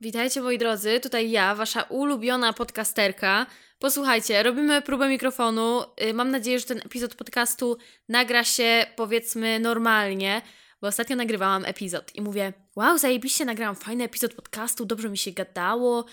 Witajcie 0.00 0.42
moi 0.42 0.58
drodzy, 0.58 1.00
tutaj 1.00 1.30
ja, 1.30 1.54
wasza 1.54 1.82
ulubiona 1.82 2.52
podcasterka. 2.52 3.46
Posłuchajcie, 3.78 4.42
robimy 4.42 4.82
próbę 4.82 5.08
mikrofonu. 5.08 5.82
Y, 6.02 6.14
Mam 6.14 6.30
nadzieję, 6.30 6.58
że 6.58 6.66
ten 6.66 6.78
epizod 6.78 7.14
podcastu 7.14 7.76
nagra 8.08 8.44
się 8.44 8.86
powiedzmy 8.96 9.60
normalnie, 9.60 10.42
bo 10.80 10.88
ostatnio 10.88 11.16
nagrywałam 11.16 11.64
epizod 11.64 12.14
i 12.14 12.20
mówię, 12.20 12.52
wow, 12.76 12.98
zajebiście 12.98 13.44
nagrałam 13.44 13.76
fajny 13.76 14.04
epizod 14.04 14.34
podcastu, 14.34 14.84
dobrze 14.84 15.08
mi 15.08 15.18
się 15.18 15.32
gadało. 15.32 16.04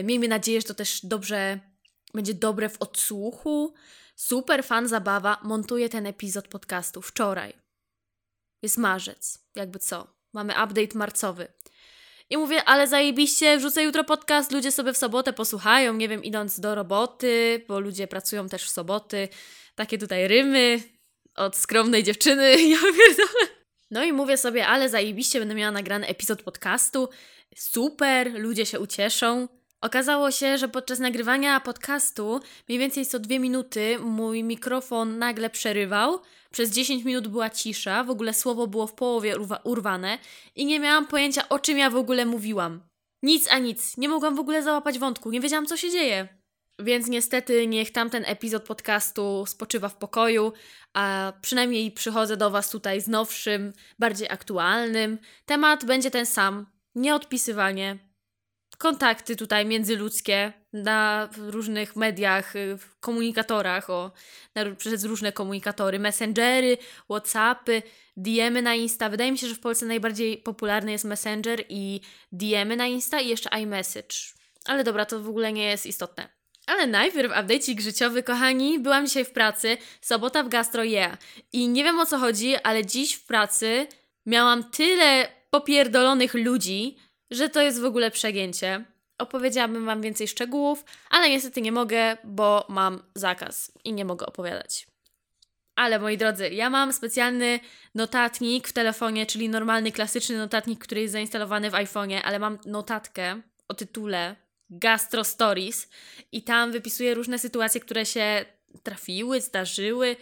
Y, 0.00 0.04
Miejmy 0.04 0.28
nadzieję, 0.28 0.60
że 0.60 0.66
to 0.66 0.74
też 0.74 1.00
dobrze 1.06 1.60
będzie 2.14 2.34
dobre 2.34 2.68
w 2.68 2.82
odsłuchu. 2.82 3.74
Super 4.16 4.64
fan 4.64 4.88
zabawa, 4.88 5.38
montuję 5.42 5.88
ten 5.88 6.06
epizod 6.06 6.48
podcastu 6.48 7.02
wczoraj. 7.02 7.52
Jest 8.62 8.78
marzec, 8.78 9.38
jakby 9.54 9.78
co. 9.78 10.06
Mamy 10.32 10.52
update 10.52 10.98
marcowy. 10.98 11.48
I 12.30 12.36
mówię, 12.36 12.64
ale 12.64 12.86
zajebiście, 12.86 13.58
wrzucę 13.58 13.82
jutro 13.82 14.04
podcast, 14.04 14.52
ludzie 14.52 14.72
sobie 14.72 14.92
w 14.92 14.96
sobotę 14.96 15.32
posłuchają, 15.32 15.94
nie 15.94 16.08
wiem, 16.08 16.24
idąc 16.24 16.60
do 16.60 16.74
roboty, 16.74 17.64
bo 17.68 17.80
ludzie 17.80 18.06
pracują 18.06 18.48
też 18.48 18.64
w 18.64 18.70
soboty. 18.70 19.28
Takie 19.74 19.98
tutaj 19.98 20.28
rymy 20.28 20.82
od 21.36 21.56
skromnej 21.56 22.02
dziewczyny, 22.02 22.62
ja 22.68 22.78
pierdolę. 22.78 23.46
No 23.90 24.04
i 24.04 24.12
mówię 24.12 24.36
sobie, 24.36 24.66
ale 24.66 24.88
zajebiście, 24.88 25.38
będę 25.38 25.54
miała 25.54 25.72
nagrany 25.72 26.06
epizod 26.06 26.42
podcastu, 26.42 27.08
super, 27.56 28.40
ludzie 28.40 28.66
się 28.66 28.80
ucieszą. 28.80 29.48
Okazało 29.80 30.30
się, 30.30 30.58
że 30.58 30.68
podczas 30.68 30.98
nagrywania 30.98 31.60
podcastu 31.60 32.40
mniej 32.68 32.78
więcej 32.78 33.06
co 33.06 33.18
dwie 33.18 33.38
minuty 33.38 33.98
mój 33.98 34.44
mikrofon 34.44 35.18
nagle 35.18 35.50
przerywał. 35.50 36.20
Przez 36.52 36.70
10 36.70 37.04
minut 37.04 37.28
była 37.28 37.50
cisza, 37.50 38.04
w 38.04 38.10
ogóle 38.10 38.34
słowo 38.34 38.66
było 38.66 38.86
w 38.86 38.94
połowie 38.94 39.36
urwa- 39.36 39.60
urwane 39.64 40.18
i 40.56 40.66
nie 40.66 40.80
miałam 40.80 41.06
pojęcia 41.06 41.48
o 41.48 41.58
czym 41.58 41.78
ja 41.78 41.90
w 41.90 41.96
ogóle 41.96 42.26
mówiłam. 42.26 42.82
Nic 43.22 43.48
a 43.50 43.58
nic, 43.58 43.96
nie 43.96 44.08
mogłam 44.08 44.36
w 44.36 44.40
ogóle 44.40 44.62
załapać 44.62 44.98
wątku, 44.98 45.30
nie 45.30 45.40
wiedziałam 45.40 45.66
co 45.66 45.76
się 45.76 45.90
dzieje. 45.90 46.28
Więc 46.78 47.08
niestety 47.08 47.66
niech 47.66 47.92
tamten 47.92 48.24
epizod 48.26 48.64
podcastu 48.64 49.44
spoczywa 49.46 49.88
w 49.88 49.96
pokoju, 49.96 50.52
a 50.94 51.32
przynajmniej 51.42 51.92
przychodzę 51.92 52.36
do 52.36 52.50
Was 52.50 52.70
tutaj 52.70 53.00
z 53.00 53.08
nowszym, 53.08 53.72
bardziej 53.98 54.28
aktualnym. 54.28 55.18
Temat 55.44 55.84
będzie 55.84 56.10
ten 56.10 56.26
sam: 56.26 56.66
nieodpisywanie, 56.94 57.98
kontakty 58.80 59.36
tutaj 59.36 59.66
międzyludzkie 59.66 60.52
na 60.72 61.28
różnych 61.36 61.96
mediach, 61.96 62.56
y, 62.56 62.78
komunikatorach, 63.00 63.90
o, 63.90 64.12
na, 64.54 64.74
przez 64.74 65.04
różne 65.04 65.32
komunikatory, 65.32 65.98
messengery, 65.98 66.78
whatsappy, 67.10 67.82
DMy 68.16 68.62
na 68.62 68.74
Insta. 68.74 69.08
Wydaje 69.08 69.32
mi 69.32 69.38
się, 69.38 69.46
że 69.46 69.54
w 69.54 69.60
Polsce 69.60 69.86
najbardziej 69.86 70.38
popularny 70.38 70.92
jest 70.92 71.04
Messenger 71.04 71.64
i 71.68 72.00
DMy 72.32 72.76
na 72.76 72.86
Insta 72.86 73.20
i 73.20 73.28
jeszcze 73.28 73.60
iMessage. 73.62 74.16
Ale 74.64 74.84
dobra, 74.84 75.06
to 75.06 75.20
w 75.20 75.28
ogóle 75.28 75.52
nie 75.52 75.64
jest 75.64 75.86
istotne. 75.86 76.28
Ale 76.66 76.86
najpierw 76.86 77.32
update'ik 77.32 77.80
życiowy, 77.80 78.22
kochani. 78.22 78.78
Byłam 78.78 79.06
dzisiaj 79.06 79.24
w 79.24 79.32
pracy, 79.32 79.76
sobota 80.00 80.42
w 80.42 80.48
Gastro 80.48 80.84
Yeah. 80.84 81.18
I 81.52 81.68
nie 81.68 81.84
wiem 81.84 82.00
o 82.00 82.06
co 82.06 82.18
chodzi, 82.18 82.56
ale 82.56 82.86
dziś 82.86 83.14
w 83.14 83.26
pracy 83.26 83.86
miałam 84.26 84.70
tyle 84.70 85.28
popierdolonych 85.50 86.34
ludzi, 86.34 86.96
że 87.30 87.48
to 87.48 87.62
jest 87.62 87.80
w 87.80 87.84
ogóle 87.84 88.10
przegięcie. 88.10 88.84
Opowiedziałabym 89.18 89.86
Wam 89.86 90.02
więcej 90.02 90.28
szczegółów, 90.28 90.84
ale 91.10 91.30
niestety 91.30 91.62
nie 91.62 91.72
mogę, 91.72 92.16
bo 92.24 92.66
mam 92.68 93.02
zakaz 93.14 93.72
i 93.84 93.92
nie 93.92 94.04
mogę 94.04 94.26
opowiadać. 94.26 94.86
Ale 95.74 95.98
moi 95.98 96.16
drodzy, 96.16 96.48
ja 96.50 96.70
mam 96.70 96.92
specjalny 96.92 97.60
notatnik 97.94 98.68
w 98.68 98.72
telefonie, 98.72 99.26
czyli 99.26 99.48
normalny, 99.48 99.92
klasyczny 99.92 100.38
notatnik, 100.38 100.84
który 100.84 101.00
jest 101.00 101.12
zainstalowany 101.12 101.70
w 101.70 101.74
iPhone'ie, 101.74 102.20
ale 102.24 102.38
mam 102.38 102.58
notatkę 102.66 103.40
o 103.68 103.74
tytule 103.74 104.36
Gastro 104.70 105.24
Stories 105.24 105.88
i 106.32 106.42
tam 106.42 106.72
wypisuję 106.72 107.14
różne 107.14 107.38
sytuacje, 107.38 107.80
które 107.80 108.06
się 108.06 108.44
trafiły, 108.82 109.40
zdarzyły 109.40 110.16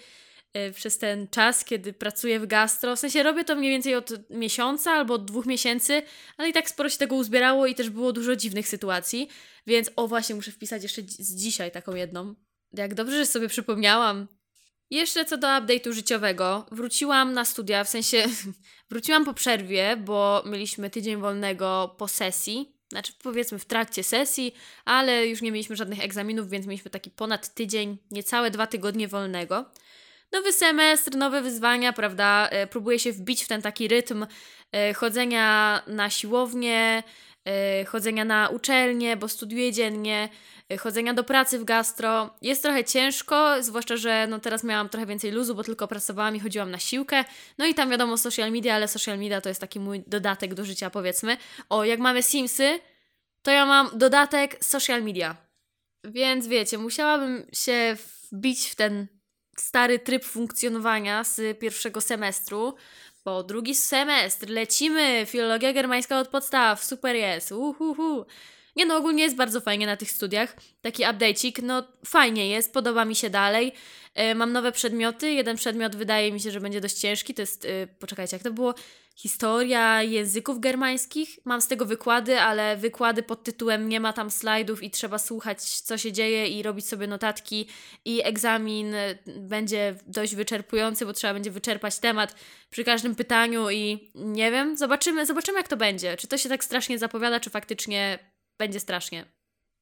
przez 0.75 0.99
ten 0.99 1.29
czas, 1.29 1.65
kiedy 1.65 1.93
pracuję 1.93 2.41
w 2.41 2.47
gastro. 2.47 2.97
W 2.97 2.99
sensie 2.99 3.23
robię 3.23 3.45
to 3.45 3.57
mniej 3.57 3.71
więcej 3.71 3.95
od 3.95 4.31
miesiąca 4.31 4.91
albo 4.93 5.15
od 5.15 5.25
dwóch 5.25 5.47
miesięcy, 5.47 6.03
ale 6.37 6.49
i 6.49 6.53
tak 6.53 6.71
sporo 6.71 6.89
się 6.89 6.99
tego 6.99 7.17
uzbierało 7.17 7.67
i 7.67 7.75
też 7.75 7.91
było 7.91 8.13
dużo 8.13 8.37
dziwnych 8.37 8.69
sytuacji. 8.69 9.29
Więc 9.67 9.91
o 9.97 10.09
właśnie, 10.09 10.35
muszę 10.35 10.53
wpisać 10.53 10.83
jeszcze 10.83 11.03
z 11.03 11.35
dzisiaj 11.35 11.71
taką 11.71 11.95
jedną. 11.95 12.35
Jak 12.73 12.95
dobrze, 12.95 13.17
że 13.19 13.27
sobie 13.27 13.49
przypomniałam. 13.49 14.27
Jeszcze 14.91 15.25
co 15.25 15.37
do 15.37 15.47
update'u 15.47 15.93
życiowego, 15.93 16.67
wróciłam 16.73 17.33
na 17.33 17.45
studia, 17.45 17.85
w 17.85 17.89
sensie 17.89 18.25
wróciłam 18.91 19.25
po 19.25 19.35
przerwie, 19.35 19.97
bo 19.97 20.43
mieliśmy 20.47 20.91
tydzień 20.91 21.17
wolnego 21.17 21.95
po 21.99 22.09
sesji, 22.09 22.79
znaczy 22.91 23.13
powiedzmy 23.23 23.59
w 23.59 23.65
trakcie 23.65 24.05
sesji, 24.05 24.55
ale 24.85 25.27
już 25.27 25.43
nie 25.43 25.53
mieliśmy 25.53 25.77
żadnych 25.77 26.05
egzaminów, 26.05 26.51
więc 26.51 26.67
mieliśmy 26.67 26.91
taki 26.91 27.11
ponad 27.11 27.55
tydzień, 27.55 27.99
niecałe 28.11 28.51
dwa 28.51 28.67
tygodnie 28.67 29.09
wolnego. 29.09 29.71
Nowy 30.33 30.53
semestr, 30.53 31.17
nowe 31.17 31.43
wyzwania, 31.43 31.93
prawda? 31.93 32.49
E, 32.49 32.67
Próbuję 32.67 32.99
się 32.99 33.13
wbić 33.13 33.45
w 33.45 33.49
ten 33.49 33.63
taki 33.63 33.89
rytm 33.89 34.27
e, 34.73 34.95
chodzenia 34.95 35.83
na 35.87 36.11
siłownię, 36.11 37.03
e, 37.45 37.85
chodzenia 37.85 38.25
na 38.25 38.49
uczelnię, 38.49 39.17
bo 39.17 39.29
studiuję 39.29 39.73
dziennie, 39.73 40.29
chodzenia 40.81 41.15
do 41.15 41.25
pracy 41.25 41.59
w 41.59 41.65
gastro. 41.65 42.31
Jest 42.43 42.63
trochę 42.63 42.85
ciężko, 42.85 43.63
zwłaszcza, 43.63 43.97
że 43.97 44.27
no 44.31 44.39
teraz 44.39 44.65
miałam 44.65 44.89
trochę 44.89 45.07
więcej 45.07 45.31
luzu, 45.31 45.55
bo 45.55 45.65
tylko 45.65 45.89
pracowałam 45.89 46.37
i 46.37 46.41
chodziłam 46.41 46.71
na 46.71 46.79
siłkę. 46.79 47.25
No 47.59 47.67
i 47.67 47.75
tam 47.75 47.91
wiadomo 47.91 48.19
social 48.19 48.53
media, 48.53 48.75
ale 48.75 48.89
social 48.89 49.19
media 49.19 49.41
to 49.41 49.49
jest 49.49 49.61
taki 49.61 49.81
mój 49.81 50.03
dodatek 50.07 50.55
do 50.55 50.65
życia, 50.65 50.91
powiedzmy. 50.91 51.37
O, 51.69 51.85
jak 51.85 52.01
mamy 52.01 52.23
Simsy, 52.23 52.81
to 53.43 53.51
ja 53.51 53.67
mam 53.67 53.91
dodatek 53.99 54.65
social 54.65 55.03
media. 55.03 55.37
Więc 56.05 56.47
wiecie, 56.47 56.79
musiałabym 56.79 57.47
się 57.53 57.97
wbić 58.33 58.71
w 58.71 58.75
ten 58.75 59.07
stary 59.61 59.99
tryb 59.99 60.25
funkcjonowania 60.25 61.25
z 61.25 61.59
pierwszego 61.59 62.01
semestru, 62.01 62.75
bo 63.25 63.43
drugi 63.43 63.75
semestr, 63.75 64.49
lecimy, 64.49 65.27
filologia 65.27 65.73
germańska 65.73 66.19
od 66.19 66.29
podstaw, 66.29 66.85
super 66.85 67.17
jest, 67.17 67.53
uhuhu. 67.53 68.27
Nie 68.79 68.87
no, 68.87 68.97
ogólnie 68.97 69.23
jest 69.23 69.37
bardzo 69.37 69.61
fajnie 69.61 69.87
na 69.87 69.97
tych 69.97 70.11
studiach, 70.11 70.57
taki 70.81 71.03
update'ik, 71.03 71.63
no 71.63 71.83
fajnie 72.07 72.49
jest, 72.49 72.73
podoba 72.73 73.05
mi 73.05 73.17
się 73.17 73.31
dalej. 73.31 73.73
E, 74.15 74.35
mam 74.35 74.53
nowe 74.53 74.73
przedmioty, 74.73 75.31
jeden 75.31 75.57
przedmiot 75.57 75.97
wydaje 75.97 76.33
mi 76.33 76.41
się, 76.41 76.51
że 76.51 76.61
będzie 76.61 76.81
dość 76.81 76.97
ciężki, 76.97 77.35
to 77.35 77.43
jest, 77.43 77.65
e, 77.65 77.87
poczekajcie, 77.87 78.37
jak 78.37 78.43
to 78.43 78.53
było? 78.53 78.75
Historia 79.17 80.03
języków 80.03 80.61
germańskich. 80.61 81.39
Mam 81.45 81.61
z 81.61 81.69
tego 81.69 81.87
wykłady, 81.87 82.41
ale 82.41 82.77
wykłady 82.77 83.23
pod 83.23 83.45
tytułem 83.45 83.89
nie 83.89 84.01
ma 84.01 84.13
tam 84.13 84.31
slajdów 84.31 84.83
i 84.83 84.91
trzeba 84.91 85.19
słuchać, 85.19 85.63
co 85.63 85.99
się 85.99 86.13
dzieje 86.13 86.49
i 86.49 86.63
robić 86.63 86.89
sobie 86.89 87.07
notatki. 87.07 87.69
I 88.05 88.23
egzamin 88.25 88.95
będzie 89.27 89.95
dość 90.07 90.35
wyczerpujący, 90.35 91.07
bo 91.07 91.13
trzeba 91.13 91.35
będzie 91.35 91.51
wyczerpać 91.51 91.99
temat 91.99 92.35
przy 92.71 92.85
każdym 92.85 93.15
pytaniu 93.15 93.71
i 93.71 94.11
nie 94.15 94.51
wiem, 94.51 94.77
zobaczymy, 94.77 95.27
zobaczymy 95.27 95.59
jak 95.59 95.69
to 95.69 95.77
będzie. 95.77 96.17
Czy 96.17 96.29
to 96.29 96.39
się 96.39 96.49
tak 96.49 96.65
strasznie 96.65 96.99
zapowiada, 96.99 97.41
czy 97.41 97.51
faktycznie 97.51 98.19
będzie 98.59 98.81
strasznie. 98.81 99.25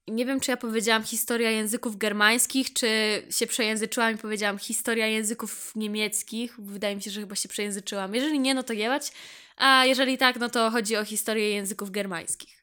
Nie 0.09 0.27
wiem, 0.27 0.41
czy 0.41 0.51
ja 0.51 0.57
powiedziałam 0.57 1.05
historia 1.05 1.51
języków 1.51 1.97
germańskich, 1.97 2.73
czy 2.73 2.89
się 3.31 3.47
przejęzyczyłam 3.47 4.15
i 4.15 4.19
powiedziałam 4.19 4.59
historia 4.59 5.07
języków 5.07 5.73
niemieckich. 5.77 6.61
Wydaje 6.61 6.97
mi 6.97 7.03
się, 7.03 7.11
że 7.11 7.21
chyba 7.21 7.35
się 7.35 7.49
przejęzyczyłam. 7.49 8.15
Jeżeli 8.15 8.41
nie, 8.41 8.55
no 8.55 8.63
to 8.63 8.73
jebać. 8.73 9.13
A 9.57 9.85
jeżeli 9.85 10.19
tak, 10.19 10.37
no 10.37 10.49
to 10.49 10.71
chodzi 10.71 10.97
o 10.97 11.05
historię 11.05 11.51
języków 11.51 11.91
germańskich. 11.91 12.63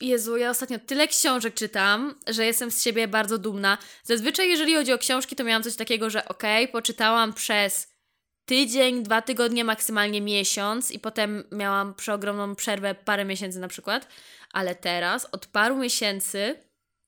Jezu, 0.00 0.36
ja 0.36 0.50
ostatnio 0.50 0.78
tyle 0.78 1.08
książek 1.08 1.54
czytam, 1.54 2.14
że 2.26 2.46
jestem 2.46 2.70
z 2.70 2.82
siebie 2.82 3.08
bardzo 3.08 3.38
dumna. 3.38 3.78
Zazwyczaj, 4.02 4.48
jeżeli 4.48 4.74
chodzi 4.74 4.92
o 4.92 4.98
książki, 4.98 5.36
to 5.36 5.44
miałam 5.44 5.62
coś 5.62 5.76
takiego, 5.76 6.10
że 6.10 6.28
okej, 6.28 6.68
poczytałam 6.68 7.32
przez 7.32 7.93
tydzień, 8.44 9.02
dwa 9.02 9.22
tygodnie, 9.22 9.64
maksymalnie 9.64 10.20
miesiąc 10.20 10.90
i 10.90 10.98
potem 10.98 11.44
miałam 11.52 11.94
przeogromną 11.94 12.54
przerwę, 12.54 12.94
parę 12.94 13.24
miesięcy 13.24 13.58
na 13.58 13.68
przykład. 13.68 14.08
Ale 14.52 14.74
teraz, 14.74 15.28
od 15.32 15.46
paru 15.46 15.76
miesięcy, 15.76 16.60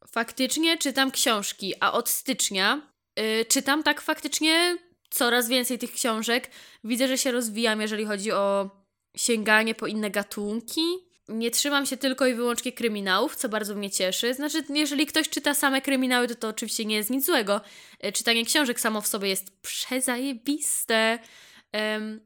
faktycznie 0.09 0.79
czytam 0.79 1.11
książki, 1.11 1.75
a 1.81 1.93
od 1.93 2.09
stycznia 2.09 2.93
y, 3.21 3.45
czytam 3.45 3.83
tak 3.83 4.01
faktycznie 4.01 4.79
coraz 5.11 5.49
więcej 5.49 5.79
tych 5.79 5.93
książek. 5.93 6.51
Widzę, 6.85 7.09
że 7.09 7.19
się 7.19 7.33
rozwijam, 7.33 7.81
jeżeli 7.81 8.05
chodzi 8.05 8.33
o 8.33 8.71
sięganie 9.17 9.75
po 9.75 9.87
inne 9.87 10.11
gatunki. 10.11 11.06
Nie 11.29 11.51
trzymam 11.51 11.87
się 11.87 11.97
tylko 11.97 12.27
i 12.27 12.35
wyłącznie 12.35 12.73
kryminałów, 12.73 13.37
co 13.37 13.49
bardzo 13.49 13.75
mnie 13.75 13.91
cieszy. 13.91 14.35
Znaczy, 14.35 14.65
jeżeli 14.69 15.07
ktoś 15.07 15.29
czyta 15.29 15.55
same 15.55 15.81
kryminały, 15.81 16.29
to 16.29 16.35
to 16.35 16.49
oczywiście 16.49 16.85
nie 16.85 16.97
jest 16.97 17.11
nic 17.11 17.27
złego. 17.27 17.61
Y, 18.05 18.13
Czytanie 18.13 18.45
książek 18.45 18.81
samo 18.81 19.01
w 19.01 19.07
sobie 19.07 19.29
jest 19.29 19.51
przezajebiste. 19.61 21.19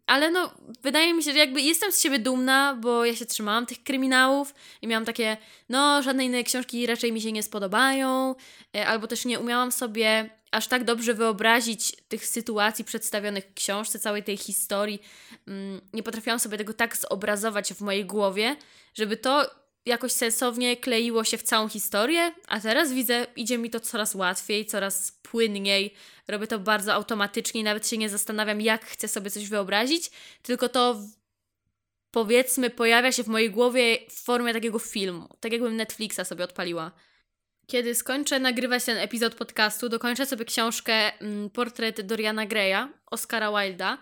Ale 0.06 0.30
no, 0.30 0.52
wydaje 0.82 1.14
mi 1.14 1.22
się, 1.22 1.32
że 1.32 1.38
jakby 1.38 1.60
jestem 1.60 1.92
z 1.92 2.00
siebie 2.00 2.18
dumna, 2.18 2.76
bo 2.80 3.04
ja 3.04 3.16
się 3.16 3.26
trzymałam 3.26 3.66
tych 3.66 3.82
kryminałów 3.82 4.54
i 4.82 4.86
miałam 4.86 5.04
takie, 5.04 5.36
no, 5.68 6.02
żadne 6.02 6.24
inne 6.24 6.44
książki 6.44 6.86
raczej 6.86 7.12
mi 7.12 7.20
się 7.20 7.32
nie 7.32 7.42
spodobają, 7.42 8.34
e, 8.76 8.86
albo 8.86 9.06
też 9.06 9.24
nie 9.24 9.40
umiałam 9.40 9.72
sobie 9.72 10.30
aż 10.50 10.68
tak 10.68 10.84
dobrze 10.84 11.14
wyobrazić 11.14 11.96
tych 12.08 12.26
sytuacji 12.26 12.84
przedstawionych 12.84 13.44
w 13.44 13.54
książce, 13.54 13.98
całej 13.98 14.22
tej 14.22 14.36
historii. 14.36 15.02
Mm, 15.48 15.80
Nie 15.92 16.02
potrafiłam 16.02 16.38
sobie 16.38 16.58
tego 16.58 16.74
tak 16.74 16.96
zobrazować 16.96 17.72
w 17.72 17.80
mojej 17.80 18.04
głowie, 18.04 18.56
żeby 18.94 19.16
to 19.16 19.59
jakoś 19.86 20.12
sensownie 20.12 20.76
kleiło 20.76 21.24
się 21.24 21.38
w 21.38 21.42
całą 21.42 21.68
historię, 21.68 22.32
a 22.48 22.60
teraz 22.60 22.92
widzę, 22.92 23.26
idzie 23.36 23.58
mi 23.58 23.70
to 23.70 23.80
coraz 23.80 24.14
łatwiej, 24.14 24.66
coraz 24.66 25.12
płynniej. 25.22 25.94
Robię 26.28 26.46
to 26.46 26.58
bardzo 26.58 26.94
automatycznie, 26.94 27.64
nawet 27.64 27.88
się 27.88 27.98
nie 27.98 28.08
zastanawiam, 28.08 28.60
jak 28.60 28.84
chcę 28.84 29.08
sobie 29.08 29.30
coś 29.30 29.48
wyobrazić, 29.48 30.10
tylko 30.42 30.68
to 30.68 31.00
powiedzmy 32.10 32.70
pojawia 32.70 33.12
się 33.12 33.24
w 33.24 33.28
mojej 33.28 33.50
głowie 33.50 33.98
w 34.08 34.22
formie 34.24 34.52
takiego 34.52 34.78
filmu, 34.78 35.28
tak 35.40 35.52
jakbym 35.52 35.76
Netflixa 35.76 36.20
sobie 36.24 36.44
odpaliła. 36.44 36.92
Kiedy 37.66 37.94
skończę 37.94 38.40
nagrywać 38.40 38.84
ten 38.84 38.98
epizod 38.98 39.34
podcastu, 39.34 39.88
dokończę 39.88 40.26
sobie 40.26 40.44
książkę 40.44 41.20
mm, 41.20 41.50
Portret 41.50 42.00
Doriana 42.00 42.46
Greya, 42.46 42.88
Oscara 43.06 43.50
Wilda. 43.60 43.98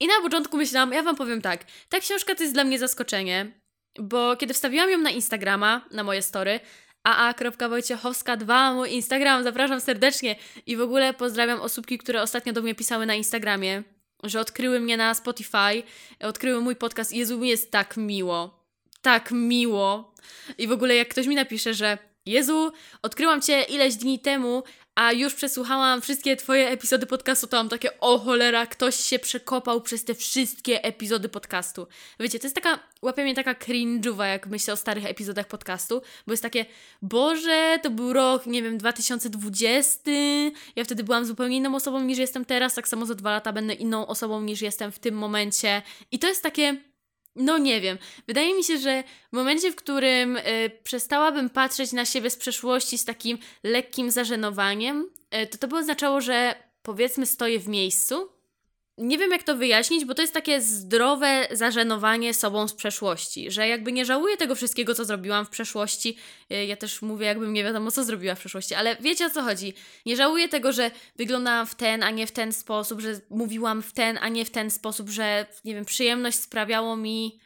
I 0.00 0.06
na 0.06 0.20
początku 0.22 0.56
myślałam, 0.56 0.92
ja 0.92 1.02
wam 1.02 1.16
powiem 1.16 1.42
tak, 1.42 1.64
ta 1.88 2.00
książka 2.00 2.34
to 2.34 2.42
jest 2.42 2.54
dla 2.54 2.64
mnie 2.64 2.78
zaskoczenie, 2.78 3.61
bo 3.98 4.36
kiedy 4.36 4.54
wstawiłam 4.54 4.90
ją 4.90 4.98
na 4.98 5.10
Instagrama, 5.10 5.84
na 5.90 6.04
moje 6.04 6.22
story, 6.22 6.60
aa.wojciechowska2, 7.04 8.74
mój 8.74 8.92
Instagram, 8.92 9.44
zapraszam 9.44 9.80
serdecznie 9.80 10.36
i 10.66 10.76
w 10.76 10.80
ogóle 10.80 11.14
pozdrawiam 11.14 11.60
osóbki, 11.60 11.98
które 11.98 12.22
ostatnio 12.22 12.52
do 12.52 12.62
mnie 12.62 12.74
pisały 12.74 13.06
na 13.06 13.14
Instagramie, 13.14 13.82
że 14.22 14.40
odkryły 14.40 14.80
mnie 14.80 14.96
na 14.96 15.14
Spotify, 15.14 15.82
odkryły 16.20 16.60
mój 16.60 16.76
podcast. 16.76 17.12
Jezu, 17.12 17.38
mi 17.38 17.48
jest 17.48 17.70
tak 17.70 17.96
miło. 17.96 18.62
Tak 19.02 19.30
miło. 19.30 20.14
I 20.58 20.66
w 20.66 20.72
ogóle 20.72 20.94
jak 20.96 21.08
ktoś 21.08 21.26
mi 21.26 21.34
napisze, 21.34 21.74
że 21.74 21.98
Jezu, 22.26 22.72
odkryłam 23.02 23.42
Cię 23.42 23.62
ileś 23.62 23.96
dni 23.96 24.18
temu, 24.18 24.62
a 24.94 25.12
już 25.12 25.34
przesłuchałam 25.34 26.02
wszystkie 26.02 26.36
Twoje 26.36 26.68
epizody 26.68 27.06
podcastu, 27.06 27.46
to 27.46 27.56
mam 27.56 27.68
takie, 27.68 28.00
o 28.00 28.18
cholera, 28.18 28.66
ktoś 28.66 28.96
się 28.96 29.18
przekopał 29.18 29.80
przez 29.80 30.04
te 30.04 30.14
wszystkie 30.14 30.84
epizody 30.84 31.28
podcastu. 31.28 31.86
Wiecie, 32.20 32.38
to 32.38 32.46
jest 32.46 32.54
taka, 32.54 32.78
łapie 33.02 33.24
mnie 33.24 33.34
taka 33.34 33.54
cringe'owa, 33.54 34.24
jak 34.24 34.46
myślę 34.46 34.74
o 34.74 34.76
starych 34.76 35.06
epizodach 35.06 35.48
podcastu, 35.48 36.02
bo 36.26 36.32
jest 36.32 36.42
takie, 36.42 36.66
Boże, 37.02 37.78
to 37.82 37.90
był 37.90 38.12
rok, 38.12 38.46
nie 38.46 38.62
wiem, 38.62 38.78
2020, 38.78 40.10
ja 40.76 40.84
wtedy 40.84 41.04
byłam 41.04 41.26
zupełnie 41.26 41.56
inną 41.56 41.74
osobą 41.74 42.00
niż 42.00 42.18
jestem 42.18 42.44
teraz, 42.44 42.74
tak 42.74 42.88
samo 42.88 43.06
za 43.06 43.14
dwa 43.14 43.30
lata 43.30 43.52
będę 43.52 43.74
inną 43.74 44.06
osobą 44.06 44.40
niż 44.40 44.62
jestem 44.62 44.92
w 44.92 44.98
tym 44.98 45.14
momencie. 45.14 45.82
I 46.10 46.18
to 46.18 46.28
jest 46.28 46.42
takie 46.42 46.91
no 47.36 47.58
nie 47.58 47.80
wiem. 47.80 47.98
Wydaje 48.26 48.54
mi 48.54 48.64
się, 48.64 48.78
że 48.78 49.04
w 49.32 49.36
momencie, 49.36 49.72
w 49.72 49.76
którym 49.76 50.36
y, 50.36 50.70
przestałabym 50.84 51.50
patrzeć 51.50 51.92
na 51.92 52.04
siebie 52.04 52.30
z 52.30 52.36
przeszłości 52.36 52.98
z 52.98 53.04
takim 53.04 53.38
lekkim 53.62 54.10
zażenowaniem, 54.10 55.10
y, 55.42 55.46
to 55.46 55.58
to 55.58 55.68
by 55.68 55.76
oznaczało, 55.76 56.20
że 56.20 56.54
powiedzmy 56.82 57.26
stoję 57.26 57.58
w 57.58 57.68
miejscu 57.68 58.28
nie 58.98 59.18
wiem, 59.18 59.30
jak 59.30 59.42
to 59.42 59.56
wyjaśnić, 59.56 60.04
bo 60.04 60.14
to 60.14 60.22
jest 60.22 60.34
takie 60.34 60.60
zdrowe 60.60 61.48
zażenowanie 61.50 62.34
sobą 62.34 62.68
z 62.68 62.74
przeszłości, 62.74 63.50
że 63.50 63.68
jakby 63.68 63.92
nie 63.92 64.04
żałuję 64.04 64.36
tego 64.36 64.54
wszystkiego, 64.54 64.94
co 64.94 65.04
zrobiłam 65.04 65.46
w 65.46 65.50
przeszłości. 65.50 66.16
Y, 66.52 66.66
ja 66.66 66.76
też 66.76 67.02
mówię, 67.02 67.26
jakbym 67.26 67.52
nie 67.52 67.64
wiadomo, 67.64 67.90
co 67.90 68.04
zrobiła 68.04 68.34
w 68.34 68.38
przeszłości, 68.38 68.74
ale 68.74 68.96
wiecie 68.96 69.26
o 69.26 69.30
co 69.30 69.42
chodzi. 69.42 69.74
Nie 70.06 70.16
żałuję 70.16 70.48
tego, 70.48 70.72
że 70.72 70.90
wyglądałam 71.16 71.66
w 71.66 71.74
ten, 71.74 72.02
a 72.02 72.10
nie 72.10 72.26
w 72.26 72.32
ten 72.32 72.52
sposób, 72.52 73.00
że 73.00 73.20
mówiłam 73.30 73.82
w 73.82 73.92
ten, 73.92 74.18
a 74.20 74.28
nie 74.28 74.44
w 74.44 74.50
ten 74.50 74.70
sposób, 74.70 75.10
że 75.10 75.46
nie 75.64 75.74
wiem, 75.74 75.84
przyjemność 75.84 76.38
sprawiało 76.38 76.96
mi. 76.96 77.40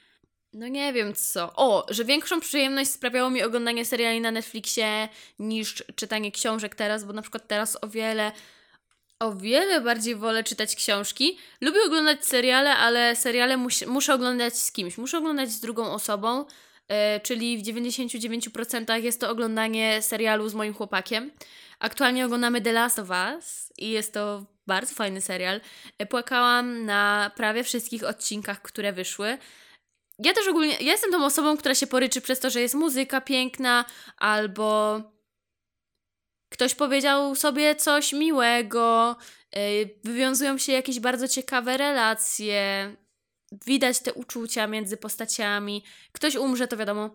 No 0.52 0.69
nie 0.69 0.92
wiem 0.92 1.14
co. 1.14 1.52
O, 1.56 1.87
że 1.90 2.04
większą 2.04 2.40
przyjemność 2.40 2.90
sprawiało 2.90 3.31
mi 3.31 3.42
oglądanie 3.42 3.84
seriali 3.84 4.20
na 4.20 4.31
Netflixie 4.31 5.08
niż 5.38 5.84
czytanie 5.96 6.32
książek 6.32 6.75
teraz, 6.75 7.04
bo 7.04 7.12
na 7.12 7.22
przykład 7.22 7.49
teraz 7.49 7.78
o 7.82 7.88
wiele 7.88 8.32
o 9.20 9.32
wiele 9.32 9.80
bardziej 9.80 10.14
wolę 10.14 10.44
czytać 10.44 10.76
książki. 10.76 11.38
Lubię 11.60 11.80
oglądać 11.86 12.26
seriale, 12.26 12.76
ale 12.76 13.16
seriale 13.16 13.56
mus 13.56 13.86
muszę 13.86 14.14
oglądać 14.14 14.58
z 14.58 14.72
kimś. 14.72 14.98
Muszę 14.98 15.18
oglądać 15.18 15.50
z 15.50 15.60
drugą 15.60 15.92
osobą, 15.92 16.44
yy, 16.88 16.96
czyli 17.22 17.58
w 17.58 17.62
99% 17.62 19.02
jest 19.02 19.20
to 19.20 19.30
oglądanie 19.30 20.02
serialu 20.02 20.48
z 20.48 20.54
moim 20.54 20.74
chłopakiem. 20.74 21.30
Aktualnie 21.78 22.26
oglądamy 22.26 22.60
The 22.60 22.72
Last 22.72 22.98
of 22.98 23.08
Us 23.10 23.72
i 23.78 23.90
jest 23.90 24.14
to 24.14 24.44
bardzo 24.66 24.94
fajny 24.94 25.20
serial. 25.20 25.60
E, 25.98 26.06
płakałam 26.06 26.84
na 26.84 27.30
prawie 27.36 27.64
wszystkich 27.64 28.04
odcinkach, 28.04 28.62
które 28.62 28.92
wyszły. 28.92 29.38
Ja 30.18 30.32
też 30.32 30.48
ogólnie, 30.48 30.72
ja 30.72 30.92
jestem 30.92 31.12
tą 31.12 31.24
osobą, 31.24 31.56
która 31.56 31.74
się 31.74 31.86
poryczy 31.86 32.20
przez 32.20 32.40
to, 32.40 32.50
że 32.50 32.60
jest 32.60 32.74
muzyka 32.74 33.20
piękna 33.20 33.84
albo 34.16 35.00
ktoś 36.48 36.75
powiedział 36.75 37.34
sobie 37.34 37.75
coś 37.75 38.12
miłego, 38.12 39.16
y, 39.56 39.98
wywiązują 40.04 40.58
się 40.58 40.72
jakieś 40.72 41.00
bardzo 41.00 41.28
ciekawe 41.28 41.76
relacje, 41.76 42.96
widać 43.66 44.00
te 44.00 44.12
uczucia 44.12 44.66
między 44.66 44.96
postaciami, 44.96 45.84
ktoś 46.12 46.37
umrze, 46.37 46.69
to 46.69 46.76
wiadomo, 46.76 47.10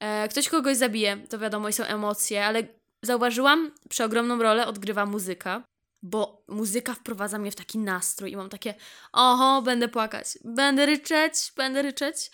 e, 0.00 0.28
ktoś 0.28 0.48
kogoś 0.48 0.76
zabije, 0.76 1.16
to 1.16 1.38
wiadomo 1.38 1.68
i 1.68 1.72
są 1.72 1.84
emocje, 1.84 2.46
ale 2.46 2.62
zauważyłam, 3.02 3.70
przeogromną 3.88 4.42
rolę 4.42 4.66
odgrywa 4.66 5.06
muzyka, 5.06 5.62
bo 6.02 6.44
muzyka 6.48 6.94
wprowadza 6.94 7.38
mnie 7.38 7.50
w 7.50 7.56
taki 7.56 7.78
nastrój 7.78 8.30
i 8.32 8.36
mam 8.36 8.48
takie, 8.48 8.74
oho, 9.12 9.62
będę 9.62 9.88
płakać, 9.88 10.26
będę 10.44 10.86
ryczeć, 10.86 11.52
będę 11.56 11.82
ryczeć. 11.82 12.30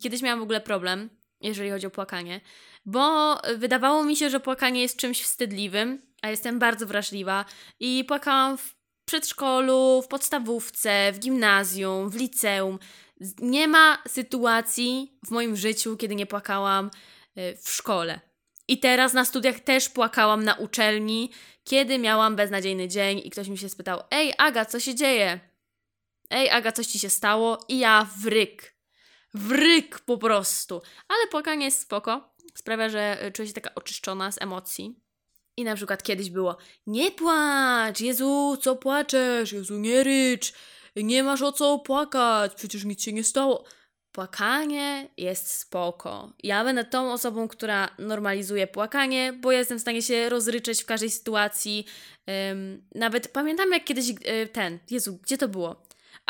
Kiedyś 0.00 0.22
miałam 0.22 0.40
w 0.40 0.42
ogóle 0.42 0.60
problem, 0.60 1.10
jeżeli 1.40 1.70
chodzi 1.70 1.86
o 1.86 1.90
płakanie, 1.90 2.40
bo 2.86 3.36
wydawało 3.56 4.04
mi 4.04 4.16
się, 4.16 4.30
że 4.30 4.40
płakanie 4.40 4.82
jest 4.82 4.96
czymś 4.96 5.22
wstydliwym, 5.22 6.02
a 6.22 6.30
jestem 6.30 6.58
bardzo 6.58 6.86
wrażliwa 6.86 7.44
i 7.80 8.04
płakałam 8.08 8.58
w 8.58 8.74
przedszkolu, 9.04 10.02
w 10.02 10.08
podstawówce, 10.08 11.12
w 11.12 11.18
gimnazjum, 11.18 12.10
w 12.10 12.16
liceum. 12.16 12.78
Nie 13.38 13.68
ma 13.68 14.02
sytuacji 14.08 15.18
w 15.26 15.30
moim 15.30 15.56
życiu, 15.56 15.96
kiedy 15.96 16.14
nie 16.14 16.26
płakałam 16.26 16.90
y, 17.38 17.56
w 17.62 17.70
szkole. 17.70 18.20
I 18.68 18.78
teraz 18.78 19.12
na 19.12 19.24
studiach 19.24 19.60
też 19.60 19.88
płakałam 19.88 20.44
na 20.44 20.54
uczelni, 20.54 21.30
kiedy 21.64 21.98
miałam 21.98 22.36
beznadziejny 22.36 22.88
dzień 22.88 23.22
i 23.24 23.30
ktoś 23.30 23.48
mi 23.48 23.58
się 23.58 23.68
spytał: 23.68 24.02
Ej, 24.10 24.34
Aga, 24.38 24.64
co 24.64 24.80
się 24.80 24.94
dzieje? 24.94 25.40
Ej, 26.30 26.50
Aga, 26.50 26.72
coś 26.72 26.86
ci 26.86 26.98
się 26.98 27.10
stało? 27.10 27.58
I 27.68 27.78
ja 27.78 28.08
wryk. 28.18 28.79
Wryk 29.34 30.00
po 30.00 30.18
prostu. 30.18 30.82
Ale 31.08 31.26
płakanie 31.30 31.64
jest 31.64 31.80
spoko 31.80 32.30
sprawia, 32.54 32.88
że 32.88 33.22
e, 33.22 33.32
czuję 33.32 33.48
się 33.48 33.54
taka 33.54 33.74
oczyszczona 33.74 34.32
z 34.32 34.42
emocji. 34.42 34.96
I 35.56 35.64
na 35.64 35.76
przykład 35.76 36.02
kiedyś 36.02 36.30
było: 36.30 36.56
Nie 36.86 37.10
płacz, 37.10 38.00
Jezu, 38.00 38.56
co 38.60 38.76
płaczesz? 38.76 39.52
Jezu, 39.52 39.78
nie 39.78 40.04
rycz, 40.04 40.52
nie 40.96 41.22
masz 41.22 41.42
o 41.42 41.52
co 41.52 41.78
płakać, 41.78 42.54
przecież 42.54 42.84
nic 42.84 43.02
się 43.02 43.12
nie 43.12 43.24
stało. 43.24 43.64
Płakanie 44.12 45.08
jest 45.16 45.54
spoko. 45.54 46.32
Ja 46.42 46.64
będę 46.64 46.84
tą 46.84 47.12
osobą, 47.12 47.48
która 47.48 47.88
normalizuje 47.98 48.66
płakanie, 48.66 49.32
bo 49.32 49.52
jestem 49.52 49.78
w 49.78 49.80
stanie 49.80 50.02
się 50.02 50.28
rozryczeć 50.28 50.82
w 50.82 50.86
każdej 50.86 51.10
sytuacji. 51.10 51.86
Um, 52.26 52.82
nawet 52.94 53.28
pamiętam, 53.28 53.72
jak 53.72 53.84
kiedyś 53.84 54.14
e, 54.24 54.46
ten, 54.46 54.78
Jezu, 54.90 55.18
gdzie 55.22 55.38
to 55.38 55.48
było? 55.48 55.82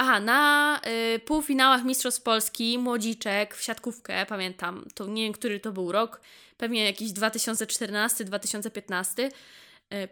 Aha, 0.03 0.21
na 0.21 0.81
y, 1.15 1.19
półfinałach 1.19 1.85
Mistrzostw 1.85 2.23
Polski 2.23 2.79
młodziczek 2.79 3.55
w 3.55 3.63
siatkówkę, 3.63 4.27
pamiętam, 4.27 4.85
to 4.95 5.07
nie 5.07 5.23
wiem, 5.23 5.33
który 5.33 5.61
to 5.61 5.73
był 5.73 5.93
rok, 5.93 6.21
pewnie 6.57 6.85
jakiś 6.85 7.13
2014-2015. 7.13 9.25
Y, 9.25 9.31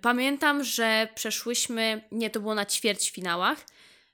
pamiętam, 0.00 0.64
że 0.64 1.09
przeszłyśmy, 1.14 2.02
nie, 2.12 2.30
to 2.30 2.40
było 2.40 2.54
na 2.54 2.66
ćwierćfinałach, 2.66 3.59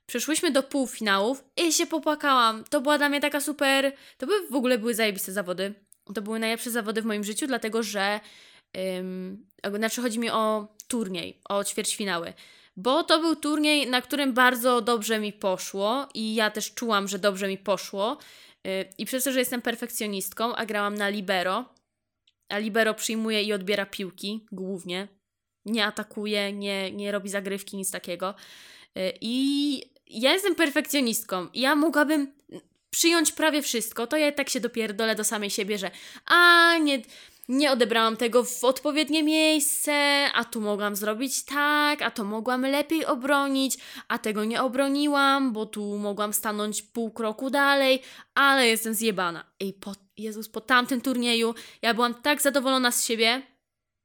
przeszłyśmy 0.05 0.51
do 0.51 0.63
półfinałów 0.63 1.43
i 1.57 1.73
się 1.73 1.85
popłakałam. 1.85 2.63
To 2.63 2.81
była 2.81 2.97
dla 2.97 3.09
mnie 3.09 3.21
taka 3.21 3.41
super, 3.41 3.93
to 4.17 4.27
by 4.27 4.33
w 4.51 4.55
ogóle 4.55 4.77
były 4.77 4.95
zajebiste 4.95 5.31
zawody. 5.31 5.73
To 6.13 6.21
były 6.21 6.39
najlepsze 6.39 6.71
zawody 6.71 7.01
w 7.01 7.05
moim 7.05 7.23
życiu, 7.23 7.47
dlatego 7.47 7.83
że, 7.83 8.19
ym, 8.97 9.45
znaczy 9.75 10.01
chodzi 10.01 10.19
mi 10.19 10.29
o 10.29 10.67
turniej, 10.87 11.39
o 11.49 11.63
ćwierćfinały 11.63 12.33
bo 12.77 13.03
to 13.03 13.19
był 13.19 13.35
turniej, 13.35 13.89
na 13.89 14.01
którym 14.01 14.33
bardzo 14.33 14.81
dobrze 14.81 15.19
mi 15.19 15.33
poszło 15.33 16.07
i 16.13 16.35
ja 16.35 16.51
też 16.51 16.73
czułam, 16.73 17.07
że 17.07 17.19
dobrze 17.19 17.47
mi 17.47 17.57
poszło. 17.57 18.17
Y, 18.67 18.85
I 18.97 19.05
przez 19.05 19.23
to, 19.23 19.31
że 19.31 19.39
jestem 19.39 19.61
perfekcjonistką, 19.61 20.55
a 20.55 20.65
grałam 20.65 20.95
na 20.95 21.09
libero, 21.09 21.65
a 22.49 22.57
libero 22.57 22.93
przyjmuje 22.93 23.43
i 23.43 23.53
odbiera 23.53 23.85
piłki 23.85 24.45
głównie, 24.51 25.07
nie 25.65 25.85
atakuje, 25.85 26.53
nie, 26.53 26.91
nie 26.91 27.11
robi 27.11 27.29
zagrywki, 27.29 27.77
nic 27.77 27.91
takiego. 27.91 28.35
Y, 28.97 29.13
I 29.21 29.81
ja 30.07 30.33
jestem 30.33 30.55
perfekcjonistką. 30.55 31.47
Ja 31.53 31.75
mogłabym 31.75 32.33
przyjąć 32.89 33.31
prawie 33.31 33.61
wszystko, 33.61 34.07
to 34.07 34.17
ja 34.17 34.31
tak 34.31 34.49
się 34.49 34.59
dopierdolę 34.59 35.15
do 35.15 35.23
samej 35.23 35.49
siebie, 35.49 35.77
że 35.77 35.91
a 36.25 36.77
nie 36.77 37.01
nie 37.47 37.71
odebrałam 37.71 38.17
tego 38.17 38.43
w 38.43 38.63
odpowiednie 38.63 39.23
miejsce, 39.23 39.93
a 40.33 40.43
tu 40.43 40.61
mogłam 40.61 40.95
zrobić 40.95 41.45
tak, 41.45 42.01
a 42.01 42.11
to 42.11 42.23
mogłam 42.23 42.61
lepiej 42.61 43.05
obronić, 43.05 43.77
a 44.07 44.17
tego 44.17 44.45
nie 44.45 44.63
obroniłam, 44.63 45.53
bo 45.53 45.65
tu 45.65 45.97
mogłam 45.97 46.33
stanąć 46.33 46.81
pół 46.81 47.11
kroku 47.11 47.49
dalej, 47.49 48.01
ale 48.33 48.67
jestem 48.67 48.93
zjebana. 48.93 49.45
I 49.59 49.73
po, 49.73 49.93
Jezus, 50.17 50.49
po 50.49 50.61
tamtym 50.61 51.01
turnieju 51.01 51.55
ja 51.81 51.93
byłam 51.93 52.13
tak 52.13 52.41
zadowolona 52.41 52.91
z 52.91 53.05
siebie, 53.05 53.41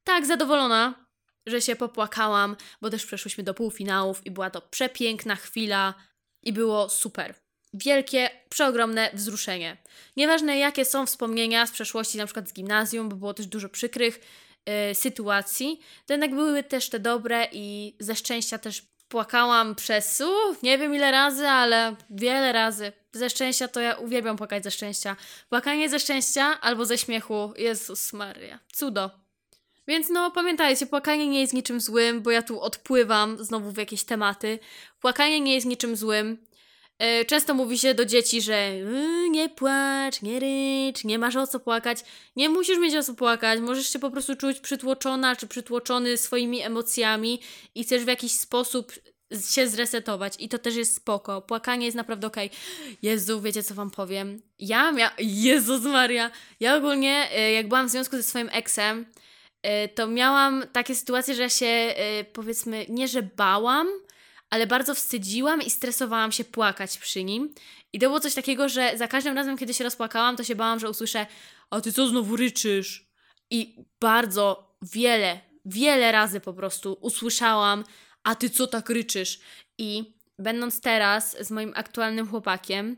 tak 0.04 0.26
zadowolona, 0.26 1.06
że 1.47 1.61
się 1.61 1.76
popłakałam, 1.76 2.56
bo 2.80 2.90
też 2.90 3.06
przeszłyśmy 3.06 3.44
do 3.44 3.54
półfinałów 3.54 4.26
i 4.26 4.30
była 4.30 4.50
to 4.50 4.61
przepiękna 4.61 5.37
chwila 5.37 5.94
i 6.42 6.52
było 6.52 6.88
super. 6.88 7.35
Wielkie, 7.75 8.31
przeogromne 8.49 9.11
wzruszenie. 9.15 9.77
Nieważne 10.17 10.59
jakie 10.59 10.85
są 10.85 11.07
wspomnienia 11.07 11.67
z 11.67 11.71
przeszłości, 11.71 12.19
na 12.19 12.25
przykład 12.25 12.49
z 12.49 12.53
gimnazjum, 12.53 13.09
bo 13.09 13.17
było 13.17 13.35
też 13.35 13.47
dużo 13.47 13.69
przykrych 13.69 14.21
y, 14.91 14.95
sytuacji, 14.95 15.81
to 16.07 16.12
jednak 16.12 16.35
były 16.35 16.62
też 16.62 16.89
te 16.89 16.99
dobre 16.99 17.49
i 17.53 17.97
ze 18.00 18.17
szczęścia 18.17 18.59
też 18.59 18.83
płakałam 19.09 19.75
przez, 19.75 20.21
uf, 20.21 20.62
nie 20.62 20.79
wiem 20.79 20.95
ile 20.95 21.11
razy, 21.11 21.49
ale 21.49 21.97
wiele 22.11 22.53
razy. 22.53 22.93
Ze 23.12 23.31
szczęścia 23.31 23.69
to 23.69 23.81
ja 23.81 23.95
uwielbiam 23.95 24.37
płakać 24.37 24.65
ze 24.65 24.71
szczęścia. 24.71 25.17
Płakanie 25.49 25.89
ze 25.89 26.00
szczęścia 26.00 26.61
albo 26.61 26.87
ze 26.87 26.99
śmiechu, 26.99 27.53
Jezus 27.57 28.12
Maria, 28.12 28.59
cudo. 28.73 29.11
Więc 29.87 30.09
no 30.09 30.31
pamiętajcie, 30.31 30.87
płakanie 30.87 31.29
nie 31.29 31.41
jest 31.41 31.53
niczym 31.53 31.81
złym, 31.81 32.23
bo 32.23 32.31
ja 32.31 32.43
tu 32.43 32.61
odpływam 32.61 33.45
znowu 33.45 33.71
w 33.71 33.77
jakieś 33.77 34.05
tematy. 34.05 34.59
Płakanie 35.00 35.41
nie 35.41 35.55
jest 35.55 35.67
niczym 35.67 35.97
złym. 35.97 36.39
E, 37.00 37.25
często 37.25 37.54
mówi 37.54 37.78
się 37.78 37.95
do 37.95 38.04
dzieci, 38.04 38.42
że 38.42 38.75
yy, 38.75 39.28
nie 39.30 39.49
płacz, 39.49 40.23
nie 40.23 40.40
rycz, 40.40 41.04
nie 41.04 41.19
masz 41.19 41.37
o 41.37 41.47
co 41.47 41.61
płakać. 41.61 41.99
Nie 42.37 42.49
musisz 42.49 42.78
mieć 42.78 42.95
o 42.95 43.02
co 43.02 43.14
płakać, 43.14 43.61
możesz 43.61 43.88
się 43.92 43.99
po 43.99 44.11
prostu 44.11 44.37
czuć 44.37 44.61
przytłoczona 44.61 45.37
czy 45.37 45.47
przytłoczony 45.47 46.16
swoimi 46.16 46.62
emocjami 46.62 47.40
i 47.75 47.85
chcesz 47.85 48.04
w 48.04 48.07
jakiś 48.07 48.33
sposób 48.33 48.92
się 49.50 49.69
zresetować 49.69 50.35
i 50.38 50.49
to 50.49 50.59
też 50.59 50.76
jest 50.76 50.97
spoko. 50.97 51.42
Płakanie 51.42 51.87
jest 51.87 51.97
naprawdę 51.97 52.26
okej. 52.26 52.47
Okay. 52.47 52.97
Jezu, 53.02 53.40
wiecie 53.40 53.62
co 53.62 53.75
wam 53.75 53.90
powiem? 53.90 54.42
Ja 54.59 54.92
miałam... 54.92 55.14
Jezus 55.19 55.83
Maria! 55.83 56.30
Ja 56.61 56.76
ogólnie, 56.76 57.28
e, 57.33 57.52
jak 57.52 57.69
byłam 57.69 57.88
w 57.88 57.90
związku 57.90 58.16
ze 58.16 58.23
swoim 58.23 58.49
eksem, 58.52 59.07
e, 59.62 59.88
to 59.88 60.07
miałam 60.07 60.64
takie 60.73 60.95
sytuacje, 60.95 61.35
że 61.35 61.42
ja 61.42 61.49
się 61.49 61.95
powiedzmy, 62.33 62.87
nie 62.88 63.09
że 63.09 63.23
bałam, 63.23 63.88
ale 64.50 64.66
bardzo 64.66 64.95
wstydziłam 64.95 65.62
i 65.62 65.71
stresowałam 65.71 66.33
się 66.33 66.45
płakać 66.45 66.99
przy 66.99 67.25
nim. 67.25 67.54
I 67.92 67.99
to 67.99 68.07
było 68.07 68.21
coś 68.21 68.35
takiego, 68.35 68.69
że 68.69 68.92
za 68.99 69.09
każdym 69.09 69.37
razem, 69.37 69.59
kiedy 69.59 69.75
się 69.75 69.85
rozpłakałam, 69.85 70.37
to 70.37 70.45
się 70.45 70.54
bałam, 70.54 70.80
że 70.80 70.90
usłyszę: 70.90 71.26
A 71.71 71.80
ty 71.80 71.92
co 71.92 72.09
znowu 72.09 72.37
ryczysz? 72.37 73.11
I 73.50 73.76
bardzo 74.00 74.75
wiele, 74.83 75.40
wiele 75.64 76.12
razy 76.12 76.40
po 76.40 76.54
prostu 76.54 76.99
usłyszałam: 77.00 77.85
A 78.25 78.35
ty 78.35 78.50
co 78.50 78.66
tak 78.66 78.90
ryczysz? 78.90 79.40
I 79.78 80.14
będąc 80.38 80.80
teraz 80.80 81.37
z 81.40 81.50
moim 81.50 81.73
aktualnym 81.76 82.28
chłopakiem, 82.28 82.97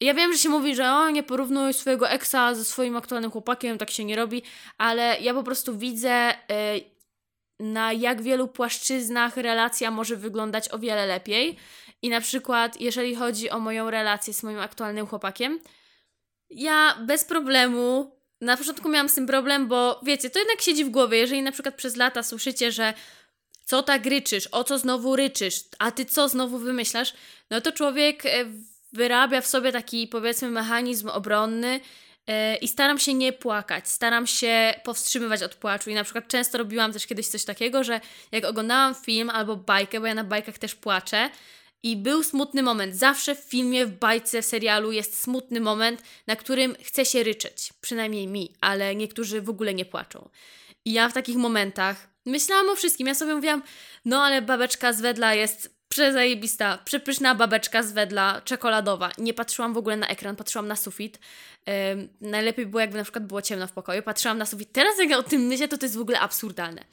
ja 0.00 0.14
wiem, 0.14 0.32
że 0.32 0.38
się 0.38 0.48
mówi, 0.48 0.74
że 0.74 0.92
o, 0.92 1.10
nie 1.10 1.22
porównuj 1.22 1.74
swojego 1.74 2.08
eksa 2.08 2.54
ze 2.54 2.64
swoim 2.64 2.96
aktualnym 2.96 3.30
chłopakiem, 3.30 3.78
tak 3.78 3.90
się 3.90 4.04
nie 4.04 4.16
robi, 4.16 4.42
ale 4.78 5.20
ja 5.20 5.34
po 5.34 5.42
prostu 5.42 5.78
widzę, 5.78 6.34
yy, 6.48 6.93
na 7.64 7.92
jak 7.92 8.22
wielu 8.22 8.48
płaszczyznach 8.48 9.36
relacja 9.36 9.90
może 9.90 10.16
wyglądać 10.16 10.68
o 10.72 10.78
wiele 10.78 11.06
lepiej. 11.06 11.56
I 12.02 12.08
na 12.08 12.20
przykład, 12.20 12.80
jeżeli 12.80 13.14
chodzi 13.14 13.50
o 13.50 13.60
moją 13.60 13.90
relację 13.90 14.34
z 14.34 14.42
moim 14.42 14.58
aktualnym 14.58 15.06
chłopakiem, 15.06 15.60
ja 16.50 16.98
bez 17.06 17.24
problemu. 17.24 18.16
Na 18.40 18.56
początku 18.56 18.88
miałam 18.88 19.08
z 19.08 19.14
tym 19.14 19.26
problem, 19.26 19.68
bo 19.68 20.00
wiecie, 20.02 20.30
to 20.30 20.38
jednak 20.38 20.60
siedzi 20.60 20.84
w 20.84 20.90
głowie. 20.90 21.18
Jeżeli 21.18 21.42
na 21.42 21.52
przykład 21.52 21.74
przez 21.74 21.96
lata 21.96 22.22
słyszycie, 22.22 22.72
że 22.72 22.94
co 23.64 23.82
tak 23.82 24.06
ryczysz, 24.06 24.48
o 24.52 24.64
co 24.64 24.78
znowu 24.78 25.16
ryczysz, 25.16 25.64
a 25.78 25.90
ty 25.90 26.04
co 26.04 26.28
znowu 26.28 26.58
wymyślasz, 26.58 27.14
no 27.50 27.60
to 27.60 27.72
człowiek 27.72 28.26
e, 28.26 28.44
wyrabia 28.92 29.40
w 29.40 29.46
sobie 29.46 29.72
taki 29.72 30.08
powiedzmy 30.08 30.50
mechanizm 30.50 31.08
obronny, 31.08 31.80
I 32.60 32.68
staram 32.68 32.98
się 32.98 33.14
nie 33.14 33.32
płakać, 33.32 33.88
staram 33.88 34.26
się 34.26 34.74
powstrzymywać 34.84 35.42
od 35.42 35.54
płaczu. 35.54 35.90
I 35.90 35.94
na 35.94 36.04
przykład 36.04 36.28
często 36.28 36.58
robiłam 36.58 36.92
też 36.92 37.06
kiedyś 37.06 37.28
coś 37.28 37.44
takiego, 37.44 37.84
że 37.84 38.00
jak 38.32 38.44
oglądałam 38.44 38.94
film 38.94 39.30
albo 39.30 39.56
bajkę, 39.56 40.00
bo 40.00 40.06
ja 40.06 40.14
na 40.14 40.24
bajkach 40.24 40.58
też 40.58 40.74
płaczę, 40.74 41.30
i 41.84 41.96
był 41.96 42.22
smutny 42.22 42.62
moment. 42.62 42.96
Zawsze 42.96 43.34
w 43.34 43.38
filmie, 43.38 43.86
w 43.86 43.98
bajce, 43.98 44.42
w 44.42 44.46
serialu 44.46 44.92
jest 44.92 45.22
smutny 45.22 45.60
moment, 45.60 46.02
na 46.26 46.36
którym 46.36 46.76
chce 46.82 47.04
się 47.04 47.22
ryczeć. 47.22 47.72
Przynajmniej 47.80 48.26
mi, 48.26 48.54
ale 48.60 48.94
niektórzy 48.94 49.40
w 49.40 49.50
ogóle 49.50 49.74
nie 49.74 49.84
płaczą. 49.84 50.28
I 50.84 50.92
ja 50.92 51.08
w 51.08 51.12
takich 51.12 51.36
momentach 51.36 52.08
myślałam 52.26 52.70
o 52.70 52.76
wszystkim. 52.76 53.06
Ja 53.06 53.14
sobie 53.14 53.34
mówiłam, 53.34 53.62
no 54.04 54.22
ale 54.22 54.42
babeczka 54.42 54.92
z 54.92 55.00
wedla 55.00 55.34
jest 55.34 55.73
Przezajebista, 55.94 56.78
przepyszna 56.84 57.34
babeczka 57.34 57.82
z 57.82 57.92
wedla, 57.92 58.40
czekoladowa. 58.44 59.10
Nie 59.18 59.34
patrzyłam 59.34 59.74
w 59.74 59.76
ogóle 59.76 59.96
na 59.96 60.08
ekran, 60.08 60.36
patrzyłam 60.36 60.68
na 60.68 60.76
sufit. 60.76 61.18
Najlepiej 62.20 62.66
było, 62.66 62.80
jakby 62.80 62.98
na 62.98 63.02
przykład 63.04 63.26
było 63.26 63.42
ciemno 63.42 63.66
w 63.66 63.72
pokoju. 63.72 64.02
Patrzyłam 64.02 64.38
na 64.38 64.46
sufit. 64.46 64.72
Teraz 64.72 64.98
jak 64.98 65.10
ja 65.10 65.18
o 65.18 65.22
tym 65.22 65.42
myślę, 65.42 65.68
to 65.68 65.78
to 65.78 65.86
jest 65.86 65.96
w 65.96 66.00
ogóle 66.00 66.20
absurdalne. 66.20 66.84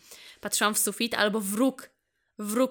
Patrzyłam 0.41 0.73
w 0.73 0.79
sufit 0.79 1.13
albo 1.13 1.39
w 1.39 1.53
róg, 1.53 1.89
w 2.39 2.55
yy, 2.55 2.67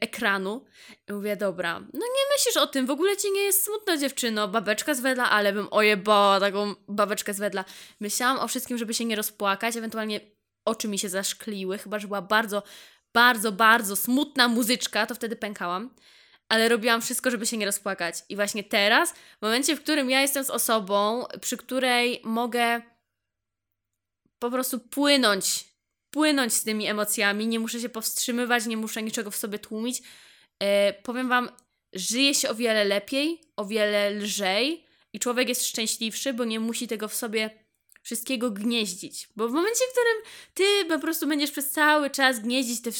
ekranu 0.00 0.64
i 1.08 1.12
mówię, 1.12 1.36
dobra, 1.36 1.80
no 1.80 2.00
nie 2.00 2.36
myślisz 2.36 2.56
o 2.56 2.66
tym, 2.66 2.86
w 2.86 2.90
ogóle 2.90 3.16
ci 3.16 3.32
nie 3.32 3.40
jest 3.40 3.64
smutno 3.64 3.96
dziewczyno, 3.96 4.48
babeczka 4.48 4.94
z 4.94 5.00
wedla, 5.00 5.30
ale 5.30 5.52
bym 5.52 5.68
ojebała 5.70 6.40
taką 6.40 6.74
babeczkę 6.88 7.34
z 7.34 7.38
wedla. 7.38 7.64
Myślałam 8.00 8.38
o 8.38 8.48
wszystkim, 8.48 8.78
żeby 8.78 8.94
się 8.94 9.04
nie 9.04 9.16
rozpłakać, 9.16 9.76
ewentualnie 9.76 10.20
oczy 10.64 10.88
mi 10.88 10.98
się 10.98 11.08
zaszkliły, 11.08 11.78
chyba, 11.78 11.98
że 11.98 12.06
była 12.06 12.22
bardzo 12.22 12.62
bardzo, 13.14 13.52
bardzo 13.52 13.96
smutna 13.96 14.48
muzyczka, 14.48 15.06
to 15.06 15.14
wtedy 15.14 15.36
pękałam. 15.36 15.94
Ale 16.48 16.68
robiłam 16.68 17.02
wszystko, 17.02 17.30
żeby 17.30 17.46
się 17.46 17.56
nie 17.56 17.66
rozpłakać. 17.66 18.14
I 18.28 18.36
właśnie 18.36 18.64
teraz, 18.64 19.12
w 19.12 19.42
momencie, 19.42 19.76
w 19.76 19.82
którym 19.82 20.10
ja 20.10 20.20
jestem 20.20 20.44
z 20.44 20.50
osobą, 20.50 21.24
przy 21.40 21.56
której 21.56 22.20
mogę 22.24 22.82
po 24.38 24.50
prostu 24.50 24.78
płynąć, 24.78 25.64
płynąć 26.10 26.54
z 26.54 26.64
tymi 26.64 26.86
emocjami, 26.86 27.46
nie 27.46 27.60
muszę 27.60 27.80
się 27.80 27.88
powstrzymywać, 27.88 28.66
nie 28.66 28.76
muszę 28.76 29.02
niczego 29.02 29.30
w 29.30 29.36
sobie 29.36 29.58
tłumić, 29.58 30.02
yy, 30.60 30.66
powiem 31.02 31.28
Wam, 31.28 31.50
żyje 31.92 32.34
się 32.34 32.48
o 32.48 32.54
wiele 32.54 32.84
lepiej, 32.84 33.40
o 33.56 33.64
wiele 33.64 34.10
lżej 34.10 34.84
i 35.12 35.18
człowiek 35.18 35.48
jest 35.48 35.66
szczęśliwszy, 35.66 36.32
bo 36.32 36.44
nie 36.44 36.60
musi 36.60 36.88
tego 36.88 37.08
w 37.08 37.14
sobie 37.14 37.50
wszystkiego 38.08 38.50
gnieździć. 38.50 39.28
Bo 39.36 39.48
w 39.48 39.52
momencie, 39.52 39.84
w 39.88 39.92
którym 39.92 40.22
ty 40.54 40.88
po 40.88 40.98
prostu 40.98 41.26
będziesz 41.26 41.50
przez 41.50 41.70
cały 41.70 42.10
czas 42.10 42.40
gnieździć 42.40 42.82
te, 42.82 42.90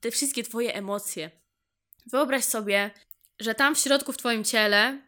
te 0.00 0.10
wszystkie 0.10 0.42
twoje 0.42 0.74
emocje, 0.74 1.30
wyobraź 2.06 2.44
sobie, 2.44 2.90
że 3.40 3.54
tam 3.54 3.74
w 3.74 3.78
środku 3.78 4.12
w 4.12 4.16
twoim 4.16 4.44
ciele 4.44 5.02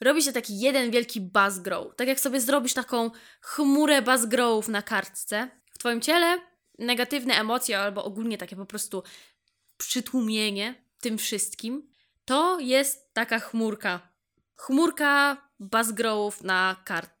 robi 0.00 0.22
się 0.22 0.32
taki 0.32 0.60
jeden 0.60 0.90
wielki 0.90 1.20
buzz 1.20 1.58
grow. 1.58 1.96
Tak 1.96 2.08
jak 2.08 2.20
sobie 2.20 2.40
zrobisz 2.40 2.74
taką 2.74 3.10
chmurę 3.40 4.02
buzz 4.02 4.26
growów 4.26 4.68
na 4.68 4.82
kartce, 4.82 5.48
w 5.72 5.78
twoim 5.78 6.00
ciele 6.00 6.40
negatywne 6.78 7.34
emocje 7.34 7.78
albo 7.78 8.04
ogólnie 8.04 8.38
takie 8.38 8.56
po 8.56 8.66
prostu 8.66 9.02
przytłumienie 9.76 10.74
tym 11.00 11.18
wszystkim, 11.18 11.90
to 12.24 12.60
jest 12.60 13.14
taka 13.14 13.38
chmurka. 13.38 14.08
Chmurka 14.56 15.36
buzz 15.58 15.92
growów 15.92 16.42
na 16.42 16.76
kartce. 16.84 17.17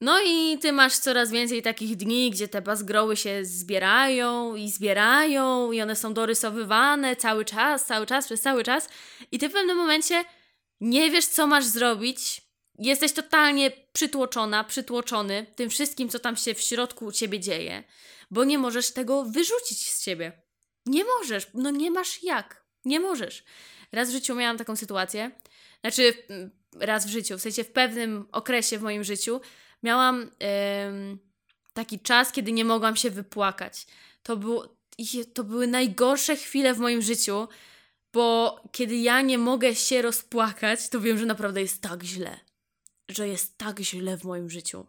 No 0.00 0.20
i 0.26 0.58
ty 0.58 0.72
masz 0.72 0.98
coraz 0.98 1.30
więcej 1.30 1.62
takich 1.62 1.96
dni, 1.96 2.30
gdzie 2.30 2.48
te 2.48 2.62
bazgroły 2.62 3.16
się 3.16 3.44
zbierają 3.44 4.54
i 4.54 4.70
zbierają 4.70 5.72
i 5.72 5.80
one 5.82 5.96
są 5.96 6.14
dorysowywane 6.14 7.16
cały 7.16 7.44
czas, 7.44 7.86
cały 7.86 8.06
czas, 8.06 8.26
przez 8.26 8.40
cały 8.40 8.64
czas 8.64 8.88
i 9.32 9.38
ty 9.38 9.48
w 9.48 9.52
pewnym 9.52 9.76
momencie 9.76 10.24
nie 10.80 11.10
wiesz, 11.10 11.26
co 11.26 11.46
masz 11.46 11.64
zrobić. 11.64 12.42
Jesteś 12.78 13.12
totalnie 13.12 13.70
przytłoczona, 13.92 14.64
przytłoczony 14.64 15.46
tym 15.56 15.70
wszystkim, 15.70 16.08
co 16.08 16.18
tam 16.18 16.36
się 16.36 16.54
w 16.54 16.60
środku 16.60 17.04
u 17.04 17.12
ciebie 17.12 17.40
dzieje, 17.40 17.84
bo 18.30 18.44
nie 18.44 18.58
możesz 18.58 18.90
tego 18.90 19.24
wyrzucić 19.24 19.90
z 19.90 20.04
ciebie. 20.04 20.32
Nie 20.86 21.04
możesz, 21.04 21.46
no 21.54 21.70
nie 21.70 21.90
masz 21.90 22.22
jak. 22.22 22.64
Nie 22.84 23.00
możesz. 23.00 23.44
Raz 23.92 24.08
w 24.08 24.12
życiu 24.12 24.34
miałam 24.34 24.58
taką 24.58 24.76
sytuację, 24.76 25.30
znaczy 25.80 26.14
raz 26.80 27.06
w 27.06 27.10
życiu, 27.10 27.38
w 27.38 27.42
sensie 27.42 27.64
w 27.64 27.72
pewnym 27.72 28.28
okresie 28.32 28.78
w 28.78 28.82
moim 28.82 29.04
życiu, 29.04 29.40
miałam 29.82 30.30
taki 31.72 32.00
czas, 32.00 32.32
kiedy 32.32 32.52
nie 32.52 32.64
mogłam 32.64 32.96
się 32.96 33.10
wypłakać. 33.10 33.86
To, 34.22 34.36
było, 34.36 34.76
to 35.34 35.44
były 35.44 35.66
najgorsze 35.66 36.36
chwile 36.36 36.74
w 36.74 36.78
moim 36.78 37.02
życiu, 37.02 37.48
bo 38.12 38.60
kiedy 38.72 38.96
ja 38.96 39.20
nie 39.20 39.38
mogę 39.38 39.74
się 39.74 40.02
rozpłakać, 40.02 40.88
to 40.88 41.00
wiem, 41.00 41.18
że 41.18 41.26
naprawdę 41.26 41.62
jest 41.62 41.82
tak 41.82 42.02
źle. 42.02 42.40
Że 43.08 43.28
jest 43.28 43.58
tak 43.58 43.80
źle 43.80 44.16
w 44.16 44.24
moim 44.24 44.50
życiu. 44.50 44.86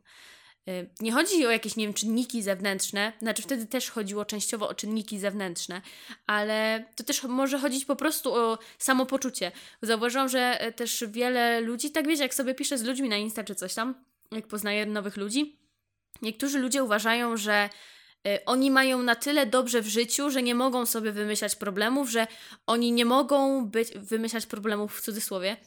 Nie 1.00 1.12
chodzi 1.12 1.46
o 1.46 1.51
jakieś, 1.51 1.75
nie 1.75 1.86
wiem, 1.86 1.93
czynniki 1.93 2.41
zewnętrzne, 2.43 3.13
znaczy 3.22 3.41
wtedy 3.41 3.65
też 3.65 3.89
chodziło 3.89 4.25
częściowo 4.25 4.69
o 4.69 4.74
czynniki 4.74 5.19
zewnętrzne, 5.19 5.81
ale 6.27 6.86
to 6.96 7.03
też 7.03 7.24
może 7.24 7.60
chodzić 7.60 7.86
po 7.86 7.96
prostu 7.96 8.34
o 8.34 8.58
samopoczucie. 8.77 9.51
Zauważyłam, 9.81 10.29
że 10.29 10.62
e, 10.62 10.72
też 10.72 11.03
wiele 11.08 11.62
ludzi, 11.62 11.91
tak 11.91 12.08
wiecie, 12.08 12.24
jak 12.24 12.34
sobie 12.34 12.55
piszę 12.55 12.77
z 12.77 12.84
ludźmi 12.84 13.10
na 13.10 13.17
Insta 13.17 13.43
czy 13.43 13.55
coś 13.55 13.74
tam, 13.74 13.96
jak 14.32 14.48
poznaję 14.48 14.86
nowych 14.86 15.18
ludzi, 15.18 15.60
niektórzy 16.22 16.60
ludzie 16.60 16.84
uważają, 16.84 17.38
że 17.38 17.70
y, 18.28 18.46
oni 18.46 18.72
mają 18.72 19.04
na 19.04 19.16
tyle 19.16 19.46
dobrze 19.46 19.82
w 19.82 19.88
życiu, 19.88 20.30
że 20.30 20.44
nie 20.44 20.56
mogą 20.56 20.86
sobie 20.86 21.12
wymyślać 21.12 21.56
problemów, 21.56 22.10
że 22.10 22.28
oni 22.68 22.92
nie 22.92 23.06
mogą 23.06 23.66
być, 23.66 23.92
wymyślać 23.96 24.46
problemów 24.46 24.98
w 24.98 25.02
cudzysłowie, 25.02 25.58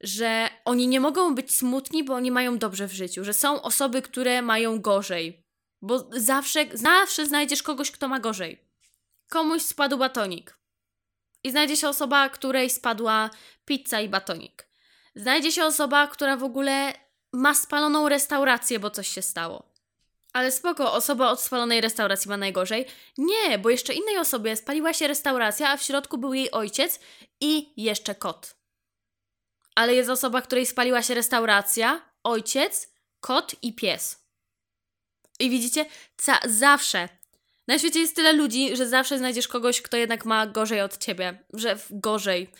że 0.00 0.48
oni 0.64 0.88
nie 0.88 1.00
mogą 1.00 1.34
być 1.34 1.56
smutni, 1.56 2.04
bo 2.04 2.14
oni 2.14 2.30
mają 2.30 2.58
dobrze 2.58 2.86
w 2.86 2.92
życiu, 2.92 3.24
że 3.24 3.32
są 3.32 3.62
osoby, 3.62 4.02
które 4.02 4.42
mają 4.42 4.80
gorzej. 4.80 5.44
Bo 5.82 6.08
zawsze, 6.12 6.66
zawsze 6.72 7.26
znajdziesz 7.26 7.62
kogoś, 7.62 7.90
kto 7.90 8.08
ma 8.08 8.20
gorzej. 8.20 8.64
Komuś 9.28 9.62
spadł 9.62 9.98
batonik. 9.98 10.56
I 11.44 11.50
znajdzie 11.50 11.76
się 11.76 11.88
osoba, 11.88 12.28
której 12.28 12.70
spadła 12.70 13.30
pizza 13.64 14.00
i 14.00 14.08
batonik. 14.08 14.68
Znajdzie 15.14 15.52
się 15.52 15.64
osoba, 15.64 16.06
która 16.06 16.36
w 16.36 16.44
ogóle 16.44 16.94
ma 17.32 17.54
spaloną 17.54 18.08
restaurację, 18.08 18.78
bo 18.78 18.90
coś 18.90 19.08
się 19.08 19.22
stało. 19.22 19.70
Ale 20.32 20.52
spoko, 20.52 20.92
osoba 20.92 21.30
od 21.30 21.40
spalonej 21.40 21.80
restauracji 21.80 22.28
ma 22.28 22.36
najgorzej. 22.36 22.86
Nie, 23.18 23.58
bo 23.58 23.70
jeszcze 23.70 23.94
innej 23.94 24.18
osobie 24.18 24.56
spaliła 24.56 24.92
się 24.92 25.08
restauracja, 25.08 25.70
a 25.70 25.76
w 25.76 25.82
środku 25.82 26.18
był 26.18 26.34
jej 26.34 26.50
ojciec 26.50 27.00
i 27.40 27.72
jeszcze 27.82 28.14
kot. 28.14 28.54
Ale 29.74 29.94
jest 29.94 30.10
osoba, 30.10 30.42
której 30.42 30.66
spaliła 30.66 31.02
się 31.02 31.14
restauracja, 31.14 32.00
ojciec, 32.24 32.88
kot 33.20 33.54
i 33.62 33.74
pies. 33.74 34.24
I 35.38 35.50
widzicie, 35.50 35.86
ca- 36.16 36.40
zawsze. 36.44 37.08
Na 37.68 37.78
świecie 37.78 38.00
jest 38.00 38.16
tyle 38.16 38.32
ludzi, 38.32 38.76
że 38.76 38.88
zawsze 38.88 39.18
znajdziesz 39.18 39.48
kogoś, 39.48 39.82
kto 39.82 39.96
jednak 39.96 40.24
ma 40.24 40.46
gorzej 40.46 40.80
od 40.80 40.98
ciebie. 40.98 41.44
Że 41.52 41.78
gorzej. 41.90 42.50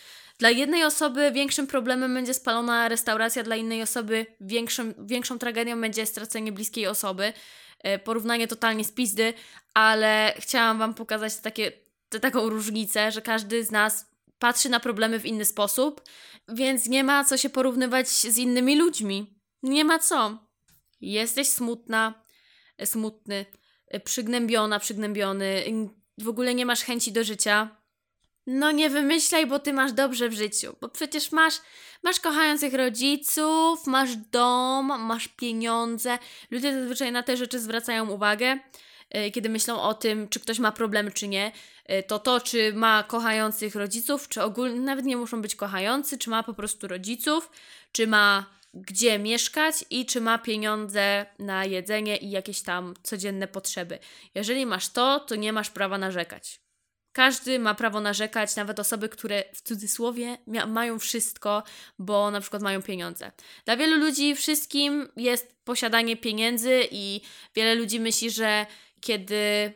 Dla 0.40 0.50
jednej 0.50 0.84
osoby 0.84 1.32
większym 1.32 1.66
problemem 1.66 2.14
będzie 2.14 2.34
spalona 2.34 2.88
restauracja, 2.88 3.42
dla 3.42 3.56
innej 3.56 3.82
osoby 3.82 4.26
większym, 4.40 4.94
większą 4.98 5.38
tragedią 5.38 5.80
będzie 5.80 6.06
stracenie 6.06 6.52
bliskiej 6.52 6.86
osoby. 6.86 7.32
E, 7.78 7.98
porównanie 7.98 8.48
totalnie 8.48 8.84
z 8.84 8.92
pizdy, 8.92 9.34
ale 9.74 10.34
chciałam 10.38 10.78
Wam 10.78 10.94
pokazać 10.94 11.36
takie, 11.36 11.72
taką 12.20 12.48
różnicę, 12.48 13.12
że 13.12 13.22
każdy 13.22 13.64
z 13.64 13.70
nas 13.70 14.06
patrzy 14.38 14.68
na 14.68 14.80
problemy 14.80 15.20
w 15.20 15.26
inny 15.26 15.44
sposób, 15.44 16.02
więc 16.48 16.86
nie 16.86 17.04
ma 17.04 17.24
co 17.24 17.36
się 17.36 17.50
porównywać 17.50 18.08
z 18.08 18.38
innymi 18.38 18.76
ludźmi. 18.76 19.34
Nie 19.62 19.84
ma 19.84 19.98
co. 19.98 20.38
Jesteś 21.00 21.48
smutna, 21.48 22.22
smutny, 22.84 23.46
przygnębiona, 24.04 24.78
przygnębiony, 24.78 25.64
w 26.18 26.28
ogóle 26.28 26.54
nie 26.54 26.66
masz 26.66 26.82
chęci 26.82 27.12
do 27.12 27.24
życia, 27.24 27.79
no 28.46 28.70
nie 28.70 28.90
wymyślaj, 28.90 29.46
bo 29.46 29.58
ty 29.58 29.72
masz 29.72 29.92
dobrze 29.92 30.28
w 30.28 30.32
życiu, 30.32 30.76
bo 30.80 30.88
przecież 30.88 31.32
masz, 31.32 31.54
masz 32.02 32.20
kochających 32.20 32.74
rodziców, 32.74 33.86
masz 33.86 34.16
dom, 34.16 34.86
masz 34.86 35.28
pieniądze. 35.28 36.18
Ludzie 36.50 36.74
zazwyczaj 36.74 37.12
na 37.12 37.22
te 37.22 37.36
rzeczy 37.36 37.60
zwracają 37.60 38.10
uwagę, 38.10 38.58
e, 39.10 39.30
kiedy 39.30 39.48
myślą 39.48 39.82
o 39.82 39.94
tym, 39.94 40.28
czy 40.28 40.40
ktoś 40.40 40.58
ma 40.58 40.72
problemy, 40.72 41.12
czy 41.12 41.28
nie. 41.28 41.52
E, 41.84 42.02
to 42.02 42.18
to, 42.18 42.40
czy 42.40 42.72
ma 42.72 43.02
kochających 43.02 43.74
rodziców, 43.74 44.28
czy 44.28 44.42
ogólnie, 44.42 44.80
nawet 44.80 45.04
nie 45.04 45.16
muszą 45.16 45.42
być 45.42 45.56
kochający, 45.56 46.18
czy 46.18 46.30
ma 46.30 46.42
po 46.42 46.54
prostu 46.54 46.88
rodziców, 46.88 47.50
czy 47.92 48.06
ma 48.06 48.46
gdzie 48.74 49.18
mieszkać 49.18 49.84
i 49.90 50.06
czy 50.06 50.20
ma 50.20 50.38
pieniądze 50.38 51.26
na 51.38 51.64
jedzenie 51.64 52.16
i 52.16 52.30
jakieś 52.30 52.62
tam 52.62 52.94
codzienne 53.02 53.48
potrzeby. 53.48 53.98
Jeżeli 54.34 54.66
masz 54.66 54.88
to, 54.88 55.20
to 55.20 55.36
nie 55.36 55.52
masz 55.52 55.70
prawa 55.70 55.98
narzekać. 55.98 56.60
Każdy 57.20 57.58
ma 57.58 57.74
prawo 57.74 58.00
narzekać, 58.00 58.56
nawet 58.56 58.80
osoby, 58.80 59.08
które 59.08 59.44
w 59.54 59.62
cudzysłowie 59.62 60.38
mają 60.66 60.98
wszystko, 60.98 61.62
bo 61.98 62.30
na 62.30 62.40
przykład 62.40 62.62
mają 62.62 62.82
pieniądze. 62.82 63.32
Dla 63.64 63.76
wielu 63.76 63.96
ludzi 63.96 64.34
wszystkim 64.34 65.08
jest 65.16 65.54
posiadanie 65.64 66.16
pieniędzy 66.16 66.88
i 66.90 67.20
wiele 67.54 67.74
ludzi 67.74 68.00
myśli, 68.00 68.30
że 68.30 68.66
kiedy 69.00 69.72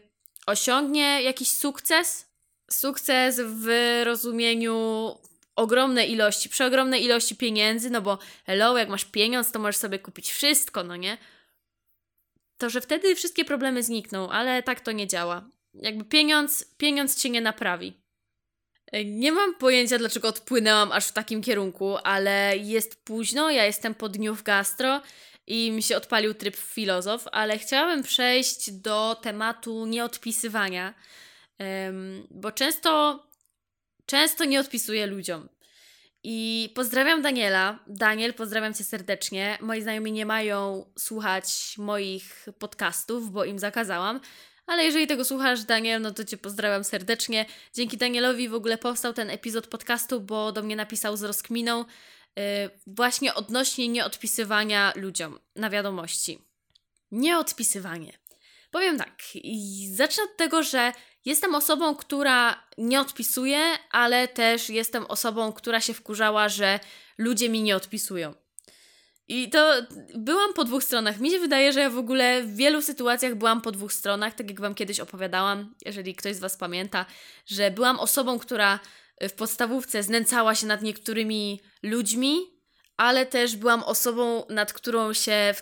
osiągnie 0.47 1.23
jakiś 1.23 1.53
sukces, 1.53 2.27
sukces 2.71 3.41
w 3.45 3.69
rozumieniu 4.05 5.11
ogromnej 5.57 6.13
ilości, 6.13 6.49
przeogromnej 6.49 7.05
ilości 7.05 7.37
pieniędzy, 7.37 7.91
no 7.91 8.01
bo 8.01 8.19
hello, 8.47 8.79
jak 8.79 8.89
masz 8.89 9.05
pieniądz, 9.05 9.53
to 9.53 9.59
możesz 9.59 9.77
sobie 9.77 9.99
kupić 9.99 10.33
wszystko, 10.33 10.85
no 10.85 10.97
nie? 10.97 11.19
To, 12.59 12.71
że 12.71 12.81
wtedy 12.81 13.15
wszystkie 13.15 13.45
problemy 13.45 13.83
znikną, 13.83 14.31
ale 14.31 14.63
tak 14.63 14.81
to 14.81 14.93
nie 14.93 15.07
działa. 15.07 15.54
Jakby 15.75 16.05
pieniądz, 16.05 16.75
pieniądz 16.77 17.17
cię 17.17 17.31
nie 17.31 17.41
naprawi. 17.41 18.01
E, 18.93 19.05
nie 19.05 19.33
mam 19.33 19.55
pojęcia, 19.55 19.99
dlaczego 19.99 20.29
odpłynęłam 20.29 20.93
aż 20.93 21.07
w 21.07 21.13
takim 21.13 21.43
kierunku, 21.43 21.97
ale 21.97 22.57
jest 22.57 23.05
późno, 23.05 23.51
ja 23.51 23.65
jestem 23.65 23.95
po 23.95 24.09
dniu 24.09 24.35
w 24.35 24.43
gastro 24.43 25.03
i 25.47 25.73
mi 25.73 25.83
się 25.83 25.97
odpalił 25.97 26.35
tryb 26.35 26.57
filozof, 26.57 27.25
ale 27.33 27.59
chciałabym 27.59 28.03
przejść 28.03 28.71
do 28.71 29.17
tematu 29.23 29.87
nieodpisywania, 29.87 30.95
bo 32.31 32.53
często, 32.53 33.23
często 34.07 34.45
nie 34.45 34.61
odpisuję 34.61 35.07
ludziom. 35.07 35.49
I 36.27 36.73
pozdrawiam 36.75 37.23
Daniela. 37.23 37.79
Daniel, 37.87 38.35
pozdrawiam 38.35 38.75
cię 38.75 38.85
serdecznie. 38.85 39.59
Moi 39.61 39.83
znajomi 39.83 40.13
nie 40.13 40.27
mają 40.27 40.87
słuchać 40.99 41.75
moich 41.79 42.47
podcastów, 42.59 43.31
bo 43.31 43.45
im 43.45 43.59
zakazałam, 43.59 44.21
ale 44.67 44.85
jeżeli 44.85 45.07
tego 45.07 45.25
słuchasz, 45.25 45.65
Daniel, 45.65 46.03
no 46.03 46.11
to 46.11 46.25
Cię 46.25 46.37
pozdrawiam 46.37 46.85
serdecznie. 46.85 47.47
Dzięki 47.75 47.97
Danielowi 47.97 48.49
w 48.49 48.55
ogóle 48.55 48.79
powstał 48.79 49.13
ten 49.13 49.31
epizod 49.31 49.67
podcastu, 49.67 50.21
bo 50.21 50.53
do 50.53 50.63
mnie 50.63 50.77
napisał 50.77 51.17
z 51.17 51.23
rozkminą 51.23 51.85
yy, 52.37 52.43
właśnie 52.87 53.35
odnośnie 53.35 53.89
nieodpisywania 53.89 54.93
ludziom 54.97 55.39
na 55.57 55.71
wiadomości. 55.71 56.39
Nieodpisywanie. 57.11 58.13
Powiem 58.71 58.99
tak, 58.99 59.23
zacznę 59.93 60.23
od 60.23 60.37
tego, 60.37 60.63
że 60.63 60.93
jestem 61.25 61.55
osobą, 61.55 61.97
która 61.97 62.65
nie 62.79 63.01
odpisuje, 63.01 63.59
ale 63.91 64.29
też 64.29 64.71
jestem 64.71 65.07
osobą, 65.07 65.53
która 65.53 65.81
się 65.81 65.95
wkurzała, 65.95 66.49
że 66.49 66.81
ludzie 67.19 67.49
mi 67.49 67.63
nie 67.63 67.77
odpisują. 67.77 68.35
I 69.29 69.51
to 69.51 69.73
byłam 70.15 70.55
po 70.55 70.65
dwóch 70.65 70.85
stronach. 70.85 71.21
Mi 71.21 71.31
się 71.31 71.39
wydaje, 71.39 71.73
że 71.73 71.81
ja 71.81 71.91
w 71.91 71.99
ogóle 71.99 72.43
w 72.43 72.57
wielu 72.57 72.83
sytuacjach 72.83 73.35
byłam 73.35 73.61
po 73.61 73.73
dwóch 73.73 73.93
stronach, 73.93 74.35
tak 74.35 74.51
jak 74.51 74.61
Wam 74.61 74.75
kiedyś 74.75 75.01
opowiadałam, 75.01 75.75
jeżeli 75.85 76.15
ktoś 76.15 76.37
z 76.37 76.41
Was 76.41 76.57
pamięta, 76.57 77.07
że 77.47 77.71
byłam 77.71 78.01
osobą, 78.01 78.39
która 78.39 78.81
w 79.21 79.33
podstawówce 79.33 80.03
znęcała 80.03 80.55
się 80.55 80.67
nad 80.67 80.83
niektórymi 80.83 81.61
ludźmi, 81.83 82.39
ale 82.97 83.27
też 83.27 83.57
byłam 83.57 83.83
osobą, 83.83 84.45
nad 84.49 84.73
którą 84.73 85.13
się 85.13 85.55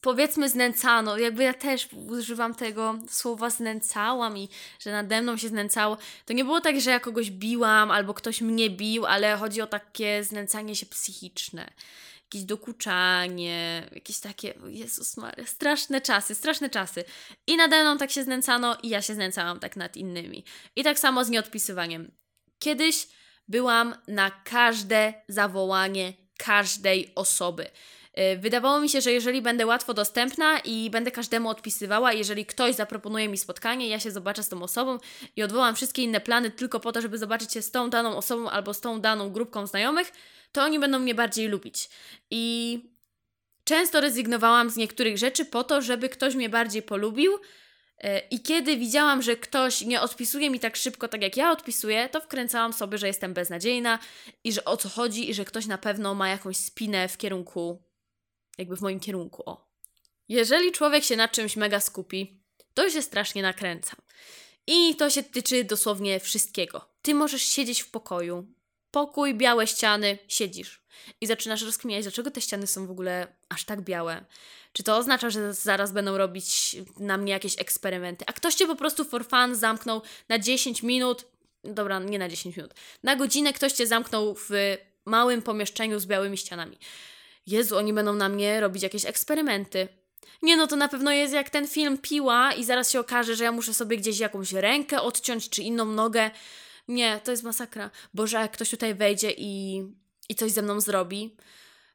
powiedzmy 0.00 0.48
znęcano. 0.48 1.18
Jakby 1.18 1.42
ja 1.42 1.54
też 1.54 1.88
używam 2.08 2.54
tego 2.54 2.98
słowa 3.10 3.50
znęcałam 3.50 4.38
i 4.38 4.48
że 4.80 4.92
nade 4.92 5.22
mną 5.22 5.36
się 5.36 5.48
znęcało. 5.48 5.98
To 6.24 6.32
nie 6.32 6.44
było 6.44 6.60
tak, 6.60 6.80
że 6.80 6.90
ja 6.90 7.00
kogoś 7.00 7.30
biłam 7.30 7.90
albo 7.90 8.14
ktoś 8.14 8.40
mnie 8.40 8.70
bił, 8.70 9.06
ale 9.06 9.36
chodzi 9.36 9.60
o 9.60 9.66
takie 9.66 10.24
znęcanie 10.24 10.76
się 10.76 10.86
psychiczne 10.86 11.70
jakieś 12.26 12.44
dokuczanie, 12.44 13.88
jakieś 13.92 14.20
takie, 14.20 14.54
Jezus 14.66 15.16
Maria, 15.16 15.46
straszne 15.46 16.00
czasy, 16.00 16.34
straszne 16.34 16.70
czasy. 16.70 17.04
I 17.46 17.56
nade 17.56 17.82
mną 17.82 17.98
tak 17.98 18.10
się 18.10 18.22
znęcano 18.22 18.76
i 18.82 18.88
ja 18.88 19.02
się 19.02 19.14
znęcałam 19.14 19.60
tak 19.60 19.76
nad 19.76 19.96
innymi. 19.96 20.44
I 20.76 20.84
tak 20.84 20.98
samo 20.98 21.24
z 21.24 21.30
nieodpisywaniem. 21.30 22.10
Kiedyś 22.58 23.08
byłam 23.48 23.94
na 24.08 24.30
każde 24.30 25.14
zawołanie 25.28 26.12
każdej 26.38 27.12
osoby. 27.14 27.66
Y, 28.18 28.38
wydawało 28.38 28.80
mi 28.80 28.88
się, 28.88 29.00
że 29.00 29.12
jeżeli 29.12 29.42
będę 29.42 29.66
łatwo 29.66 29.94
dostępna 29.94 30.58
i 30.58 30.90
będę 30.90 31.10
każdemu 31.10 31.48
odpisywała, 31.48 32.12
jeżeli 32.12 32.46
ktoś 32.46 32.74
zaproponuje 32.74 33.28
mi 33.28 33.38
spotkanie, 33.38 33.88
ja 33.88 34.00
się 34.00 34.10
zobaczę 34.10 34.42
z 34.42 34.48
tą 34.48 34.62
osobą 34.62 34.98
i 35.36 35.42
odwołam 35.42 35.74
wszystkie 35.76 36.02
inne 36.02 36.20
plany 36.20 36.50
tylko 36.50 36.80
po 36.80 36.92
to, 36.92 37.00
żeby 37.00 37.18
zobaczyć 37.18 37.52
się 37.52 37.62
z 37.62 37.70
tą 37.70 37.90
daną 37.90 38.16
osobą 38.16 38.50
albo 38.50 38.74
z 38.74 38.80
tą 38.80 39.00
daną 39.00 39.30
grupką 39.30 39.66
znajomych, 39.66 40.12
to 40.52 40.62
oni 40.62 40.78
będą 40.78 40.98
mnie 40.98 41.14
bardziej 41.14 41.48
lubić. 41.48 41.88
I 42.30 42.80
często 43.64 44.00
rezygnowałam 44.00 44.70
z 44.70 44.76
niektórych 44.76 45.18
rzeczy 45.18 45.44
po 45.44 45.64
to, 45.64 45.82
żeby 45.82 46.08
ktoś 46.08 46.34
mnie 46.34 46.48
bardziej 46.48 46.82
polubił. 46.82 47.38
E, 47.98 48.18
I 48.18 48.40
kiedy 48.40 48.76
widziałam, 48.76 49.22
że 49.22 49.36
ktoś 49.36 49.80
nie 49.80 50.00
odpisuje 50.00 50.50
mi 50.50 50.60
tak 50.60 50.76
szybko, 50.76 51.08
tak 51.08 51.22
jak 51.22 51.36
ja 51.36 51.50
odpisuję, 51.50 52.08
to 52.08 52.20
wkręcałam 52.20 52.72
sobie, 52.72 52.98
że 52.98 53.06
jestem 53.06 53.34
beznadziejna 53.34 53.98
i 54.44 54.52
że 54.52 54.64
o 54.64 54.76
co 54.76 54.88
chodzi, 54.88 55.30
i 55.30 55.34
że 55.34 55.44
ktoś 55.44 55.66
na 55.66 55.78
pewno 55.78 56.14
ma 56.14 56.28
jakąś 56.28 56.56
spinę 56.56 57.08
w 57.08 57.16
kierunku, 57.18 57.82
jakby 58.58 58.76
w 58.76 58.80
moim 58.80 59.00
kierunku. 59.00 59.42
O. 59.46 59.66
Jeżeli 60.28 60.72
człowiek 60.72 61.04
się 61.04 61.16
na 61.16 61.28
czymś 61.28 61.56
mega 61.56 61.80
skupi, 61.80 62.42
to 62.74 62.90
się 62.90 63.02
strasznie 63.02 63.42
nakręca. 63.42 63.96
I 64.66 64.96
to 64.96 65.10
się 65.10 65.22
tyczy 65.22 65.64
dosłownie 65.64 66.20
wszystkiego. 66.20 66.88
Ty 67.02 67.14
możesz 67.14 67.42
siedzieć 67.42 67.82
w 67.82 67.90
pokoju, 67.90 68.46
pokój, 68.96 69.34
białe 69.34 69.66
ściany, 69.66 70.18
siedzisz 70.28 70.80
i 71.20 71.26
zaczynasz 71.26 71.62
rozkminiać, 71.62 72.04
dlaczego 72.04 72.30
te 72.30 72.40
ściany 72.40 72.66
są 72.66 72.86
w 72.86 72.90
ogóle 72.90 73.26
aż 73.48 73.64
tak 73.64 73.80
białe. 73.80 74.24
Czy 74.72 74.82
to 74.82 74.96
oznacza, 74.96 75.30
że 75.30 75.54
zaraz 75.54 75.92
będą 75.92 76.18
robić 76.18 76.76
na 76.98 77.16
mnie 77.16 77.32
jakieś 77.32 77.60
eksperymenty? 77.60 78.24
A 78.28 78.32
ktoś 78.32 78.54
cię 78.54 78.66
po 78.66 78.76
prostu 78.76 79.04
for 79.04 79.26
fun 79.28 79.54
zamknął 79.54 80.02
na 80.28 80.38
10 80.38 80.82
minut, 80.82 81.24
dobra, 81.64 81.98
nie 81.98 82.18
na 82.18 82.28
10 82.28 82.56
minut, 82.56 82.74
na 83.02 83.16
godzinę 83.16 83.52
ktoś 83.52 83.72
cię 83.72 83.86
zamknął 83.86 84.34
w 84.34 84.50
małym 85.04 85.42
pomieszczeniu 85.42 85.98
z 85.98 86.06
białymi 86.06 86.38
ścianami. 86.38 86.78
Jezu, 87.46 87.76
oni 87.76 87.92
będą 87.92 88.14
na 88.14 88.28
mnie 88.28 88.60
robić 88.60 88.82
jakieś 88.82 89.04
eksperymenty. 89.04 89.88
Nie 90.42 90.56
no, 90.56 90.66
to 90.66 90.76
na 90.76 90.88
pewno 90.88 91.12
jest 91.12 91.34
jak 91.34 91.50
ten 91.50 91.68
film 91.68 91.98
Piła 91.98 92.52
i 92.52 92.64
zaraz 92.64 92.90
się 92.90 93.00
okaże, 93.00 93.36
że 93.36 93.44
ja 93.44 93.52
muszę 93.52 93.74
sobie 93.74 93.96
gdzieś 93.96 94.18
jakąś 94.18 94.52
rękę 94.52 95.02
odciąć 95.02 95.50
czy 95.50 95.62
inną 95.62 95.84
nogę. 95.84 96.30
Nie, 96.88 97.20
to 97.24 97.30
jest 97.30 97.42
masakra. 97.42 97.90
Boże, 98.14 98.36
jak 98.36 98.52
ktoś 98.52 98.70
tutaj 98.70 98.94
wejdzie 98.94 99.30
i, 99.30 99.82
i 100.28 100.34
coś 100.34 100.52
ze 100.52 100.62
mną 100.62 100.80
zrobi. 100.80 101.36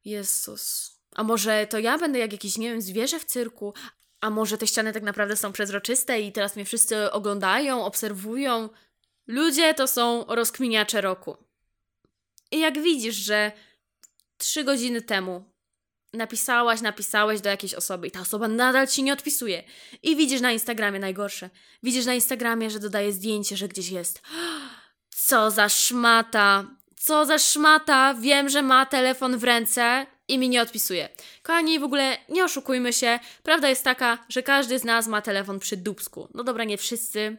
Jezus. 0.05 0.91
A 1.15 1.23
może 1.23 1.67
to 1.67 1.79
ja 1.79 1.97
będę 1.97 2.19
jak 2.19 2.31
jakieś, 2.31 2.57
nie 2.57 2.69
wiem, 2.69 2.81
zwierzę 2.81 3.19
w 3.19 3.25
cyrku? 3.25 3.73
A 4.21 4.29
może 4.29 4.57
te 4.57 4.67
ściany 4.67 4.93
tak 4.93 5.03
naprawdę 5.03 5.35
są 5.35 5.51
przezroczyste 5.51 6.21
i 6.21 6.31
teraz 6.31 6.55
mnie 6.55 6.65
wszyscy 6.65 7.11
oglądają, 7.11 7.85
obserwują? 7.85 8.69
Ludzie 9.27 9.73
to 9.73 9.87
są 9.87 10.25
rozkminiacze 10.27 11.01
roku. 11.01 11.37
I 12.51 12.59
jak 12.59 12.81
widzisz, 12.81 13.15
że 13.15 13.51
trzy 14.37 14.63
godziny 14.63 15.01
temu 15.01 15.43
napisałaś, 16.13 16.81
napisałeś 16.81 17.41
do 17.41 17.49
jakiejś 17.49 17.73
osoby 17.73 18.07
i 18.07 18.11
ta 18.11 18.21
osoba 18.21 18.47
nadal 18.47 18.87
ci 18.87 19.03
nie 19.03 19.13
odpisuje. 19.13 19.63
I 20.03 20.15
widzisz 20.15 20.41
na 20.41 20.51
Instagramie 20.51 20.99
najgorsze. 20.99 21.49
Widzisz 21.83 22.05
na 22.05 22.13
Instagramie, 22.13 22.69
że 22.69 22.79
dodaje 22.79 23.11
zdjęcie, 23.11 23.57
że 23.57 23.67
gdzieś 23.67 23.89
jest. 23.89 24.21
Co 25.31 25.51
za 25.51 25.69
szmata! 25.69 26.65
Co 26.95 27.25
za 27.25 27.39
szmata! 27.39 28.13
Wiem, 28.13 28.49
że 28.49 28.61
ma 28.61 28.85
telefon 28.85 29.37
w 29.37 29.43
ręce 29.43 30.05
i 30.27 30.37
mi 30.37 30.49
nie 30.49 30.61
odpisuje. 30.61 31.09
Kochani, 31.43 31.79
w 31.79 31.83
ogóle 31.83 32.17
nie 32.29 32.43
oszukujmy 32.43 32.93
się. 32.93 33.19
Prawda 33.43 33.69
jest 33.69 33.83
taka, 33.83 34.17
że 34.29 34.43
każdy 34.43 34.79
z 34.79 34.83
nas 34.83 35.07
ma 35.07 35.21
telefon 35.21 35.59
przy 35.59 35.77
dubsku. 35.77 36.27
No 36.33 36.43
dobra, 36.43 36.63
nie 36.63 36.77
wszyscy, 36.77 37.37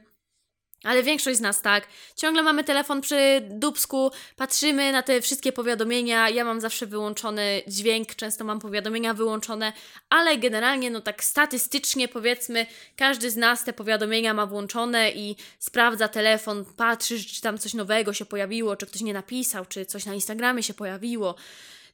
ale 0.83 1.03
większość 1.03 1.39
z 1.39 1.41
nas 1.41 1.63
tak. 1.63 1.87
Ciągle 2.17 2.43
mamy 2.43 2.65
telefon 2.65 3.01
przy 3.01 3.43
dubsku, 3.51 4.11
patrzymy 4.37 4.93
na 4.93 5.03
te 5.03 5.21
wszystkie 5.21 5.53
powiadomienia. 5.53 6.29
Ja 6.29 6.45
mam 6.45 6.61
zawsze 6.61 6.87
wyłączony 6.87 7.63
dźwięk, 7.67 8.15
często 8.15 8.45
mam 8.45 8.61
powiadomienia 8.61 9.15
wyłączone, 9.15 9.73
ale 10.09 10.39
generalnie, 10.39 10.91
no 10.91 11.01
tak 11.01 11.25
statystycznie 11.25 12.09
powiedzmy, 12.09 12.67
każdy 12.97 13.31
z 13.31 13.37
nas 13.37 13.65
te 13.65 13.73
powiadomienia 13.73 14.35
ma 14.35 14.47
włączone 14.47 15.11
i 15.11 15.37
sprawdza 15.59 16.09
telefon, 16.09 16.65
patrzy, 16.77 17.25
czy 17.25 17.41
tam 17.41 17.59
coś 17.59 17.75
nowego 17.75 18.13
się 18.13 18.25
pojawiło, 18.25 18.77
czy 18.77 18.87
ktoś 18.87 19.01
nie 19.01 19.13
napisał, 19.13 19.67
czy 19.67 19.87
coś 19.87 20.07
na 20.07 20.15
Instagramie 20.15 20.63
się 20.63 20.75
pojawiło. 20.75 21.35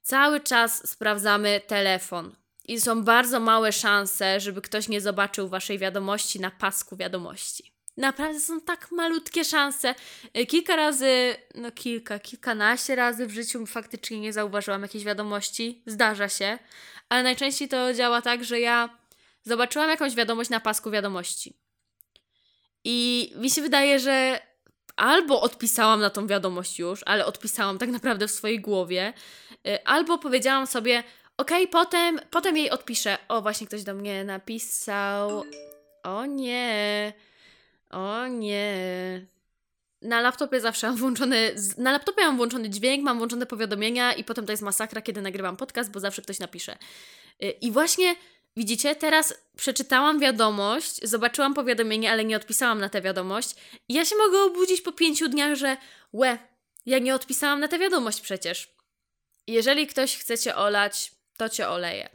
Cały 0.03 0.41
czas 0.41 0.89
sprawdzamy 0.91 1.61
telefon. 1.67 2.35
I 2.65 2.81
są 2.81 3.05
bardzo 3.05 3.41
małe 3.41 3.73
szanse, 3.73 4.41
żeby 4.41 4.63
ktoś 4.63 4.89
nie 4.89 5.01
zobaczył 5.01 5.49
waszej 5.49 5.79
wiadomości 5.79 6.41
na 6.41 6.51
pasku 6.51 6.97
wiadomości. 6.97 7.78
Naprawdę 7.99 8.41
są 8.41 8.61
tak 8.61 8.91
malutkie 8.93 9.45
szanse. 9.45 9.95
Y, 10.39 10.47
kilka 10.47 10.77
razy, 10.77 11.37
no 11.55 11.73
kilka, 11.73 12.19
kilkanaście 12.19 12.95
razy 12.95 13.27
w 13.27 13.31
życiu 13.31 13.67
faktycznie 13.67 14.21
nie 14.21 14.33
zauważyłam 14.33 14.83
jakiejś 14.83 15.05
wiadomości. 15.05 15.83
Zdarza 15.87 16.29
się. 16.29 16.59
Ale 17.09 17.23
najczęściej 17.23 17.69
to 17.69 17.95
działa 17.95 18.23
tak, 18.23 18.45
że 18.45 18.61
ja 18.61 18.99
zobaczyłam 19.43 19.91
jakąś 19.91 20.15
wiadomość 20.15 20.51
na 20.51 20.61
pasku 20.61 20.91
wiadomości. 20.91 21.57
I 22.85 23.33
mi 23.37 23.51
się 23.51 23.63
wydaje, 23.63 24.01
że 24.01 24.41
albo 24.97 25.41
odpisałam 25.41 26.01
na 26.01 26.11
tą 26.11 26.27
wiadomość 26.27 26.79
już, 26.79 27.01
ale 27.07 27.27
odpisałam 27.27 27.79
tak 27.79 27.89
naprawdę 27.89 28.29
w 28.29 28.31
swojej 28.31 28.61
głowie, 28.61 29.13
y, 29.67 29.85
albo 29.85 30.19
powiedziałam 30.19 30.67
sobie, 30.67 31.05
okej, 31.37 31.63
okay, 31.63 31.73
potem, 31.73 32.21
potem 32.31 32.57
jej 32.57 32.71
odpiszę. 32.71 33.19
O, 33.29 33.43
właśnie 33.43 33.67
ktoś 33.67 33.83
do 33.83 33.95
mnie 33.95 34.25
napisał. 34.25 35.45
O 36.03 36.27
nie. 36.27 37.13
O 37.91 38.27
nie. 38.27 39.27
Na 40.03 40.21
laptopie 40.21 40.61
zawsze 40.61 40.87
mam 40.87 40.97
włączony, 40.97 41.55
na 41.79 41.93
laptopie 41.93 42.23
mam 42.23 42.37
włączony 42.37 42.71
dźwięk, 42.71 43.05
mam 43.05 43.19
włączone 43.19 43.47
powiadomienia 43.47 44.13
i 44.13 44.25
potem 44.25 44.47
to 44.47 44.53
jest 44.53 44.63
masakra, 44.63 45.03
kiedy 45.03 45.23
nagrywam 45.23 45.57
podcast, 45.57 45.91
bo 45.91 46.01
zawsze 46.01 46.23
ktoś 46.23 46.39
napisze. 46.39 46.79
Y, 47.43 47.51
I 47.51 47.73
właśnie 47.73 48.15
widzicie, 48.57 48.97
teraz 48.97 49.35
przeczytałam 49.57 50.19
wiadomość, 50.19 51.01
zobaczyłam 51.03 51.55
powiadomienie, 51.55 52.13
ale 52.13 52.25
nie 52.25 52.37
odpisałam 52.37 52.81
na 52.81 52.89
tę 52.89 53.03
wiadomość. 53.03 53.55
I 53.89 53.95
ja 53.95 54.05
się 54.05 54.17
mogę 54.17 54.43
obudzić 54.43 54.81
po 54.81 54.93
pięciu 54.93 55.29
dniach, 55.29 55.55
że 55.55 55.77
łe, 56.13 56.39
ja 56.87 56.99
nie 56.99 57.15
odpisałam 57.15 57.61
na 57.61 57.69
tę 57.69 57.79
wiadomość 57.79 58.21
przecież. 58.21 58.75
Jeżeli 59.47 59.87
ktoś 59.87 60.17
chce 60.17 60.39
cię 60.39 60.57
olać, 60.57 61.13
to 61.37 61.49
cię 61.49 61.69
oleje. 61.69 62.09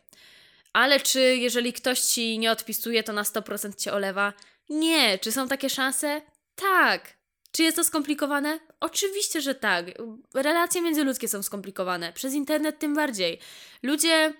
Ale 0.73 0.99
czy 0.99 1.19
jeżeli 1.19 1.73
ktoś 1.73 1.99
ci 1.99 2.39
nie 2.39 2.51
odpisuje, 2.51 3.03
to 3.03 3.13
na 3.13 3.23
100% 3.23 3.75
cię 3.75 3.93
olewa? 3.93 4.33
Nie. 4.69 5.19
Czy 5.19 5.31
są 5.31 5.47
takie 5.47 5.69
szanse? 5.69 6.21
Tak. 6.55 7.17
Czy 7.51 7.63
jest 7.63 7.77
to 7.77 7.83
skomplikowane? 7.83 8.59
Oczywiście, 8.79 9.41
że 9.41 9.55
tak. 9.55 9.85
Relacje 10.33 10.81
międzyludzkie 10.81 11.27
są 11.27 11.43
skomplikowane. 11.43 12.13
Przez 12.13 12.33
internet 12.33 12.79
tym 12.79 12.95
bardziej. 12.95 13.39
Ludzie. 13.83 14.33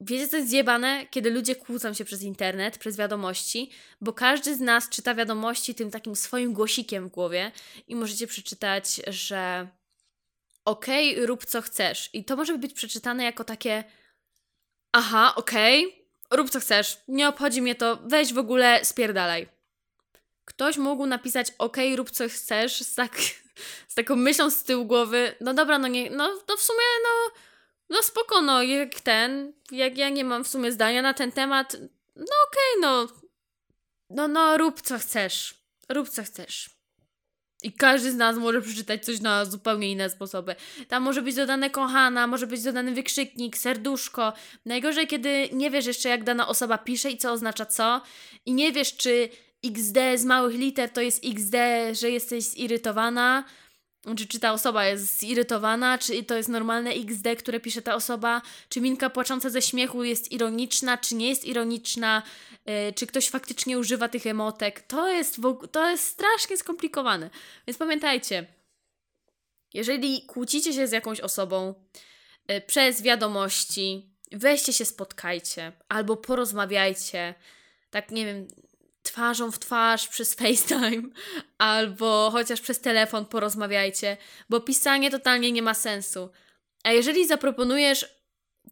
Wiecie, 0.00 0.28
co 0.28 0.36
jest 0.36 0.48
zjebane? 0.48 1.06
Kiedy 1.10 1.30
ludzie 1.30 1.56
kłócą 1.56 1.94
się 1.94 2.04
przez 2.04 2.22
internet, 2.22 2.78
przez 2.78 2.96
wiadomości, 2.96 3.70
bo 4.00 4.12
każdy 4.12 4.56
z 4.56 4.60
nas 4.60 4.88
czyta 4.88 5.14
wiadomości 5.14 5.74
tym 5.74 5.90
takim 5.90 6.16
swoim 6.16 6.52
głosikiem 6.52 7.08
w 7.08 7.12
głowie 7.12 7.52
i 7.88 7.96
możecie 7.96 8.26
przeczytać, 8.26 9.00
że 9.06 9.68
okej, 10.64 11.12
okay, 11.12 11.26
rób 11.26 11.46
co 11.46 11.62
chcesz. 11.62 12.10
I 12.12 12.24
to 12.24 12.36
może 12.36 12.58
być 12.58 12.72
przeczytane 12.72 13.24
jako 13.24 13.44
takie 13.44 13.84
aha, 14.92 15.34
okej, 15.36 15.86
okay, 15.86 16.01
rób 16.32 16.50
co 16.50 16.60
chcesz, 16.60 16.98
nie 17.08 17.28
obchodzi 17.28 17.62
mnie 17.62 17.74
to, 17.74 17.98
weź 18.04 18.32
w 18.32 18.38
ogóle 18.38 18.84
spierdalaj. 18.84 19.48
Ktoś 20.44 20.76
mógł 20.76 21.06
napisać 21.06 21.46
ok, 21.58 21.76
rób 21.96 22.10
co 22.10 22.28
chcesz 22.28 22.80
z, 22.80 22.94
tak, 22.94 23.16
z 23.88 23.94
taką 23.94 24.16
myślą 24.16 24.50
z 24.50 24.64
tyłu 24.64 24.84
głowy, 24.84 25.34
no 25.40 25.54
dobra, 25.54 25.78
no 25.78 25.88
nie, 25.88 26.10
no, 26.10 26.28
no 26.48 26.56
w 26.56 26.62
sumie 26.62 26.86
no, 27.04 27.34
no 27.90 28.02
spoko, 28.02 28.40
no 28.40 28.62
jak 28.62 29.00
ten, 29.00 29.52
jak 29.70 29.98
ja 29.98 30.08
nie 30.08 30.24
mam 30.24 30.44
w 30.44 30.48
sumie 30.48 30.72
zdania 30.72 31.02
na 31.02 31.14
ten 31.14 31.32
temat, 31.32 31.76
no 32.16 32.26
okej, 32.48 32.78
okay, 32.78 32.80
no, 32.80 33.08
no, 34.10 34.28
no 34.28 34.58
rób 34.58 34.80
co 34.80 34.98
chcesz, 34.98 35.54
rób 35.88 36.08
co 36.08 36.24
chcesz. 36.24 36.70
I 37.62 37.72
każdy 37.72 38.12
z 38.12 38.14
nas 38.14 38.36
może 38.36 38.62
przeczytać 38.62 39.04
coś 39.04 39.20
na 39.20 39.44
zupełnie 39.44 39.90
inne 39.90 40.10
sposoby. 40.10 40.54
Tam 40.88 41.02
może 41.02 41.22
być 41.22 41.36
dodane 41.36 41.70
kochana, 41.70 42.26
może 42.26 42.46
być 42.46 42.62
dodany 42.62 42.94
wykrzyknik, 42.94 43.56
serduszko. 43.56 44.32
Najgorzej, 44.66 45.06
kiedy 45.06 45.48
nie 45.52 45.70
wiesz 45.70 45.86
jeszcze, 45.86 46.08
jak 46.08 46.24
dana 46.24 46.48
osoba 46.48 46.78
pisze 46.78 47.10
i 47.10 47.18
co 47.18 47.32
oznacza 47.32 47.66
co. 47.66 48.02
I 48.46 48.52
nie 48.52 48.72
wiesz, 48.72 48.96
czy 48.96 49.28
XD 49.64 49.98
z 50.16 50.24
małych 50.24 50.56
liter 50.56 50.90
to 50.90 51.00
jest 51.00 51.24
XD, 51.24 51.56
że 51.92 52.10
jesteś 52.10 52.44
zirytowana, 52.44 53.44
czy, 54.16 54.26
czy 54.26 54.40
ta 54.40 54.52
osoba 54.52 54.86
jest 54.86 55.18
zirytowana, 55.18 55.98
czy 55.98 56.24
to 56.24 56.36
jest 56.36 56.48
normalne 56.48 56.90
XD, 56.90 57.36
które 57.38 57.60
pisze 57.60 57.82
ta 57.82 57.94
osoba, 57.94 58.42
czy 58.68 58.80
minka 58.80 59.10
płacząca 59.10 59.50
ze 59.50 59.62
śmiechu 59.62 60.04
jest 60.04 60.32
ironiczna, 60.32 60.98
czy 60.98 61.14
nie 61.14 61.28
jest 61.28 61.44
ironiczna, 61.44 62.22
yy, 62.66 62.92
czy 62.92 63.06
ktoś 63.06 63.28
faktycznie 63.28 63.78
używa 63.78 64.08
tych 64.08 64.26
emotek. 64.26 64.80
To 64.80 65.08
jest, 65.08 65.36
to 65.72 65.90
jest 65.90 66.04
strasznie 66.04 66.56
skomplikowane. 66.56 67.30
Więc 67.66 67.78
pamiętajcie, 67.78 68.46
jeżeli 69.74 70.26
kłócicie 70.26 70.72
się 70.72 70.88
z 70.88 70.92
jakąś 70.92 71.20
osobą 71.20 71.74
yy, 72.48 72.60
przez 72.60 73.02
wiadomości, 73.02 74.12
weźcie 74.32 74.72
się 74.72 74.84
spotkajcie 74.84 75.72
albo 75.88 76.16
porozmawiajcie. 76.16 77.34
Tak, 77.90 78.10
nie 78.10 78.26
wiem, 78.26 78.48
twarzą 79.02 79.50
w 79.50 79.58
twarz 79.58 80.08
przez 80.08 80.34
FaceTime 80.34 81.08
albo 81.58 82.28
chociaż 82.32 82.60
przez 82.60 82.80
telefon 82.80 83.26
porozmawiajcie, 83.26 84.16
bo 84.48 84.60
pisanie 84.60 85.10
totalnie 85.10 85.52
nie 85.52 85.62
ma 85.62 85.74
sensu. 85.74 86.30
A 86.84 86.92
jeżeli 86.92 87.26
zaproponujesz, 87.26 88.06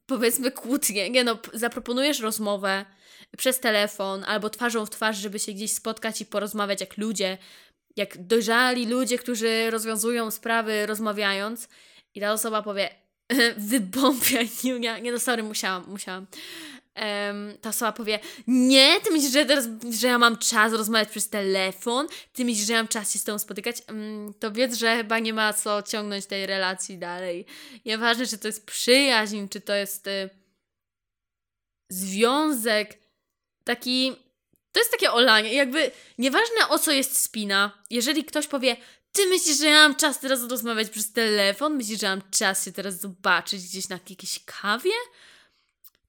powiedzmy 0.06 0.50
kłótnię, 0.50 1.10
nie 1.10 1.24
no, 1.24 1.38
zaproponujesz 1.52 2.20
rozmowę 2.20 2.84
przez 3.36 3.60
telefon 3.60 4.24
albo 4.24 4.50
twarzą 4.50 4.86
w 4.86 4.90
twarz, 4.90 5.16
żeby 5.16 5.38
się 5.38 5.52
gdzieś 5.52 5.72
spotkać 5.72 6.20
i 6.20 6.26
porozmawiać 6.26 6.80
jak 6.80 6.96
ludzie, 6.96 7.38
jak 7.96 8.26
dojrzali 8.26 8.86
ludzie, 8.86 9.18
którzy 9.18 9.70
rozwiązują 9.70 10.30
sprawy 10.30 10.86
rozmawiając 10.86 11.68
i 12.14 12.20
ta 12.20 12.32
osoba 12.32 12.62
powie 12.62 12.90
wybąbiaj, 13.70 14.50
nie, 14.64 15.00
nie 15.00 15.12
no 15.12 15.18
sorry, 15.18 15.42
musiałam, 15.42 15.84
musiałam 15.88 16.26
um, 16.96 17.58
ta 17.60 17.68
osoba 17.68 17.92
powie, 17.92 18.18
nie, 18.46 19.00
ty 19.00 19.10
myślisz, 19.10 19.32
że, 19.32 19.46
teraz, 19.46 19.68
że 19.90 20.06
ja 20.06 20.18
mam 20.18 20.38
czas 20.38 20.72
rozmawiać 20.72 21.08
przez 21.08 21.28
telefon, 21.28 22.06
ty 22.32 22.44
myślisz, 22.44 22.66
że 22.66 22.72
ja 22.72 22.78
mam 22.78 22.88
czas 22.88 23.12
się 23.12 23.18
z 23.18 23.24
tobą 23.24 23.38
spotykać, 23.38 23.76
um, 23.88 24.34
to 24.40 24.52
wiedz, 24.52 24.74
że 24.74 24.96
chyba 24.96 25.18
nie 25.18 25.32
ma 25.32 25.52
co 25.52 25.82
ciągnąć 25.82 26.26
tej 26.26 26.46
relacji 26.46 26.98
dalej. 26.98 27.46
Nieważne, 27.84 28.26
czy 28.26 28.38
to 28.38 28.48
jest 28.48 28.66
przyjaźń, 28.66 29.48
czy 29.48 29.60
to 29.60 29.74
jest 29.74 30.06
y, 30.06 30.30
związek, 31.88 32.98
taki, 33.64 34.12
to 34.72 34.80
jest 34.80 34.90
takie 34.90 35.12
olanie, 35.12 35.54
jakby 35.54 35.90
nieważne 36.18 36.68
o 36.68 36.78
co 36.78 36.92
jest 36.92 37.18
spina, 37.18 37.82
jeżeli 37.90 38.24
ktoś 38.24 38.46
powie, 38.46 38.76
ty 39.12 39.26
myślisz, 39.26 39.58
że 39.58 39.66
ja 39.66 39.88
mam 39.88 39.96
czas 39.96 40.20
teraz 40.20 40.48
rozmawiać 40.48 40.90
przez 40.90 41.12
telefon? 41.12 41.76
Myślisz, 41.76 42.00
że 42.00 42.08
mam 42.08 42.22
czas 42.30 42.64
się 42.64 42.72
teraz 42.72 43.00
zobaczyć 43.00 43.64
gdzieś 43.64 43.88
na 43.88 43.98
jakiejś 44.08 44.40
kawie? 44.44 44.90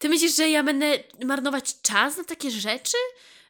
Ty 0.01 0.09
myślisz, 0.09 0.35
że 0.35 0.49
ja 0.49 0.63
będę 0.63 0.99
marnować 1.25 1.81
czas 1.81 2.17
na 2.17 2.23
takie 2.23 2.51
rzeczy? 2.51 2.97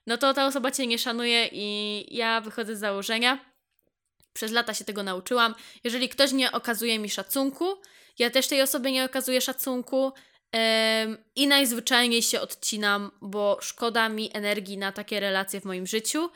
No 0.07 0.17
to 0.17 0.33
ta 0.33 0.45
osoba 0.45 0.71
cię 0.71 0.87
nie 0.87 0.99
szanuje 0.99 1.49
i 1.51 2.05
ja 2.15 2.41
wychodzę 2.41 2.75
z 2.75 2.79
założenia. 2.79 3.45
Przez 4.33 4.51
lata 4.51 4.73
się 4.73 4.85
tego 4.85 5.03
nauczyłam. 5.03 5.55
Jeżeli 5.83 6.09
ktoś 6.09 6.31
nie 6.31 6.51
okazuje 6.51 6.99
mi 6.99 7.09
szacunku, 7.09 7.81
ja 8.19 8.29
też 8.29 8.47
tej 8.47 8.61
osobie 8.61 8.91
nie 8.91 9.05
okazuję 9.05 9.41
szacunku 9.41 10.13
i 11.35 11.47
najzwyczajniej 11.47 12.21
się 12.21 12.41
odcinam, 12.41 13.11
bo 13.21 13.57
szkoda 13.61 14.09
mi 14.09 14.29
energii 14.33 14.77
na 14.77 14.91
takie 14.91 15.19
relacje 15.19 15.61
w 15.61 15.65
moim 15.65 15.87
życiu. 15.87 16.29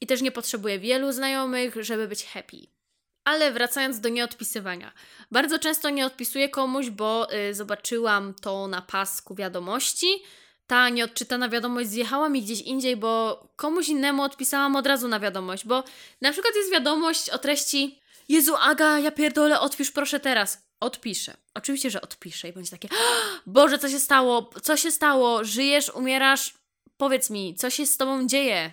I 0.00 0.06
też 0.06 0.22
nie 0.22 0.32
potrzebuję 0.32 0.78
wielu 0.78 1.12
znajomych, 1.12 1.74
żeby 1.80 2.08
być 2.08 2.24
happy. 2.24 2.77
Ale 3.28 3.52
wracając 3.52 4.00
do 4.00 4.08
nieodpisywania. 4.08 4.92
Bardzo 5.30 5.58
często 5.58 5.90
nie 5.90 6.06
odpisuję 6.06 6.48
komuś, 6.48 6.90
bo 6.90 7.32
y, 7.32 7.54
zobaczyłam 7.54 8.34
to 8.34 8.66
na 8.68 8.82
pasku 8.82 9.34
wiadomości. 9.34 10.06
Ta 10.66 10.88
nieodczytana 10.88 11.48
wiadomość 11.48 11.88
zjechała 11.88 12.28
mi 12.28 12.42
gdzieś 12.42 12.60
indziej, 12.60 12.96
bo 12.96 13.42
komuś 13.56 13.88
innemu 13.88 14.22
odpisałam 14.22 14.76
od 14.76 14.86
razu 14.86 15.08
na 15.08 15.20
wiadomość, 15.20 15.66
bo 15.66 15.84
na 16.20 16.32
przykład 16.32 16.54
jest 16.56 16.72
wiadomość 16.72 17.30
o 17.30 17.38
treści 17.38 18.00
Jezu, 18.28 18.56
Aga, 18.56 18.98
ja 18.98 19.10
pierdolę, 19.10 19.60
odpisz 19.60 19.90
proszę 19.90 20.20
teraz. 20.20 20.68
odpiszę. 20.80 21.36
Oczywiście, 21.54 21.90
że 21.90 22.00
odpiszę 22.00 22.48
i 22.48 22.52
będzie 22.52 22.70
takie 22.70 22.88
Boże, 23.46 23.78
co 23.78 23.88
się 23.88 24.00
stało? 24.00 24.50
Co 24.62 24.76
się 24.76 24.90
stało? 24.90 25.44
Żyjesz, 25.44 25.90
umierasz? 25.94 26.54
Powiedz 26.96 27.30
mi, 27.30 27.54
co 27.54 27.70
się 27.70 27.86
z 27.86 27.96
tobą 27.96 28.26
dzieje? 28.26 28.72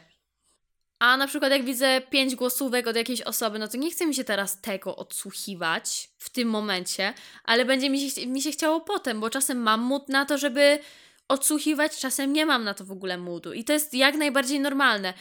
A 0.99 1.17
na 1.17 1.27
przykład 1.27 1.51
jak 1.51 1.65
widzę 1.65 2.01
pięć 2.01 2.36
głosówek 2.36 2.88
od 2.88 2.95
jakiejś 2.95 3.21
osoby, 3.21 3.60
no 3.60 3.67
to 3.67 3.77
nie 3.77 3.91
chce 3.91 4.05
mi 4.05 4.15
się 4.15 4.23
teraz 4.23 4.62
tego 4.62 4.95
odsłuchiwać 4.95 6.10
w 6.17 6.29
tym 6.29 6.49
momencie, 6.49 7.13
ale 7.43 7.65
będzie 7.65 7.89
mi 7.89 8.10
się, 8.10 8.27
mi 8.27 8.41
się 8.41 8.51
chciało 8.51 8.81
potem, 8.81 9.19
bo 9.19 9.29
czasem 9.29 9.58
mam 9.58 9.81
mód 9.81 10.10
na 10.10 10.25
to, 10.25 10.38
żeby 10.38 10.79
odsłuchiwać, 11.27 11.99
czasem 11.99 12.34
nie 12.34 12.45
mam 12.45 12.63
na 12.63 12.73
to 12.73 12.86
w 12.86 12.91
ogóle 12.91 13.17
moodu. 13.17 13.53
I 13.53 13.63
to 13.63 13.73
jest 13.73 13.93
jak 13.93 14.15
najbardziej 14.15 14.60
normalne. 14.60 15.13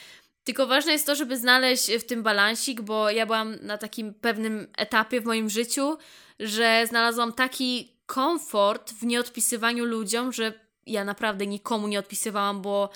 Tylko 0.45 0.67
ważne 0.67 0.93
jest 0.93 1.07
to, 1.07 1.15
żeby 1.15 1.37
znaleźć 1.37 1.93
w 1.93 2.05
tym 2.05 2.23
balansik, 2.23 2.81
bo 2.81 3.11
ja 3.11 3.27
byłam 3.27 3.57
na 3.63 3.79
takim 3.79 4.15
pewnym 4.15 4.67
etapie 4.77 5.21
w 5.21 5.25
moim 5.25 5.51
życiu, 5.51 5.99
że 6.41 6.87
znalazłam 6.89 7.33
taki 7.33 7.93
komfort 8.07 8.93
w 8.93 9.07
nieodpisywaniu 9.07 9.85
ludziom, 9.85 10.33
że 10.33 10.53
ja 10.87 11.05
naprawdę 11.05 11.47
nikomu 11.47 11.89
nie 11.89 11.99
odpisywałam, 11.99 12.63
bo 12.63 12.91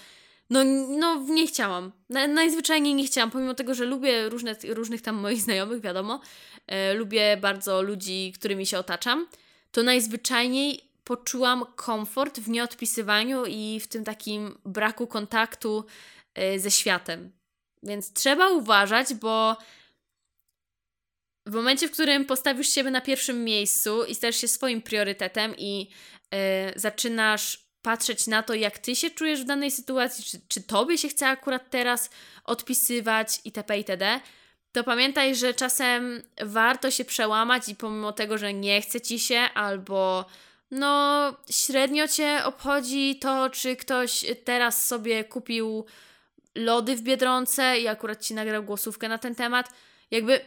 no, 0.50 0.64
no 0.88 1.24
nie 1.28 1.46
chciałam. 1.46 1.92
Na, 2.08 2.26
najzwyczajniej 2.26 2.94
nie 2.94 3.06
chciałam, 3.06 3.30
pomimo 3.30 3.54
tego, 3.54 3.74
że 3.74 3.84
lubię 3.84 4.28
różne, 4.28 4.56
różnych 4.68 5.02
tam 5.02 5.16
moich 5.16 5.42
znajomych, 5.42 5.80
wiadomo. 5.80 6.20
E, 6.66 6.94
lubię 6.94 7.36
bardzo 7.36 7.82
ludzi, 7.82 8.32
którymi 8.38 8.66
się 8.66 8.78
otaczam. 8.78 9.26
To 9.70 9.82
najzwyczajniej 9.82 10.88
poczułam 11.04 11.64
komfort 11.76 12.40
w 12.40 12.48
nieodpisywaniu 12.48 13.44
i 13.46 13.80
w 13.80 13.86
tym 13.86 14.04
takim 14.04 14.58
braku 14.64 15.06
kontaktu 15.06 15.84
e, 16.34 16.58
ze 16.58 16.70
światem. 16.70 17.32
Więc 17.82 18.12
trzeba 18.12 18.50
uważać, 18.50 19.14
bo 19.14 19.56
w 21.46 21.54
momencie, 21.54 21.88
w 21.88 21.92
którym 21.92 22.24
postawisz 22.24 22.68
siebie 22.68 22.90
na 22.90 23.00
pierwszym 23.00 23.44
miejscu 23.44 24.04
i 24.04 24.14
stajesz 24.14 24.36
się 24.36 24.48
swoim 24.48 24.82
priorytetem 24.82 25.54
i 25.58 25.88
e, 26.30 26.80
zaczynasz 26.80 27.67
patrzeć 27.88 28.26
na 28.26 28.42
to, 28.42 28.54
jak 28.54 28.78
ty 28.78 28.96
się 28.96 29.10
czujesz 29.10 29.42
w 29.42 29.44
danej 29.44 29.70
sytuacji, 29.70 30.24
czy, 30.24 30.40
czy 30.48 30.62
tobie 30.62 30.98
się 30.98 31.08
chce 31.08 31.28
akurat 31.28 31.70
teraz 31.70 32.10
odpisywać 32.44 33.40
itp. 33.44 33.78
itd., 33.78 34.20
to 34.72 34.84
pamiętaj, 34.84 35.36
że 35.36 35.54
czasem 35.54 36.22
warto 36.42 36.90
się 36.90 37.04
przełamać 37.04 37.68
i 37.68 37.76
pomimo 37.76 38.12
tego, 38.12 38.38
że 38.38 38.54
nie 38.54 38.80
chce 38.82 39.00
ci 39.00 39.18
się 39.18 39.38
albo 39.54 40.24
no 40.70 40.92
średnio 41.50 42.08
cię 42.08 42.40
obchodzi 42.44 43.18
to, 43.18 43.50
czy 43.50 43.76
ktoś 43.76 44.24
teraz 44.44 44.86
sobie 44.86 45.24
kupił 45.24 45.84
lody 46.54 46.96
w 46.96 47.02
Biedronce 47.02 47.78
i 47.78 47.88
akurat 47.88 48.22
ci 48.22 48.34
nagrał 48.34 48.62
głosówkę 48.62 49.08
na 49.08 49.18
ten 49.18 49.34
temat, 49.34 49.68
jakby 50.10 50.40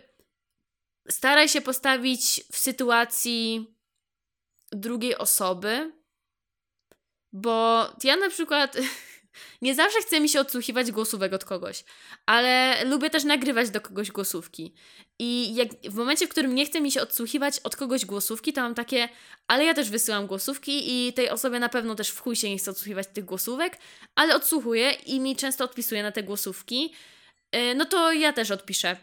staraj 1.09 1.49
się 1.49 1.61
postawić 1.61 2.43
w 2.51 2.57
sytuacji 2.57 3.67
drugiej 4.71 5.17
osoby, 5.17 6.00
bo 7.33 7.85
ja 8.03 8.15
na 8.15 8.29
przykład 8.29 8.77
nie 9.61 9.75
zawsze 9.75 10.01
chce 10.01 10.19
mi 10.19 10.29
się 10.29 10.39
odsłuchiwać 10.39 10.91
głosówek 10.91 11.33
od 11.33 11.45
kogoś, 11.45 11.83
ale 12.25 12.83
lubię 12.85 13.09
też 13.09 13.23
nagrywać 13.23 13.69
do 13.69 13.81
kogoś 13.81 14.11
głosówki. 14.11 14.73
I 15.19 15.55
jak, 15.55 15.69
w 15.89 15.95
momencie, 15.95 16.27
w 16.27 16.29
którym 16.29 16.55
nie 16.55 16.65
chce 16.65 16.81
mi 16.81 16.91
się 16.91 17.01
odsłuchiwać 17.01 17.59
od 17.59 17.75
kogoś 17.75 18.05
głosówki, 18.05 18.53
to 18.53 18.61
mam 18.61 18.75
takie, 18.75 19.09
ale 19.47 19.65
ja 19.65 19.73
też 19.73 19.89
wysyłam 19.89 20.27
głosówki 20.27 21.07
i 21.07 21.13
tej 21.13 21.29
osobie 21.29 21.59
na 21.59 21.69
pewno 21.69 21.95
też 21.95 22.09
w 22.09 22.19
chuj 22.19 22.35
się 22.35 22.49
nie 22.49 22.57
chce 22.57 22.71
odsłuchiwać 22.71 23.07
tych 23.13 23.25
głosówek, 23.25 23.77
ale 24.15 24.35
odsłuchuję 24.35 24.91
i 24.91 25.19
mi 25.19 25.35
często 25.35 25.63
odpisuje 25.63 26.03
na 26.03 26.11
te 26.11 26.23
głosówki, 26.23 26.93
yy, 27.53 27.75
no 27.75 27.85
to 27.85 28.11
ja 28.11 28.33
też 28.33 28.51
odpiszę. 28.51 28.97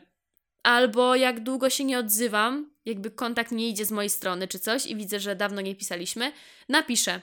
Albo 0.62 1.14
jak 1.14 1.40
długo 1.40 1.70
się 1.70 1.84
nie 1.84 1.98
odzywam, 1.98 2.70
jakby 2.84 3.10
kontakt 3.10 3.52
nie 3.52 3.68
idzie 3.68 3.84
z 3.84 3.90
mojej 3.90 4.10
strony 4.10 4.48
czy 4.48 4.58
coś 4.58 4.86
i 4.86 4.96
widzę, 4.96 5.20
że 5.20 5.36
dawno 5.36 5.60
nie 5.60 5.74
pisaliśmy, 5.74 6.32
napiszę 6.68 7.20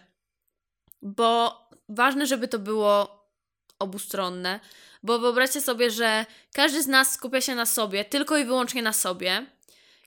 bo 1.05 1.59
ważne, 1.89 2.27
żeby 2.27 2.47
to 2.47 2.59
było 2.59 3.25
obustronne, 3.79 4.59
bo 5.03 5.19
wyobraźcie 5.19 5.61
sobie, 5.61 5.91
że 5.91 6.25
każdy 6.53 6.83
z 6.83 6.87
nas 6.87 7.13
skupia 7.13 7.41
się 7.41 7.55
na 7.55 7.65
sobie, 7.65 8.05
tylko 8.05 8.37
i 8.37 8.45
wyłącznie 8.45 8.81
na 8.81 8.93
sobie. 8.93 9.45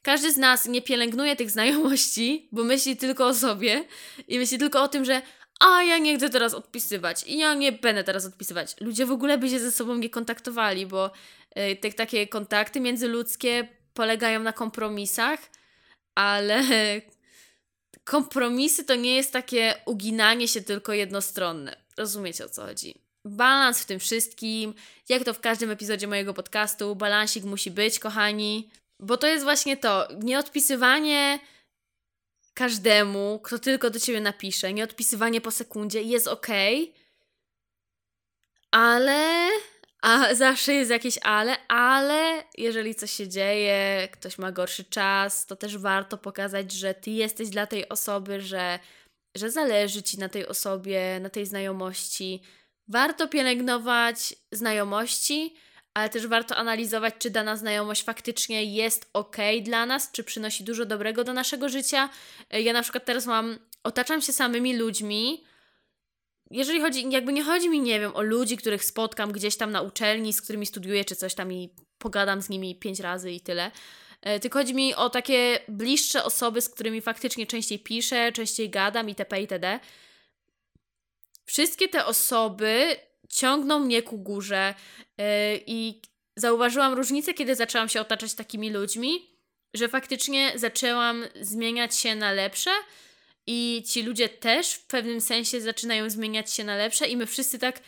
Każdy 0.02 0.32
z 0.32 0.36
nas 0.36 0.66
nie 0.66 0.82
pielęgnuje 0.82 1.36
tych 1.36 1.50
znajomości, 1.50 2.48
bo 2.52 2.64
myśli 2.64 2.96
tylko 2.96 3.26
o 3.26 3.34
sobie 3.34 3.84
i 4.28 4.38
myśli 4.38 4.58
tylko 4.58 4.82
o 4.82 4.88
tym, 4.88 5.04
że 5.04 5.22
a 5.60 5.82
ja 5.82 5.98
nie 5.98 6.16
chcę 6.16 6.30
teraz 6.30 6.54
odpisywać 6.54 7.24
i 7.26 7.38
ja 7.38 7.54
nie 7.54 7.72
będę 7.72 8.04
teraz 8.04 8.26
odpisywać. 8.26 8.76
Ludzie 8.80 9.06
w 9.06 9.12
ogóle 9.12 9.38
by 9.38 9.48
się 9.48 9.60
ze 9.60 9.72
sobą 9.72 9.94
nie 9.94 10.10
kontaktowali, 10.10 10.86
bo 10.86 11.10
y, 11.72 11.76
te 11.76 11.92
takie 11.92 12.26
kontakty 12.26 12.80
międzyludzkie 12.80 13.68
polegają 13.94 14.40
na 14.40 14.52
kompromisach, 14.52 15.40
ale 16.14 16.62
kompromisy 18.08 18.84
to 18.84 18.94
nie 18.94 19.16
jest 19.16 19.32
takie 19.32 19.74
uginanie 19.86 20.48
się 20.48 20.60
tylko 20.60 20.92
jednostronne. 20.92 21.76
Rozumiecie 21.96 22.44
o 22.44 22.48
co 22.48 22.62
chodzi? 22.62 22.94
Balans 23.24 23.82
w 23.82 23.86
tym 23.86 23.98
wszystkim, 23.98 24.74
jak 25.08 25.24
to 25.24 25.34
w 25.34 25.40
każdym 25.40 25.70
epizodzie 25.70 26.06
mojego 26.06 26.34
podcastu, 26.34 26.96
balansik 26.96 27.44
musi 27.44 27.70
być, 27.70 27.98
kochani, 27.98 28.70
bo 29.00 29.16
to 29.16 29.26
jest 29.26 29.44
właśnie 29.44 29.76
to, 29.76 30.08
nieodpisywanie 30.22 31.38
każdemu, 32.54 33.40
kto 33.44 33.58
tylko 33.58 33.90
do 33.90 34.00
ciebie 34.00 34.20
napisze, 34.20 34.72
nieodpisywanie 34.72 35.40
po 35.40 35.50
sekundzie 35.50 36.02
jest 36.02 36.28
ok, 36.28 36.46
ale 38.70 39.48
a 40.02 40.34
zawsze 40.34 40.74
jest 40.74 40.90
jakieś 40.90 41.18
ale, 41.22 41.68
ale 41.68 42.44
jeżeli 42.58 42.94
coś 42.94 43.10
się 43.10 43.28
dzieje, 43.28 44.08
ktoś 44.12 44.38
ma 44.38 44.52
gorszy 44.52 44.84
czas, 44.84 45.46
to 45.46 45.56
też 45.56 45.78
warto 45.78 46.18
pokazać, 46.18 46.72
że 46.72 46.94
ty 46.94 47.10
jesteś 47.10 47.48
dla 47.48 47.66
tej 47.66 47.88
osoby, 47.88 48.40
że, 48.40 48.78
że 49.34 49.50
zależy 49.50 50.02
ci 50.02 50.18
na 50.18 50.28
tej 50.28 50.46
osobie, 50.46 51.20
na 51.20 51.30
tej 51.30 51.46
znajomości. 51.46 52.42
Warto 52.88 53.28
pielęgnować 53.28 54.34
znajomości, 54.52 55.54
ale 55.94 56.08
też 56.08 56.26
warto 56.26 56.56
analizować, 56.56 57.14
czy 57.18 57.30
dana 57.30 57.56
znajomość 57.56 58.04
faktycznie 58.04 58.64
jest 58.64 59.10
ok 59.12 59.36
dla 59.62 59.86
nas, 59.86 60.12
czy 60.12 60.24
przynosi 60.24 60.64
dużo 60.64 60.86
dobrego 60.86 61.24
do 61.24 61.32
naszego 61.32 61.68
życia. 61.68 62.08
Ja 62.50 62.72
na 62.72 62.82
przykład 62.82 63.04
teraz 63.04 63.26
mam, 63.26 63.58
otaczam 63.82 64.22
się 64.22 64.32
samymi 64.32 64.76
ludźmi, 64.76 65.44
jeżeli 66.50 66.80
chodzi, 66.80 67.10
jakby 67.10 67.32
nie 67.32 67.44
chodzi 67.44 67.68
mi, 67.68 67.80
nie 67.80 68.00
wiem, 68.00 68.16
o 68.16 68.22
ludzi, 68.22 68.56
których 68.56 68.84
spotkam 68.84 69.32
gdzieś 69.32 69.56
tam 69.56 69.70
na 69.70 69.82
uczelni, 69.82 70.32
z 70.32 70.42
którymi 70.42 70.66
studiuję, 70.66 71.04
czy 71.04 71.16
coś 71.16 71.34
tam 71.34 71.52
i 71.52 71.74
pogadam 71.98 72.42
z 72.42 72.48
nimi 72.48 72.76
pięć 72.76 73.00
razy 73.00 73.32
i 73.32 73.40
tyle. 73.40 73.70
E, 74.22 74.40
tylko 74.40 74.58
chodzi 74.58 74.74
mi 74.74 74.94
o 74.94 75.10
takie 75.10 75.60
bliższe 75.68 76.24
osoby, 76.24 76.60
z 76.60 76.68
którymi 76.68 77.00
faktycznie 77.00 77.46
częściej 77.46 77.78
piszę, 77.78 78.32
częściej 78.32 78.70
gadam 78.70 79.08
itp. 79.08 79.40
itd. 79.40 79.80
Wszystkie 81.44 81.88
te 81.88 82.06
osoby 82.06 82.96
ciągną 83.28 83.78
mnie 83.78 84.02
ku 84.02 84.18
górze 84.18 84.74
yy, 85.18 85.24
i 85.66 86.02
zauważyłam 86.36 86.94
różnicę, 86.94 87.34
kiedy 87.34 87.54
zaczęłam 87.54 87.88
się 87.88 88.00
otaczać 88.00 88.34
takimi 88.34 88.70
ludźmi, 88.70 89.38
że 89.74 89.88
faktycznie 89.88 90.52
zaczęłam 90.54 91.24
zmieniać 91.40 91.96
się 91.96 92.14
na 92.14 92.32
lepsze, 92.32 92.70
i 93.50 93.82
ci 93.82 94.02
ludzie 94.02 94.28
też 94.28 94.72
w 94.72 94.86
pewnym 94.86 95.20
sensie 95.20 95.60
zaczynają 95.60 96.10
zmieniać 96.10 96.52
się 96.52 96.64
na 96.64 96.76
lepsze, 96.76 97.08
i 97.08 97.16
my 97.16 97.26
wszyscy 97.26 97.58
tak 97.58 97.80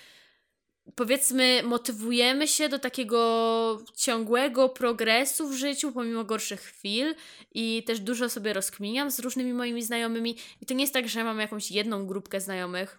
powiedzmy, 0.95 1.63
motywujemy 1.65 2.49
się 2.49 2.69
do 2.69 2.79
takiego 2.79 3.83
ciągłego 3.97 4.69
progresu 4.69 5.49
w 5.49 5.53
życiu, 5.53 5.93
pomimo 5.93 6.25
gorszych 6.25 6.61
chwil, 6.61 7.15
i 7.55 7.83
też 7.87 8.01
dużo 8.01 8.29
sobie 8.29 8.53
rozkminiam 8.53 9.11
z 9.11 9.19
różnymi 9.19 9.53
moimi 9.53 9.83
znajomymi. 9.83 10.37
I 10.61 10.67
to 10.67 10.75
nie 10.75 10.81
jest 10.81 10.95
tak, 10.95 11.09
że 11.09 11.25
mam 11.25 11.41
jakąś 11.41 11.71
jedną 11.71 12.07
grupkę 12.07 12.41
znajomych. 12.41 12.99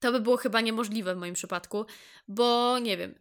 To 0.00 0.12
by 0.12 0.20
było 0.20 0.36
chyba 0.36 0.60
niemożliwe 0.60 1.14
w 1.14 1.18
moim 1.18 1.34
przypadku, 1.34 1.86
bo 2.28 2.78
nie 2.78 2.96
wiem. 2.96 3.14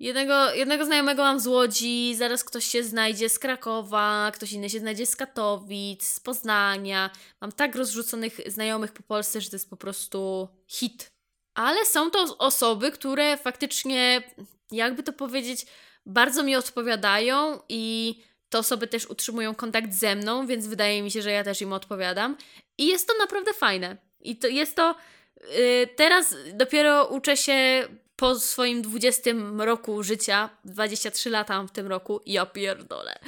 Jednego, 0.00 0.54
jednego 0.54 0.84
znajomego 0.84 1.22
mam 1.22 1.40
z 1.40 1.46
Łodzi, 1.46 2.14
zaraz 2.14 2.44
ktoś 2.44 2.64
się 2.64 2.84
znajdzie 2.84 3.28
z 3.28 3.38
Krakowa, 3.38 4.30
ktoś 4.34 4.52
inny 4.52 4.70
się 4.70 4.78
znajdzie 4.78 5.06
z 5.06 5.16
Katowic, 5.16 6.04
z 6.04 6.20
Poznania. 6.20 7.10
Mam 7.40 7.52
tak 7.52 7.74
rozrzuconych 7.74 8.40
znajomych 8.46 8.92
po 8.92 9.02
Polsce, 9.02 9.40
że 9.40 9.50
to 9.50 9.56
jest 9.56 9.70
po 9.70 9.76
prostu 9.76 10.48
hit. 10.66 11.10
Ale 11.54 11.86
są 11.86 12.10
to 12.10 12.38
osoby, 12.38 12.90
które 12.90 13.36
faktycznie, 13.36 14.22
jakby 14.70 15.02
to 15.02 15.12
powiedzieć, 15.12 15.66
bardzo 16.06 16.42
mi 16.42 16.56
odpowiadają 16.56 17.60
i 17.68 18.14
te 18.48 18.58
osoby 18.58 18.86
też 18.86 19.06
utrzymują 19.06 19.54
kontakt 19.54 19.92
ze 19.92 20.16
mną, 20.16 20.46
więc 20.46 20.66
wydaje 20.66 21.02
mi 21.02 21.10
się, 21.10 21.22
że 21.22 21.30
ja 21.30 21.44
też 21.44 21.62
im 21.62 21.72
odpowiadam. 21.72 22.36
I 22.78 22.86
jest 22.86 23.08
to 23.08 23.14
naprawdę 23.18 23.54
fajne. 23.54 23.96
I 24.20 24.36
to 24.36 24.48
jest 24.48 24.76
to. 24.76 24.94
Yy, 25.36 25.86
teraz 25.96 26.34
dopiero 26.54 27.06
uczę 27.06 27.36
się 27.36 27.88
po 28.18 28.38
swoim 28.38 28.82
20 28.82 29.30
roku 29.58 30.02
życia, 30.02 30.50
23 30.64 31.30
lata 31.30 31.56
mam 31.56 31.68
w 31.68 31.72
tym 31.72 31.86
roku, 31.86 32.20
ja 32.26 32.46
pierdolę, 32.46 33.18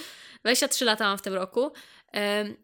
23 0.41 0.85
lata 0.85 1.05
mam 1.05 1.19
w 1.19 1.23
tym 1.23 1.35
roku 1.35 1.73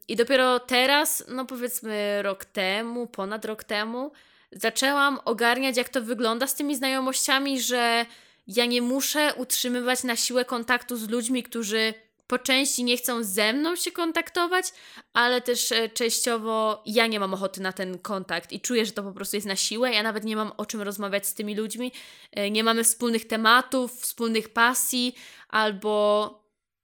i 0.08 0.16
dopiero 0.16 0.60
teraz, 0.60 1.24
no 1.28 1.44
powiedzmy 1.44 2.22
rok 2.22 2.44
temu, 2.44 3.06
ponad 3.06 3.44
rok 3.44 3.64
temu, 3.64 4.12
zaczęłam 4.52 5.18
ogarniać, 5.24 5.76
jak 5.76 5.88
to 5.88 6.02
wygląda 6.02 6.46
z 6.46 6.54
tymi 6.54 6.76
znajomościami, 6.76 7.60
że 7.60 8.06
ja 8.46 8.66
nie 8.66 8.82
muszę 8.82 9.34
utrzymywać 9.36 10.04
na 10.04 10.16
siłę 10.16 10.44
kontaktu 10.44 10.96
z 10.96 11.08
ludźmi, 11.08 11.42
którzy 11.42 11.94
po 12.26 12.38
części 12.38 12.84
nie 12.84 12.96
chcą 12.96 13.24
ze 13.24 13.52
mną 13.52 13.76
się 13.76 13.92
kontaktować, 13.92 14.66
ale 15.12 15.40
też 15.40 15.72
e, 15.72 15.88
częściowo 15.88 16.82
ja 16.86 17.06
nie 17.06 17.20
mam 17.20 17.34
ochoty 17.34 17.60
na 17.60 17.72
ten 17.72 17.98
kontakt 17.98 18.52
i 18.52 18.60
czuję, 18.60 18.86
że 18.86 18.92
to 18.92 19.02
po 19.02 19.12
prostu 19.12 19.36
jest 19.36 19.46
na 19.46 19.56
siłę. 19.56 19.92
Ja 19.92 20.02
nawet 20.02 20.24
nie 20.24 20.36
mam 20.36 20.52
o 20.56 20.66
czym 20.66 20.82
rozmawiać 20.82 21.26
z 21.26 21.34
tymi 21.34 21.54
ludźmi. 21.54 21.92
E, 22.32 22.50
nie 22.50 22.64
mamy 22.64 22.84
wspólnych 22.84 23.26
tematów, 23.26 24.00
wspólnych 24.00 24.48
pasji, 24.48 25.14
albo 25.48 26.30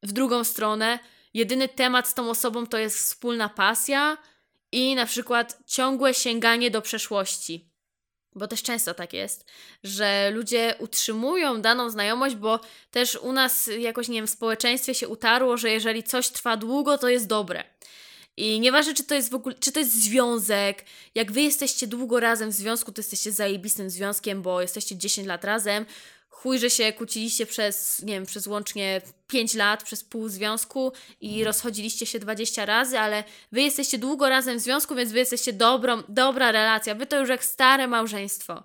w 0.03 0.13
drugą 0.13 0.45
stronę, 0.45 0.99
jedyny 1.35 1.69
temat 1.69 2.09
z 2.09 2.15
tą 2.15 2.31
osobą 2.31 2.67
to 2.67 2.79
jest 2.79 2.99
wspólna 2.99 3.49
pasja 3.49 4.19
i 4.73 4.95
na 4.95 5.07
przykład 5.07 5.59
ciągłe 5.67 6.15
sięganie 6.15 6.71
do 6.71 6.83
przeszłości. 6.83 7.72
Bo 8.35 8.49
też 8.49 8.63
często 8.63 8.95
tak 8.95 9.13
jest, 9.13 9.45
że 9.85 10.31
ludzie 10.35 10.75
utrzymują 10.79 11.63
daną 11.63 11.91
znajomość, 11.91 12.35
bo 12.35 12.61
też 12.91 13.17
u 13.17 13.33
nas 13.33 13.71
jakoś, 13.79 14.09
nie 14.09 14.15
wiem, 14.15 14.27
w 14.27 14.31
społeczeństwie 14.31 14.95
się 14.95 15.09
utarło, 15.09 15.57
że 15.57 15.71
jeżeli 15.71 16.03
coś 16.03 16.29
trwa 16.29 16.57
długo, 16.57 16.99
to 16.99 17.09
jest 17.09 17.27
dobre. 17.27 17.65
I 18.37 18.61
nieważne, 18.61 18.95
czy 18.95 19.05
to 19.05 19.15
jest 19.15 19.31
w 19.31 19.35
ogóle, 19.35 19.55
czy 19.61 19.73
to 19.73 19.81
jest 19.81 20.03
związek, 20.03 20.85
jak 21.15 21.33
wy 21.33 21.43
jesteście 21.43 21.87
długo 21.87 22.21
razem 22.21 22.51
w 22.51 22.53
związku, 22.53 22.93
to 22.93 23.01
jesteście 23.01 23.33
zajebistym 23.33 23.91
związkiem, 23.91 24.43
bo 24.43 24.61
jesteście 24.61 24.97
10 24.97 25.27
lat 25.27 25.45
razem, 25.45 25.87
chuj, 26.43 26.59
że 26.59 26.71
się 26.71 26.93
kłóciliście 26.93 27.47
przez, 27.47 28.03
nie 28.03 28.15
wiem, 28.15 28.27
przez 28.27 28.47
łącznie 28.47 29.01
5 29.27 29.55
lat, 29.55 29.83
przez 29.83 30.05
pół 30.05 30.29
związku 30.29 30.93
i 31.21 31.45
rozchodziliście 31.45 32.07
się 32.07 32.19
20 32.19 32.67
razy, 32.67 32.99
ale 32.99 33.25
wy 33.53 33.63
jesteście 33.63 33.99
długo 33.99 34.29
razem 34.29 34.59
w 34.59 34.61
związku, 34.61 34.95
więc 34.95 35.13
wy 35.13 35.19
jesteście 35.19 35.53
dobrą, 35.53 36.03
dobra 36.09 36.53
relacja. 36.53 36.95
Wy 36.95 37.07
to 37.07 37.21
już 37.21 37.29
jak 37.29 37.45
stare 37.45 37.89
małżeństwo. 37.89 38.63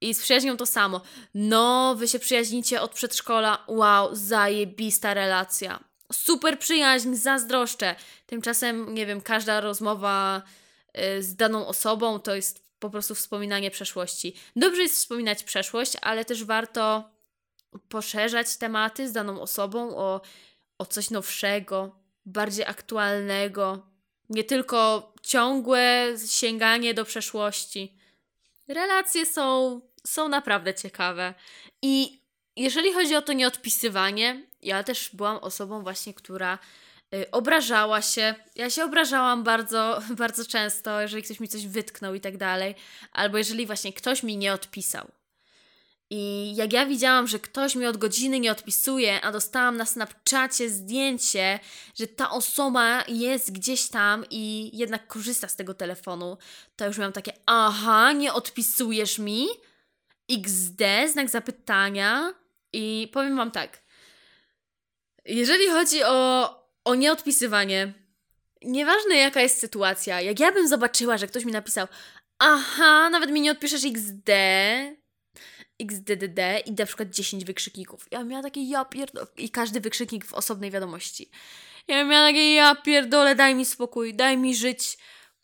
I 0.00 0.14
z 0.14 0.22
przyjaźnią 0.22 0.56
to 0.56 0.66
samo. 0.66 1.00
No, 1.34 1.94
wy 1.98 2.08
się 2.08 2.18
przyjaźnicie 2.18 2.80
od 2.80 2.90
przedszkola. 2.90 3.64
Wow, 3.68 4.08
zajebista 4.12 5.14
relacja. 5.14 5.80
Super 6.12 6.58
przyjaźń, 6.58 7.14
zazdroszczę. 7.14 7.94
Tymczasem, 8.26 8.94
nie 8.94 9.06
wiem, 9.06 9.20
każda 9.20 9.60
rozmowa 9.60 10.42
y, 10.98 11.22
z 11.22 11.36
daną 11.36 11.66
osobą 11.66 12.18
to 12.18 12.34
jest 12.34 12.67
po 12.78 12.90
prostu 12.90 13.14
wspominanie 13.14 13.70
przeszłości. 13.70 14.34
Dobrze 14.56 14.82
jest 14.82 14.94
wspominać 14.94 15.42
przeszłość, 15.42 15.92
ale 16.02 16.24
też 16.24 16.44
warto 16.44 17.10
poszerzać 17.88 18.56
tematy 18.56 19.08
z 19.08 19.12
daną 19.12 19.40
osobą 19.40 19.96
o, 19.96 20.20
o 20.78 20.86
coś 20.86 21.10
nowszego, 21.10 21.98
bardziej 22.26 22.64
aktualnego. 22.64 23.86
Nie 24.28 24.44
tylko 24.44 25.12
ciągłe 25.22 26.14
sięganie 26.26 26.94
do 26.94 27.04
przeszłości. 27.04 27.98
Relacje 28.68 29.26
są, 29.26 29.80
są 30.06 30.28
naprawdę 30.28 30.74
ciekawe. 30.74 31.34
I 31.82 32.22
jeżeli 32.56 32.92
chodzi 32.92 33.16
o 33.16 33.22
to 33.22 33.32
nieodpisywanie, 33.32 34.46
ja 34.62 34.84
też 34.84 35.10
byłam 35.12 35.36
osobą 35.36 35.82
właśnie, 35.82 36.14
która 36.14 36.58
obrażała 37.32 38.02
się. 38.02 38.34
Ja 38.54 38.70
się 38.70 38.84
obrażałam 38.84 39.42
bardzo, 39.42 40.00
bardzo 40.24 40.44
często, 40.44 41.00
jeżeli 41.00 41.22
ktoś 41.22 41.40
mi 41.40 41.48
coś 41.48 41.66
wytknął 41.66 42.14
i 42.14 42.20
tak 42.20 42.36
dalej, 42.36 42.74
albo 43.12 43.38
jeżeli 43.38 43.66
właśnie 43.66 43.92
ktoś 43.92 44.22
mi 44.22 44.36
nie 44.36 44.52
odpisał. 44.52 45.10
I 46.10 46.52
jak 46.56 46.72
ja 46.72 46.86
widziałam, 46.86 47.26
że 47.26 47.38
ktoś 47.38 47.74
mi 47.74 47.86
od 47.86 47.96
godziny 47.96 48.40
nie 48.40 48.52
odpisuje, 48.52 49.20
a 49.20 49.32
dostałam 49.32 49.76
na 49.76 49.86
Snapchacie 49.86 50.70
zdjęcie, 50.70 51.60
że 51.94 52.06
ta 52.06 52.30
osoba 52.30 53.04
jest 53.08 53.52
gdzieś 53.52 53.88
tam 53.88 54.24
i 54.30 54.70
jednak 54.78 55.06
korzysta 55.06 55.48
z 55.48 55.56
tego 55.56 55.74
telefonu, 55.74 56.38
to 56.76 56.86
już 56.86 56.98
miałam 56.98 57.12
takie, 57.12 57.32
aha, 57.46 58.12
nie 58.12 58.32
odpisujesz 58.32 59.18
mi? 59.18 59.48
XD, 60.30 60.82
znak 61.12 61.28
zapytania. 61.30 62.34
I 62.72 63.10
powiem 63.12 63.36
Wam 63.36 63.50
tak. 63.50 63.82
Jeżeli 65.24 65.68
chodzi 65.68 66.04
o, 66.04 66.57
o 66.88 66.94
nieodpisywanie. 66.94 67.92
Nieważne 68.62 69.16
jaka 69.16 69.40
jest 69.40 69.60
sytuacja, 69.60 70.20
jak 70.20 70.40
ja 70.40 70.52
bym 70.52 70.68
zobaczyła, 70.68 71.18
że 71.18 71.26
ktoś 71.26 71.44
mi 71.44 71.52
napisał 71.52 71.86
aha, 72.38 73.10
nawet 73.10 73.30
mi 73.30 73.40
nie 73.40 73.50
odpiszesz 73.50 73.84
XD, 73.84 74.30
XDDD 75.78 76.40
i 76.66 76.72
na 76.72 76.86
przykład 76.86 77.10
10 77.10 77.44
wykrzykników. 77.44 78.06
Ja 78.10 78.24
miała 78.24 78.42
takie 78.42 78.62
ja 78.62 78.84
pierdolę 78.84 79.26
i 79.36 79.50
każdy 79.50 79.80
wykrzyknik 79.80 80.24
w 80.24 80.34
osobnej 80.34 80.70
wiadomości. 80.70 81.30
Ja 81.88 82.04
miała 82.04 82.28
takie 82.28 82.54
ja 82.54 82.74
pierdolę, 82.74 83.34
daj 83.34 83.54
mi 83.54 83.64
spokój, 83.64 84.14
daj 84.14 84.38
mi 84.38 84.54
żyć. 84.54 84.98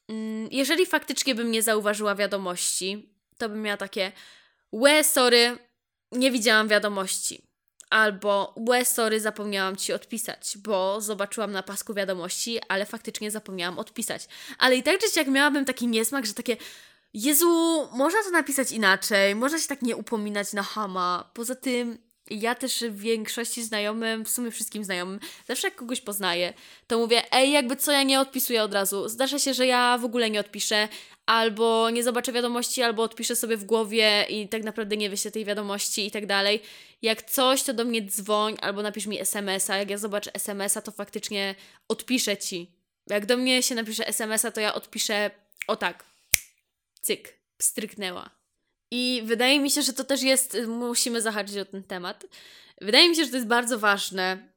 Mm, 0.09 0.49
jeżeli 0.51 0.87
faktycznie 0.87 1.35
bym 1.35 1.51
nie 1.51 1.63
zauważyła 1.63 2.15
wiadomości, 2.15 3.15
to 3.39 3.49
bym 3.49 3.63
miała 3.63 3.77
takie 3.77 4.13
łe, 4.73 5.05
sorry, 5.05 5.59
nie 6.13 6.31
widziałam 6.31 6.69
wiadomości. 6.69 7.43
Albo, 7.95 8.55
łe, 8.69 8.85
sorry, 8.85 9.21
zapomniałam 9.21 9.77
ci 9.77 9.93
odpisać, 9.93 10.59
bo 10.59 11.01
zobaczyłam 11.01 11.53
na 11.53 11.63
pasku 11.63 11.95
wiadomości, 11.95 12.61
ale 12.69 12.87
faktycznie 12.87 13.31
zapomniałam 13.31 13.79
odpisać. 13.79 14.29
Ale 14.59 14.77
i 14.77 14.83
tak 14.83 14.99
czy 15.01 15.19
jak 15.19 15.29
miałabym 15.29 15.65
taki 15.65 15.87
niesmak, 15.87 16.27
że 16.27 16.35
takie, 16.35 16.57
Jezu, 17.15 17.89
można 17.93 18.23
to 18.23 18.31
napisać 18.31 18.73
inaczej, 18.73 19.35
można 19.35 19.59
się 19.59 19.69
tak 19.69 19.83
nie 19.83 19.97
upominać 19.97 20.53
na 20.53 20.63
hama. 20.63 21.31
Poza 21.35 21.55
tym, 21.55 21.99
ja 22.31 22.55
też 22.55 22.85
w 22.91 22.99
większości 22.99 23.63
znajomym, 23.63 24.25
w 24.25 24.29
sumie 24.29 24.51
wszystkim 24.51 24.85
znajomym, 24.85 25.21
zawsze 25.49 25.67
jak 25.67 25.77
kogoś 25.77 26.01
poznaję, 26.01 26.53
to 26.87 26.99
mówię, 26.99 27.23
ej, 27.33 27.53
jakby 27.53 27.77
co 27.77 27.93
ja 27.93 28.03
nie 28.03 28.21
odpisuję 28.21 28.63
od 28.63 28.75
razu. 28.75 29.09
Zdarza 29.09 29.39
się, 29.39 29.55
że 29.55 29.67
ja 29.67 29.99
w 29.99 30.05
ogóle 30.05 30.31
nie 30.31 30.41
odpiszę, 30.41 30.89
albo 31.27 31.91
nie 31.91 32.05
zobaczę 32.05 32.33
wiadomości, 32.33 32.83
albo 32.83 33.03
odpiszę 33.03 33.37
sobie 33.37 33.57
w 33.57 33.65
głowie 33.65 34.27
i 34.29 34.49
tak 34.49 34.63
naprawdę 34.63 34.97
nie 34.97 35.11
wyślę 35.11 35.31
tej 35.31 35.45
wiadomości 35.45 36.07
i 36.07 36.11
tak 36.11 36.27
dalej. 36.27 36.63
Jak 37.03 37.23
coś, 37.23 37.63
to 37.63 37.75
do 37.75 37.85
mnie 37.85 38.03
dzwoń, 38.03 38.57
albo 38.61 38.83
napisz 38.83 39.07
mi 39.07 39.21
SMS-a. 39.21 39.77
Jak 39.77 39.91
ja 39.91 39.99
zobaczę 39.99 40.35
SMS-a, 40.35 40.83
to 40.83 40.93
faktycznie 40.93 41.55
odpiszę 41.89 42.37
ci. 42.37 42.71
Jak 43.07 43.27
do 43.27 43.37
mnie 43.37 43.63
się 43.63 43.75
napisze 43.75 44.07
SMS-a, 44.07 44.51
to 44.51 44.61
ja 44.61 44.75
odpiszę 44.75 45.31
o 45.67 45.77
tak. 45.77 46.05
Cyk, 47.03 47.39
stryknęła. 47.59 48.44
I 48.97 49.23
wydaje 49.25 49.61
mi 49.61 49.71
się, 49.71 49.83
że 49.83 49.93
to 49.93 50.05
też 50.05 50.23
jest, 50.23 50.57
musimy 50.67 51.23
zahaczyć 51.23 51.57
o 51.57 51.65
ten 51.65 51.83
temat. 51.83 52.27
Wydaje 52.81 53.09
mi 53.09 53.17
się, 53.17 53.25
że 53.25 53.31
to 53.31 53.37
jest 53.37 53.49
bardzo 53.49 53.79
ważne, 53.79 54.49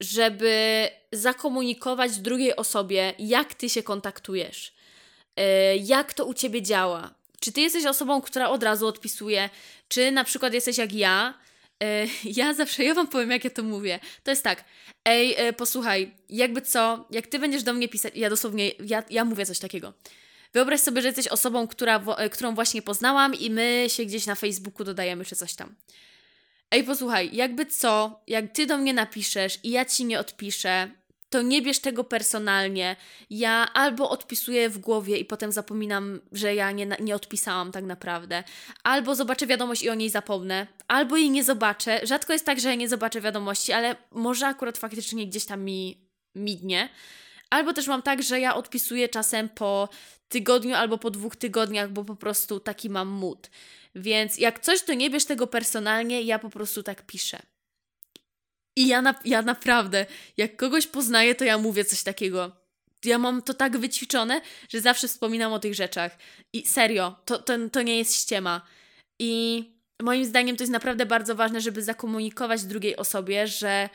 żeby 0.00 0.88
zakomunikować 1.12 2.18
drugiej 2.18 2.56
osobie, 2.56 3.14
jak 3.18 3.54
ty 3.54 3.68
się 3.68 3.82
kontaktujesz, 3.82 4.74
e, 5.36 5.76
jak 5.76 6.14
to 6.14 6.26
u 6.26 6.34
ciebie 6.34 6.62
działa. 6.62 7.14
Czy 7.40 7.52
ty 7.52 7.60
jesteś 7.60 7.86
osobą, 7.86 8.20
która 8.20 8.48
od 8.48 8.62
razu 8.62 8.86
odpisuje, 8.86 9.50
czy 9.88 10.10
na 10.10 10.24
przykład 10.24 10.54
jesteś 10.54 10.78
jak 10.78 10.92
ja. 10.92 11.34
E, 11.82 12.06
ja 12.40 12.54
zawsze, 12.54 12.84
ja 12.84 12.94
wam 12.94 13.08
powiem, 13.08 13.30
jak 13.30 13.44
ja 13.44 13.50
to 13.50 13.62
mówię. 13.62 14.00
To 14.22 14.30
jest 14.30 14.44
tak, 14.44 14.64
ej, 15.04 15.36
posłuchaj, 15.56 16.14
jakby 16.28 16.62
co, 16.62 17.06
jak 17.10 17.26
ty 17.26 17.38
będziesz 17.38 17.62
do 17.62 17.72
mnie 17.72 17.88
pisać, 17.88 18.12
ja 18.16 18.30
dosłownie, 18.30 18.70
ja, 18.84 19.02
ja 19.10 19.24
mówię 19.24 19.46
coś 19.46 19.58
takiego. 19.58 19.92
Wyobraź 20.52 20.80
sobie, 20.80 21.02
że 21.02 21.08
jesteś 21.08 21.28
osobą, 21.28 21.68
która, 21.68 22.04
e, 22.16 22.30
którą 22.30 22.54
właśnie 22.54 22.82
poznałam 22.82 23.34
i 23.34 23.50
my 23.50 23.84
się 23.88 24.04
gdzieś 24.04 24.26
na 24.26 24.34
Facebooku 24.34 24.84
dodajemy 24.84 25.24
czy 25.24 25.36
coś 25.36 25.54
tam. 25.54 25.74
Ej, 26.70 26.84
posłuchaj, 26.84 27.30
jakby 27.32 27.66
co, 27.66 28.20
jak 28.26 28.52
ty 28.52 28.66
do 28.66 28.78
mnie 28.78 28.94
napiszesz 28.94 29.58
i 29.62 29.70
ja 29.70 29.84
ci 29.84 30.04
nie 30.04 30.20
odpiszę, 30.20 30.90
to 31.30 31.42
nie 31.42 31.62
bierz 31.62 31.78
tego 31.78 32.04
personalnie. 32.04 32.96
Ja 33.30 33.68
albo 33.74 34.10
odpisuję 34.10 34.70
w 34.70 34.78
głowie 34.78 35.16
i 35.16 35.24
potem 35.24 35.52
zapominam, 35.52 36.20
że 36.32 36.54
ja 36.54 36.70
nie, 36.70 36.86
nie 37.00 37.14
odpisałam 37.14 37.72
tak 37.72 37.84
naprawdę, 37.84 38.44
albo 38.82 39.14
zobaczę 39.14 39.46
wiadomość 39.46 39.82
i 39.82 39.90
o 39.90 39.94
niej 39.94 40.10
zapomnę, 40.10 40.66
albo 40.88 41.16
jej 41.16 41.30
nie 41.30 41.44
zobaczę. 41.44 42.00
Rzadko 42.02 42.32
jest 42.32 42.46
tak, 42.46 42.60
że 42.60 42.68
ja 42.68 42.74
nie 42.74 42.88
zobaczę 42.88 43.20
wiadomości, 43.20 43.72
ale 43.72 43.96
może 44.10 44.46
akurat 44.46 44.78
faktycznie 44.78 45.26
gdzieś 45.26 45.44
tam 45.46 45.64
mi 45.64 46.08
mignie. 46.34 46.88
Albo 47.50 47.72
też 47.72 47.86
mam 47.86 48.02
tak, 48.02 48.22
że 48.22 48.40
ja 48.40 48.54
odpisuję 48.54 49.08
czasem 49.08 49.48
po 49.48 49.88
tygodniu 50.28 50.74
albo 50.74 50.98
po 50.98 51.10
dwóch 51.10 51.36
tygodniach, 51.36 51.90
bo 51.90 52.04
po 52.04 52.16
prostu 52.16 52.60
taki 52.60 52.90
mam 52.90 53.08
mood. 53.08 53.50
Więc 53.94 54.38
jak 54.38 54.60
coś, 54.60 54.82
to 54.82 54.94
nie 54.94 55.10
bierz 55.10 55.24
tego 55.24 55.46
personalnie, 55.46 56.22
ja 56.22 56.38
po 56.38 56.50
prostu 56.50 56.82
tak 56.82 57.06
piszę. 57.06 57.38
I 58.76 58.86
ja, 58.86 59.02
na, 59.02 59.14
ja 59.24 59.42
naprawdę, 59.42 60.06
jak 60.36 60.56
kogoś 60.56 60.86
poznaję, 60.86 61.34
to 61.34 61.44
ja 61.44 61.58
mówię 61.58 61.84
coś 61.84 62.02
takiego. 62.02 62.52
Ja 63.04 63.18
mam 63.18 63.42
to 63.42 63.54
tak 63.54 63.78
wyćwiczone, 63.78 64.40
że 64.68 64.80
zawsze 64.80 65.08
wspominam 65.08 65.52
o 65.52 65.58
tych 65.58 65.74
rzeczach. 65.74 66.18
I 66.52 66.66
serio, 66.66 67.16
to, 67.24 67.38
to, 67.38 67.54
to 67.72 67.82
nie 67.82 67.98
jest 67.98 68.14
ściema. 68.14 68.66
I 69.18 69.64
moim 70.02 70.24
zdaniem 70.24 70.56
to 70.56 70.62
jest 70.62 70.72
naprawdę 70.72 71.06
bardzo 71.06 71.34
ważne, 71.34 71.60
żeby 71.60 71.82
zakomunikować 71.82 72.64
drugiej 72.64 72.96
osobie, 72.96 73.46
że 73.46 73.88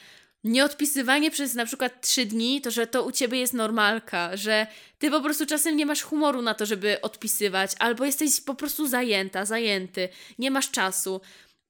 nieodpisywanie 0.43 1.31
przez 1.31 1.53
na 1.53 1.65
przykład 1.65 2.01
trzy 2.01 2.25
dni, 2.25 2.61
to 2.61 2.71
że 2.71 2.87
to 2.87 3.03
u 3.03 3.11
ciebie 3.11 3.39
jest 3.39 3.53
normalka, 3.53 4.37
że 4.37 4.67
ty 4.99 5.11
po 5.11 5.21
prostu 5.21 5.45
czasem 5.45 5.77
nie 5.77 5.85
masz 5.85 6.01
humoru 6.01 6.41
na 6.41 6.53
to, 6.53 6.65
żeby 6.65 7.01
odpisywać, 7.01 7.71
albo 7.79 8.05
jesteś 8.05 8.41
po 8.41 8.55
prostu 8.55 8.87
zajęta, 8.87 9.45
zajęty, 9.45 10.09
nie 10.39 10.51
masz 10.51 10.71
czasu. 10.71 11.21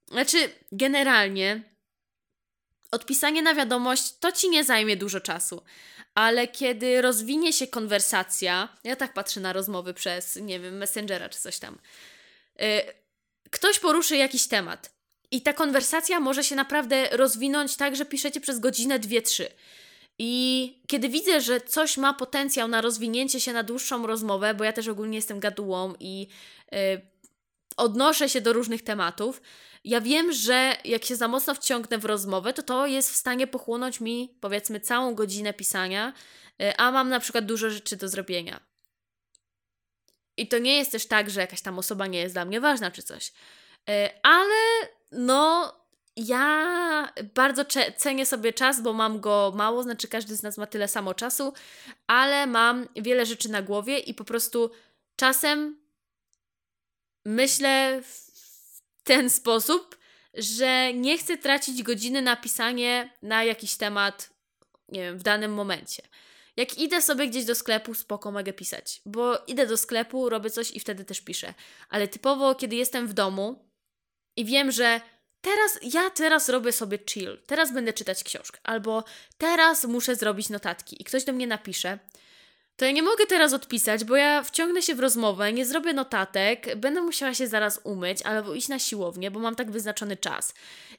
Znaczy, 0.08 0.38
generalnie 0.72 1.74
odpisanie 2.92 3.42
na 3.42 3.56
wiadomość 3.56 4.18
to 4.20 4.32
ci 4.32 4.50
nie 4.50 4.64
zajmie 4.64 4.98
dużo 4.98 5.22
czasu. 5.22 5.64
Ale 6.16 6.48
kiedy 6.48 7.02
rozwinie 7.02 7.54
się 7.54 7.68
konwersacja, 7.68 8.78
ja 8.84 8.96
tak 8.96 9.14
patrzę 9.14 9.40
na 9.40 9.54
rozmowy 9.54 9.94
przez, 9.94 10.36
nie 10.36 10.60
wiem, 10.60 10.78
Messengera 10.78 11.30
czy 11.30 11.40
coś 11.40 11.60
tam. 11.60 11.78
Yy, 12.60 12.68
ktoś 13.52 13.80
poruszy 13.80 14.18
jakiś 14.18 14.48
temat 14.48 14.93
i 15.34 15.42
ta 15.42 15.54
konwersacja 15.54 16.20
może 16.20 16.44
się 16.44 16.56
naprawdę 16.56 17.10
rozwinąć 17.12 17.78
tak, 17.78 17.96
że 17.96 18.06
piszecie 18.06 18.42
przez 18.42 18.60
godzinę, 18.60 19.00
dwie, 19.00 19.22
trzy. 19.22 19.48
I 20.20 20.82
kiedy 20.88 21.10
widzę, 21.10 21.42
że 21.42 21.62
coś 21.62 21.98
ma 21.98 22.14
potencjał 22.14 22.68
na 22.68 22.82
rozwinięcie 22.82 23.40
się 23.40 23.54
na 23.54 23.64
dłuższą 23.64 24.08
rozmowę, 24.08 24.54
bo 24.54 24.64
ja 24.64 24.74
też 24.74 24.88
ogólnie 24.88 25.18
jestem 25.18 25.40
gadułą 25.40 25.94
i 26.00 26.28
yy, 26.72 26.78
odnoszę 27.78 28.30
się 28.30 28.42
do 28.42 28.54
różnych 28.54 28.84
tematów, 28.84 29.42
ja 29.84 30.02
wiem, 30.02 30.32
że 30.32 30.78
jak 30.86 31.06
się 31.06 31.16
za 31.16 31.28
mocno 31.28 31.56
wciągnę 31.56 31.98
w 31.98 32.06
rozmowę, 32.06 32.54
to 32.54 32.64
to 32.64 32.88
jest 32.88 33.12
w 33.12 33.16
stanie 33.16 33.48
pochłonąć 33.48 34.02
mi 34.02 34.38
powiedzmy 34.42 34.80
całą 34.80 35.16
godzinę 35.16 35.54
pisania, 35.54 36.14
yy, 36.60 36.78
a 36.78 36.92
mam 36.92 37.10
na 37.10 37.20
przykład 37.20 37.46
dużo 37.46 37.70
rzeczy 37.70 37.96
do 37.96 38.08
zrobienia. 38.08 38.60
I 40.38 40.48
to 40.48 40.58
nie 40.58 40.78
jest 40.78 40.92
też 40.92 41.06
tak, 41.06 41.30
że 41.30 41.42
jakaś 41.42 41.62
tam 41.62 41.80
osoba 41.80 42.08
nie 42.08 42.20
jest 42.20 42.36
dla 42.36 42.46
mnie 42.46 42.62
ważna 42.62 42.92
czy 42.92 43.04
coś. 43.04 43.34
Yy, 43.88 43.94
ale 44.24 44.56
no, 45.14 45.74
ja 46.16 47.14
bardzo 47.36 47.66
cenię 47.98 48.26
sobie 48.26 48.54
czas, 48.54 48.82
bo 48.82 48.94
mam 48.94 49.20
go 49.20 49.54
mało, 49.56 49.84
znaczy 49.84 50.08
każdy 50.08 50.36
z 50.36 50.44
nas 50.44 50.58
ma 50.58 50.68
tyle 50.68 50.88
samo 50.88 51.14
czasu, 51.14 51.54
ale 52.08 52.48
mam 52.48 52.88
wiele 52.96 53.26
rzeczy 53.26 53.50
na 53.50 53.62
głowie 53.62 54.00
i 54.00 54.14
po 54.14 54.24
prostu 54.24 54.72
czasem 55.16 55.78
myślę 57.26 58.02
w 58.02 58.32
ten 59.04 59.30
sposób, 59.30 59.98
że 60.34 60.94
nie 60.94 61.18
chcę 61.18 61.38
tracić 61.38 61.84
godziny 61.84 62.22
na 62.22 62.36
pisanie 62.36 63.14
na 63.22 63.44
jakiś 63.44 63.76
temat, 63.76 64.30
nie 64.90 65.02
wiem, 65.02 65.18
w 65.18 65.24
danym 65.24 65.54
momencie. 65.54 66.04
Jak 66.58 66.78
idę 66.78 67.02
sobie 67.02 67.28
gdzieś 67.28 67.46
do 67.46 67.56
sklepu, 67.56 67.94
spoko, 67.94 68.32
mogę 68.32 68.54
pisać, 68.54 69.02
bo 69.06 69.38
idę 69.48 69.68
do 69.68 69.78
sklepu, 69.78 70.30
robię 70.30 70.50
coś 70.50 70.72
i 70.72 70.80
wtedy 70.80 71.06
też 71.06 71.22
piszę. 71.22 71.54
Ale 71.90 72.08
typowo, 72.08 72.56
kiedy 72.56 72.76
jestem 72.76 73.08
w 73.08 73.14
domu 73.14 73.73
i 74.36 74.46
wiem, 74.46 74.72
że 74.72 75.02
teraz 75.42 75.80
ja 75.94 76.10
teraz 76.10 76.50
robię 76.50 76.72
sobie 76.72 77.00
chill, 77.10 77.38
teraz 77.48 77.74
będę 77.74 77.94
czytać 77.94 78.24
książkę, 78.24 78.60
albo 78.64 79.04
teraz 79.38 79.86
muszę 79.86 80.16
zrobić 80.16 80.50
notatki 80.50 81.02
i 81.02 81.04
ktoś 81.04 81.24
do 81.24 81.34
mnie 81.34 81.48
napisze, 81.48 82.00
to 82.76 82.86
ja 82.86 82.92
nie 82.92 83.04
mogę 83.04 83.26
teraz 83.26 83.54
odpisać, 83.54 84.04
bo 84.04 84.16
ja 84.16 84.44
wciągnę 84.44 84.82
się 84.82 84.96
w 84.96 85.00
rozmowę, 85.00 85.54
nie 85.54 85.66
zrobię 85.66 85.94
notatek, 85.94 86.76
będę 86.76 87.02
musiała 87.02 87.34
się 87.34 87.48
zaraz 87.48 87.80
umyć 87.84 88.22
albo 88.22 88.54
iść 88.54 88.68
na 88.68 88.80
siłownię, 88.80 89.32
bo 89.32 89.40
mam 89.40 89.56
tak 89.56 89.72
wyznaczony 89.72 90.18
czas. 90.18 90.54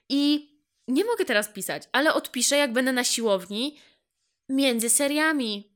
I 0.08 0.50
nie 0.88 1.04
mogę 1.04 1.24
teraz 1.24 1.48
pisać, 1.48 1.82
ale 1.92 2.14
odpiszę, 2.14 2.56
jak 2.56 2.72
będę 2.72 2.92
na 2.92 3.04
siłowni 3.04 3.78
między 4.48 4.90
seriami. 4.90 5.74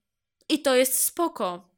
I 0.49 0.63
to 0.63 0.75
jest 0.75 0.99
spoko. 0.99 1.69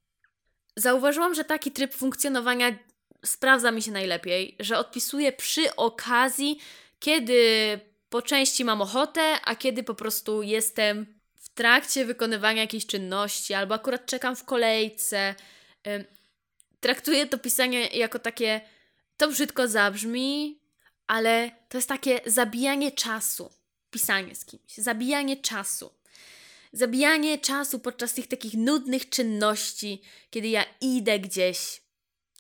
Zauważyłam, 0.77 1.35
że 1.35 1.45
taki 1.45 1.71
tryb 1.71 1.95
funkcjonowania 1.95 2.79
sprawdza 3.25 3.71
mi 3.71 3.83
się 3.83 3.91
najlepiej, 3.91 4.57
że 4.61 4.79
odpisuję 4.79 5.33
przy 5.33 5.77
okazji, 5.77 6.59
kiedy 6.99 7.81
po 8.09 8.23
części 8.23 8.65
mam 8.65 8.83
ochotę, 8.83 9.41
a 9.45 9.57
kiedy 9.57 9.83
po 9.83 9.95
prostu 9.95 10.43
jestem 10.43 11.21
w 11.39 11.49
trakcie 11.49 12.05
wykonywania 12.05 12.63
jakiejś 12.63 12.87
czynności, 12.87 13.55
albo 13.55 13.75
akurat 13.75 14.07
czekam 14.07 14.37
w 14.37 14.45
kolejce. 14.45 15.35
Traktuję 16.81 17.27
to 17.27 17.39
pisanie 17.39 17.87
jako 17.87 18.19
takie, 18.19 18.61
to 19.17 19.29
brzydko 19.29 19.69
zabrzmi, 19.69 20.61
ale 21.07 21.51
to 21.69 21.79
jest 21.79 21.89
takie 21.89 22.21
zabijanie 22.27 22.93
czasu. 22.93 23.51
Pisanie 23.91 24.35
z 24.35 24.45
kimś, 24.45 24.75
zabijanie 24.77 25.37
czasu. 25.37 25.95
Zabijanie 26.73 27.39
czasu 27.39 27.79
podczas 27.79 28.15
tych 28.15 28.27
takich 28.27 28.55
nudnych 28.55 29.09
czynności, 29.09 30.03
kiedy 30.31 30.49
ja 30.49 30.65
idę 30.81 31.19
gdzieś, 31.19 31.83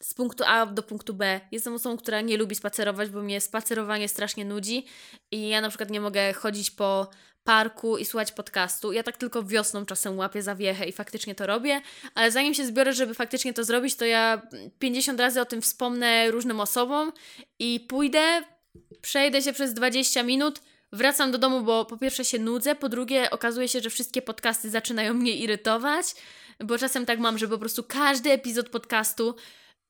z 0.03 0.15
punktu 0.15 0.45
A 0.47 0.67
do 0.67 0.83
punktu 0.83 1.15
B. 1.15 1.41
Jestem 1.53 1.75
osobą, 1.75 1.97
która 1.97 2.21
nie 2.21 2.37
lubi 2.37 2.55
spacerować, 2.55 3.11
bo 3.11 3.23
mnie 3.23 3.41
spacerowanie 3.41 4.09
strasznie 4.09 4.45
nudzi 4.45 4.87
i 5.31 5.49
ja 5.49 5.61
na 5.61 5.69
przykład 5.69 5.91
nie 5.91 6.01
mogę 6.01 6.33
chodzić 6.33 6.71
po 6.71 7.11
parku 7.45 7.99
i 7.99 8.05
słuchać 8.05 8.33
podcastu. 8.33 8.93
Ja 8.93 9.03
tak 9.03 9.17
tylko 9.17 9.43
wiosną 9.43 9.87
czasem 9.87 10.19
łapię 10.19 10.43
zawiechę 10.43 10.89
i 10.89 10.93
faktycznie 10.93 11.35
to 11.35 11.47
robię, 11.47 11.81
ale 12.15 12.31
zanim 12.31 12.55
się 12.55 12.67
zbiorę, 12.67 12.93
żeby 12.93 13.15
faktycznie 13.15 13.53
to 13.53 13.65
zrobić, 13.65 13.97
to 13.97 14.05
ja 14.05 14.43
50 14.79 15.21
razy 15.21 15.41
o 15.41 15.45
tym 15.45 15.63
wspomnę 15.63 16.31
różnym 16.31 16.61
osobom 16.61 17.13
i 17.59 17.81
pójdę, 17.89 18.43
przejdę 19.01 19.43
się 19.43 19.53
przez 19.53 19.75
20 19.75 20.23
minut, 20.23 20.61
wracam 20.93 21.33
do 21.33 21.39
domu, 21.39 21.63
bo 21.63 21.85
po 21.85 21.97
pierwsze 21.97 22.25
się 22.25 22.39
nudzę, 22.39 22.75
po 22.75 22.89
drugie 22.89 23.31
okazuje 23.31 23.69
się, 23.69 23.81
że 23.81 23.91
wszystkie 23.91 24.23
podcasty 24.23 24.71
zaczynają 24.71 25.15
mnie 25.15 25.37
irytować, 25.37 26.07
bo 26.65 26.79
czasem 26.79 27.07
tak 27.07 27.19
mam, 27.19 27.39
że 27.39 27.49
po 27.49 27.59
prostu 27.59 27.85
każdy 27.85 28.31
epizod 28.31 28.69
podcastu 28.69 29.35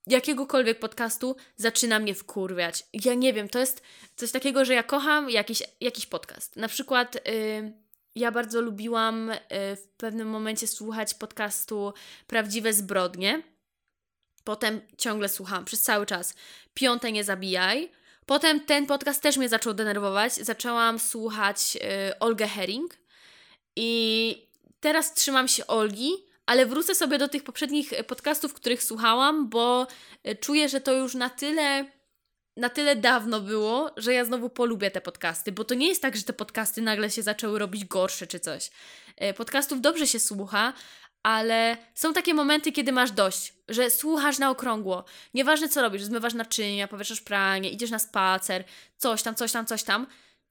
jakiegokolwiek 0.07 0.79
podcastu 0.79 1.37
zaczyna 1.57 1.99
mnie 1.99 2.15
wkurwiać. 2.15 2.85
Ja 2.93 3.15
nie 3.15 3.33
wiem, 3.33 3.49
to 3.49 3.59
jest 3.59 3.83
coś 4.17 4.33
takiego, 4.33 4.65
że 4.65 4.75
ja 4.75 4.83
kocham 4.83 5.31
jakiś, 5.31 5.63
jakiś 5.81 6.07
podcast. 6.07 6.57
Na 6.57 6.69
przykład 6.69 7.15
yy, 7.15 7.73
ja 8.15 8.33
bardzo 8.33 8.61
lubiłam 8.61 9.29
yy, 9.29 9.77
w 9.77 9.89
pewnym 9.97 10.29
momencie 10.29 10.67
słuchać 10.67 11.15
podcastu 11.15 11.93
Prawdziwe 12.27 12.73
Zbrodnie. 12.73 13.43
Potem 14.45 14.81
ciągle 14.99 15.29
słucham 15.29 15.65
przez 15.65 15.83
cały 15.83 16.07
czas 16.07 16.35
Piąte 16.75 17.13
Nie 17.13 17.25
Zabijaj. 17.25 17.91
Potem 18.27 18.61
ten 18.61 18.87
podcast 18.87 19.23
też 19.23 19.37
mnie 19.37 19.49
zaczął 19.49 19.75
denerwować. 19.75 20.35
Zaczęłam 20.35 20.99
słuchać 20.99 21.75
yy, 21.75 22.19
Olgę 22.21 22.47
Herring 22.49 22.97
i 23.77 24.51
teraz 24.81 25.15
trzymam 25.15 25.49
się 25.49 25.67
Olgi, 25.67 26.13
ale 26.51 26.67
wrócę 26.67 26.95
sobie 26.95 27.19
do 27.19 27.29
tych 27.29 27.45
poprzednich 27.45 27.93
podcastów, 28.07 28.55
których 28.55 28.83
słuchałam, 28.83 29.49
bo 29.49 29.87
e, 30.25 30.37
czuję, 30.37 30.69
że 30.69 30.81
to 30.81 30.93
już 30.93 31.15
na 31.15 31.31
tyle 31.31 31.85
na 32.57 32.69
tyle 32.69 32.97
dawno 32.97 33.41
było, 33.41 33.91
że 33.97 34.15
ja 34.15 34.25
znowu 34.25 34.51
polubię 34.51 34.91
te 34.91 35.01
podcasty, 35.01 35.53
bo 35.53 35.65
to 35.65 35.75
nie 35.75 35.89
jest 35.89 36.03
tak, 36.03 36.17
że 36.17 36.23
te 36.23 36.33
podcasty 36.33 36.83
nagle 36.83 37.11
się 37.11 37.23
zaczęły 37.23 37.59
robić 37.59 37.85
gorsze 37.85 38.27
czy 38.27 38.41
coś. 38.41 38.71
E, 39.17 39.35
podcastów 39.35 39.81
dobrze 39.81 40.07
się 40.07 40.21
słucha, 40.21 40.73
ale 41.23 41.77
są 41.95 42.13
takie 42.13 42.35
momenty, 42.35 42.73
kiedy 42.73 42.93
masz 42.93 43.11
dość, 43.11 43.55
że 43.69 43.91
słuchasz 43.91 44.39
na 44.39 44.51
okrągło. 44.51 45.05
Nieważne 45.35 45.69
co 45.69 45.83
robisz, 45.83 46.03
zmywasz 46.03 46.35
naczynia, 46.35 46.89
powieszasz 46.89 47.21
pranie, 47.21 47.71
idziesz 47.71 47.91
na 47.91 47.99
spacer, 47.99 48.65
coś 48.97 49.23
tam, 49.23 49.35
coś 49.35 49.53
tam, 49.53 49.67
coś 49.67 49.83
tam 49.83 50.07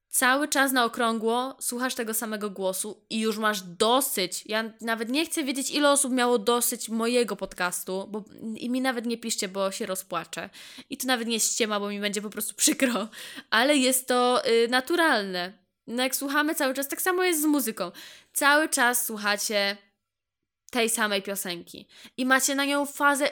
cały 0.10 0.47
czas 0.47 0.72
na 0.72 0.86
okrągło 0.86 1.57
słuchasz 1.60 1.95
tego 1.95 2.14
samego 2.14 2.49
głosu 2.49 3.05
i 3.10 3.20
już 3.20 3.38
masz 3.38 3.62
dosyć. 3.62 4.43
Ja 4.45 4.74
nawet 4.82 5.10
nie 5.10 5.26
chcę 5.26 5.43
wiedzieć, 5.43 5.72
ile 5.72 5.91
osób 5.91 6.14
miało 6.14 6.38
dosyć 6.38 6.89
mojego 6.89 7.36
podcastu, 7.36 8.07
bo 8.07 8.24
i 8.55 8.70
mi 8.70 8.82
nawet 8.82 9.05
nie 9.05 9.18
piszcie, 9.18 9.47
bo 9.47 9.72
się 9.72 9.86
rozpłaczę. 9.86 10.49
I 10.89 10.97
to 10.97 11.07
nawet 11.07 11.28
nie 11.28 11.34
jest 11.34 11.53
ściema, 11.53 11.80
bo 11.80 11.89
mi 11.89 11.99
będzie 11.99 12.22
po 12.22 12.30
prostu 12.30 12.55
przykro, 12.55 13.07
ale 13.49 13.78
jest 13.78 14.07
to 14.07 14.47
y, 14.47 14.68
naturalne. 14.68 15.53
No 15.88 16.03
jak 16.03 16.16
słuchamy 16.16 16.55
cały 16.55 16.74
czas, 16.74 16.88
tak 16.88 17.01
samo 17.01 17.24
jest 17.24 17.41
z 17.41 17.45
muzyką. 17.45 17.91
Cały 18.34 18.70
czas 18.70 19.05
słuchacie 19.05 19.78
tej 20.72 20.89
samej 20.89 21.22
piosenki 21.22 21.88
i 22.18 22.26
macie 22.26 22.55
na 22.55 22.66
nią 22.66 22.86
fazę 22.86 23.30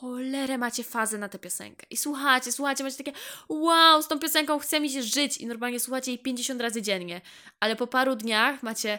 cholerę 0.00 0.58
macie 0.58 0.84
fazę 0.84 1.18
na 1.18 1.28
tę 1.28 1.38
piosenkę. 1.38 1.86
I 1.90 1.96
słuchacie, 1.96 2.52
słuchacie, 2.52 2.84
macie 2.84 2.96
takie 2.96 3.12
wow, 3.48 4.02
z 4.02 4.08
tą 4.08 4.18
piosenką 4.18 4.58
chce 4.58 4.80
mi 4.80 4.90
się 4.90 5.02
żyć 5.02 5.36
i 5.36 5.46
normalnie 5.46 5.80
słuchacie 5.80 6.10
jej 6.10 6.18
50 6.18 6.60
razy 6.60 6.82
dziennie. 6.82 7.20
Ale 7.60 7.76
po 7.76 7.86
paru 7.86 8.16
dniach 8.16 8.62
macie 8.62 8.98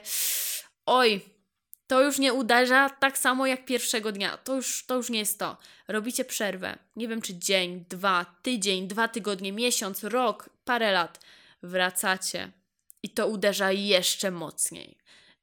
oj, 0.85 1.21
to 1.87 2.01
już 2.01 2.19
nie 2.19 2.33
uderza 2.33 2.89
tak 2.89 3.17
samo 3.17 3.47
jak 3.47 3.65
pierwszego 3.65 4.11
dnia. 4.11 4.37
To 4.37 4.55
już, 4.55 4.85
to 4.85 4.95
już 4.95 5.09
nie 5.09 5.19
jest 5.19 5.39
to. 5.39 5.57
Robicie 5.87 6.25
przerwę. 6.25 6.77
Nie 6.95 7.07
wiem, 7.07 7.21
czy 7.21 7.35
dzień, 7.35 7.85
dwa, 7.89 8.25
tydzień, 8.41 8.87
dwa 8.87 9.07
tygodnie, 9.07 9.51
miesiąc, 9.51 10.03
rok, 10.03 10.49
parę 10.65 10.91
lat. 10.91 11.19
Wracacie 11.63 12.51
i 13.03 13.09
to 13.09 13.27
uderza 13.27 13.71
jeszcze 13.71 14.31
mocniej. 14.31 14.97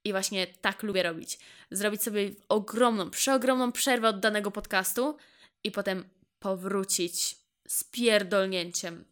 I 0.05 0.13
właśnie 0.13 0.47
tak 0.47 0.83
lubię 0.83 1.03
robić. 1.03 1.39
Zrobić 1.71 2.03
sobie 2.03 2.31
ogromną, 2.49 3.11
przeogromną 3.11 3.73
przerwę 3.73 4.09
od 4.09 4.21
danego 4.21 4.51
podcastu, 4.51 5.17
i 5.65 5.71
potem 5.71 6.09
powrócić 6.39 7.37
z 7.69 7.85
pierdolnięciem. 7.85 9.05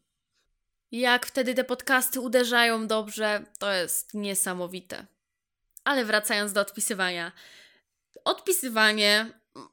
Jak 0.92 1.26
wtedy 1.26 1.54
te 1.54 1.64
podcasty 1.64 2.20
uderzają 2.20 2.86
dobrze, 2.86 3.44
to 3.58 3.72
jest 3.72 4.14
niesamowite. 4.14 5.06
Ale 5.84 6.04
wracając 6.04 6.52
do 6.52 6.60
odpisywania. 6.60 7.32
Odpisywanie 8.24 9.32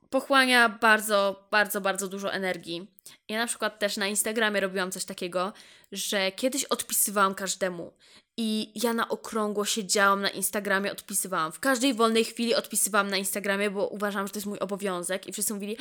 pochłania 0.10 0.70
bardzo, 0.70 1.48
bardzo, 1.52 1.82
bardzo 1.82 2.08
dużo 2.08 2.34
energii. 2.34 2.88
Ja 3.30 3.38
na 3.38 3.48
przykład 3.48 3.80
też 3.80 3.98
na 3.98 4.08
Instagramie 4.08 4.60
robiłam 4.60 4.92
coś 4.92 5.06
takiego, 5.06 5.54
że 5.92 6.32
kiedyś 6.32 6.64
odpisywałam 6.64 7.36
każdemu 7.36 7.94
i 8.42 8.72
ja 8.84 8.94
na 8.94 9.10
okrągło 9.10 9.66
siedziałam 9.66 10.22
na 10.22 10.30
Instagramie, 10.30 10.92
odpisywałam. 10.92 11.52
W 11.52 11.60
każdej 11.60 11.94
wolnej 11.94 12.26
chwili 12.26 12.56
odpisywałam 12.56 13.10
na 13.10 13.18
Instagramie, 13.18 13.70
bo 13.70 13.88
uważam, 13.88 14.28
że 14.28 14.34
to 14.34 14.38
jest 14.38 14.48
mój 14.48 14.60
obowiązek. 14.60 15.28
I 15.28 15.34
wszyscy 15.34 15.54
mówili, 15.54 15.78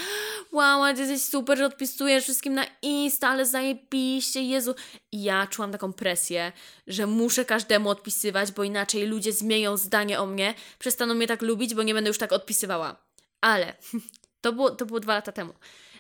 wow, 0.52 0.94
ty 0.94 1.00
jesteś 1.00 1.22
super, 1.22 1.58
że 1.58 1.66
odpisujesz 1.66 2.24
wszystkim 2.24 2.54
na 2.54 2.66
Insta, 2.82 3.28
ale 3.28 3.46
zajebiście, 3.46 4.42
Jezu. 4.42 4.74
I 5.12 5.22
ja 5.22 5.46
czułam 5.46 5.72
taką 5.72 5.92
presję, 5.92 6.52
że 6.86 7.06
muszę 7.06 7.44
każdemu 7.44 7.90
odpisywać, 7.90 8.52
bo 8.52 8.64
inaczej 8.64 9.06
ludzie 9.06 9.32
zmienią 9.32 9.76
zdanie 9.76 10.20
o 10.20 10.26
mnie, 10.26 10.54
przestaną 10.78 11.14
mnie 11.14 11.26
tak 11.26 11.42
lubić, 11.42 11.74
bo 11.74 11.82
nie 11.82 11.94
będę 11.94 12.08
już 12.08 12.18
tak 12.18 12.32
odpisywała. 12.32 12.96
Ale 13.40 13.74
to 14.42 14.52
było, 14.52 14.70
to 14.70 14.86
było 14.86 15.00
dwa 15.00 15.14
lata 15.14 15.32
temu. 15.32 15.52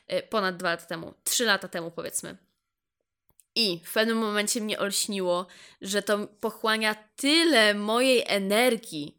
E, 0.06 0.22
ponad 0.22 0.56
dwa 0.56 0.70
lata 0.70 0.86
temu. 0.86 1.14
Trzy 1.24 1.44
lata 1.44 1.68
temu, 1.68 1.90
powiedzmy. 1.90 2.47
I 3.58 3.80
w 3.84 3.92
pewnym 3.92 4.18
momencie 4.18 4.60
mnie 4.60 4.78
olśniło, 4.78 5.46
że 5.80 6.02
to 6.02 6.26
pochłania 6.26 6.94
tyle 7.16 7.74
mojej 7.74 8.24
energii, 8.26 9.18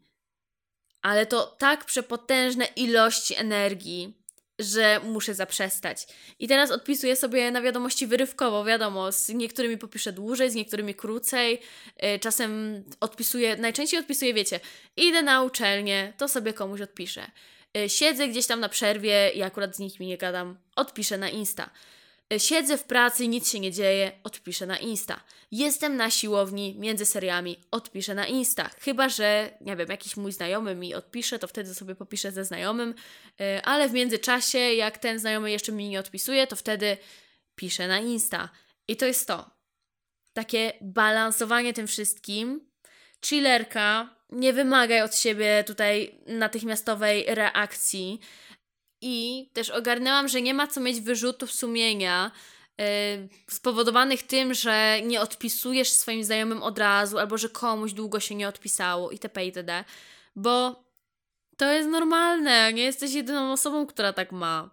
ale 1.02 1.26
to 1.26 1.46
tak 1.46 1.84
przepotężne 1.84 2.64
ilości 2.64 3.34
energii, 3.34 4.14
że 4.58 5.00
muszę 5.04 5.34
zaprzestać. 5.34 6.06
I 6.38 6.48
teraz 6.48 6.70
odpisuję 6.70 7.16
sobie 7.16 7.50
na 7.50 7.60
wiadomości 7.60 8.06
wyrywkowo, 8.06 8.64
wiadomo, 8.64 9.12
z 9.12 9.28
niektórymi 9.28 9.78
popiszę 9.78 10.12
dłużej, 10.12 10.50
z 10.50 10.54
niektórymi 10.54 10.94
krócej, 10.94 11.60
yy, 12.02 12.18
czasem 12.18 12.84
odpisuję, 13.00 13.56
najczęściej 13.56 14.00
odpisuję, 14.00 14.34
wiecie, 14.34 14.60
idę 14.96 15.22
na 15.22 15.42
uczelnię, 15.42 16.12
to 16.16 16.28
sobie 16.28 16.52
komuś 16.52 16.80
odpiszę. 16.80 17.30
Yy, 17.74 17.88
siedzę 17.88 18.28
gdzieś 18.28 18.46
tam 18.46 18.60
na 18.60 18.68
przerwie 18.68 19.30
i 19.34 19.42
akurat 19.42 19.76
z 19.76 19.78
nikim 19.78 20.06
nie 20.06 20.18
gadam, 20.18 20.58
odpiszę 20.76 21.18
na 21.18 21.28
Insta. 21.28 21.70
Siedzę 22.38 22.78
w 22.78 22.84
pracy, 22.84 23.28
nic 23.28 23.50
się 23.50 23.60
nie 23.60 23.72
dzieje, 23.72 24.12
odpiszę 24.24 24.66
na 24.66 24.78
Insta. 24.78 25.20
Jestem 25.50 25.96
na 25.96 26.10
siłowni 26.10 26.76
między 26.78 27.06
seriami, 27.06 27.60
odpiszę 27.70 28.14
na 28.14 28.26
Insta. 28.26 28.70
Chyba, 28.80 29.08
że, 29.08 29.58
nie 29.60 29.76
wiem, 29.76 29.88
jakiś 29.88 30.16
mój 30.16 30.32
znajomy 30.32 30.74
mi 30.74 30.94
odpisze, 30.94 31.38
to 31.38 31.46
wtedy 31.46 31.74
sobie 31.74 31.94
popiszę 31.94 32.32
ze 32.32 32.44
znajomym, 32.44 32.94
e, 33.40 33.62
ale 33.62 33.88
w 33.88 33.92
międzyczasie, 33.92 34.58
jak 34.58 34.98
ten 34.98 35.18
znajomy 35.18 35.50
jeszcze 35.50 35.72
mi 35.72 35.88
nie 35.88 36.00
odpisuje, 36.00 36.46
to 36.46 36.56
wtedy 36.56 36.96
piszę 37.54 37.88
na 37.88 37.98
Insta. 37.98 38.48
I 38.88 38.96
to 38.96 39.06
jest 39.06 39.26
to. 39.26 39.50
Takie 40.32 40.72
balansowanie 40.80 41.72
tym 41.74 41.86
wszystkim. 41.86 42.70
Chillerka, 43.26 44.16
nie 44.30 44.52
wymagaj 44.52 45.02
od 45.02 45.16
siebie 45.16 45.64
tutaj 45.66 46.18
natychmiastowej 46.26 47.24
reakcji 47.28 48.20
i 49.00 49.46
też 49.52 49.70
ogarnęłam, 49.70 50.28
że 50.28 50.42
nie 50.42 50.54
ma 50.54 50.66
co 50.66 50.80
mieć 50.80 51.00
wyrzutów 51.00 51.52
sumienia 51.52 52.30
yy, 52.78 52.84
spowodowanych 53.48 54.22
tym, 54.22 54.54
że 54.54 55.00
nie 55.02 55.20
odpisujesz 55.20 55.92
swoim 55.92 56.24
znajomym 56.24 56.62
od 56.62 56.78
razu, 56.78 57.18
albo 57.18 57.38
że 57.38 57.48
komuś 57.48 57.92
długo 57.92 58.20
się 58.20 58.34
nie 58.34 58.48
odpisało 58.48 59.10
itp. 59.10 59.44
itd. 59.44 59.84
Bo 60.36 60.84
to 61.56 61.72
jest 61.72 61.88
normalne, 61.88 62.72
nie 62.72 62.82
jesteś 62.82 63.12
jedyną 63.12 63.52
osobą, 63.52 63.86
która 63.86 64.12
tak 64.12 64.32
ma. 64.32 64.70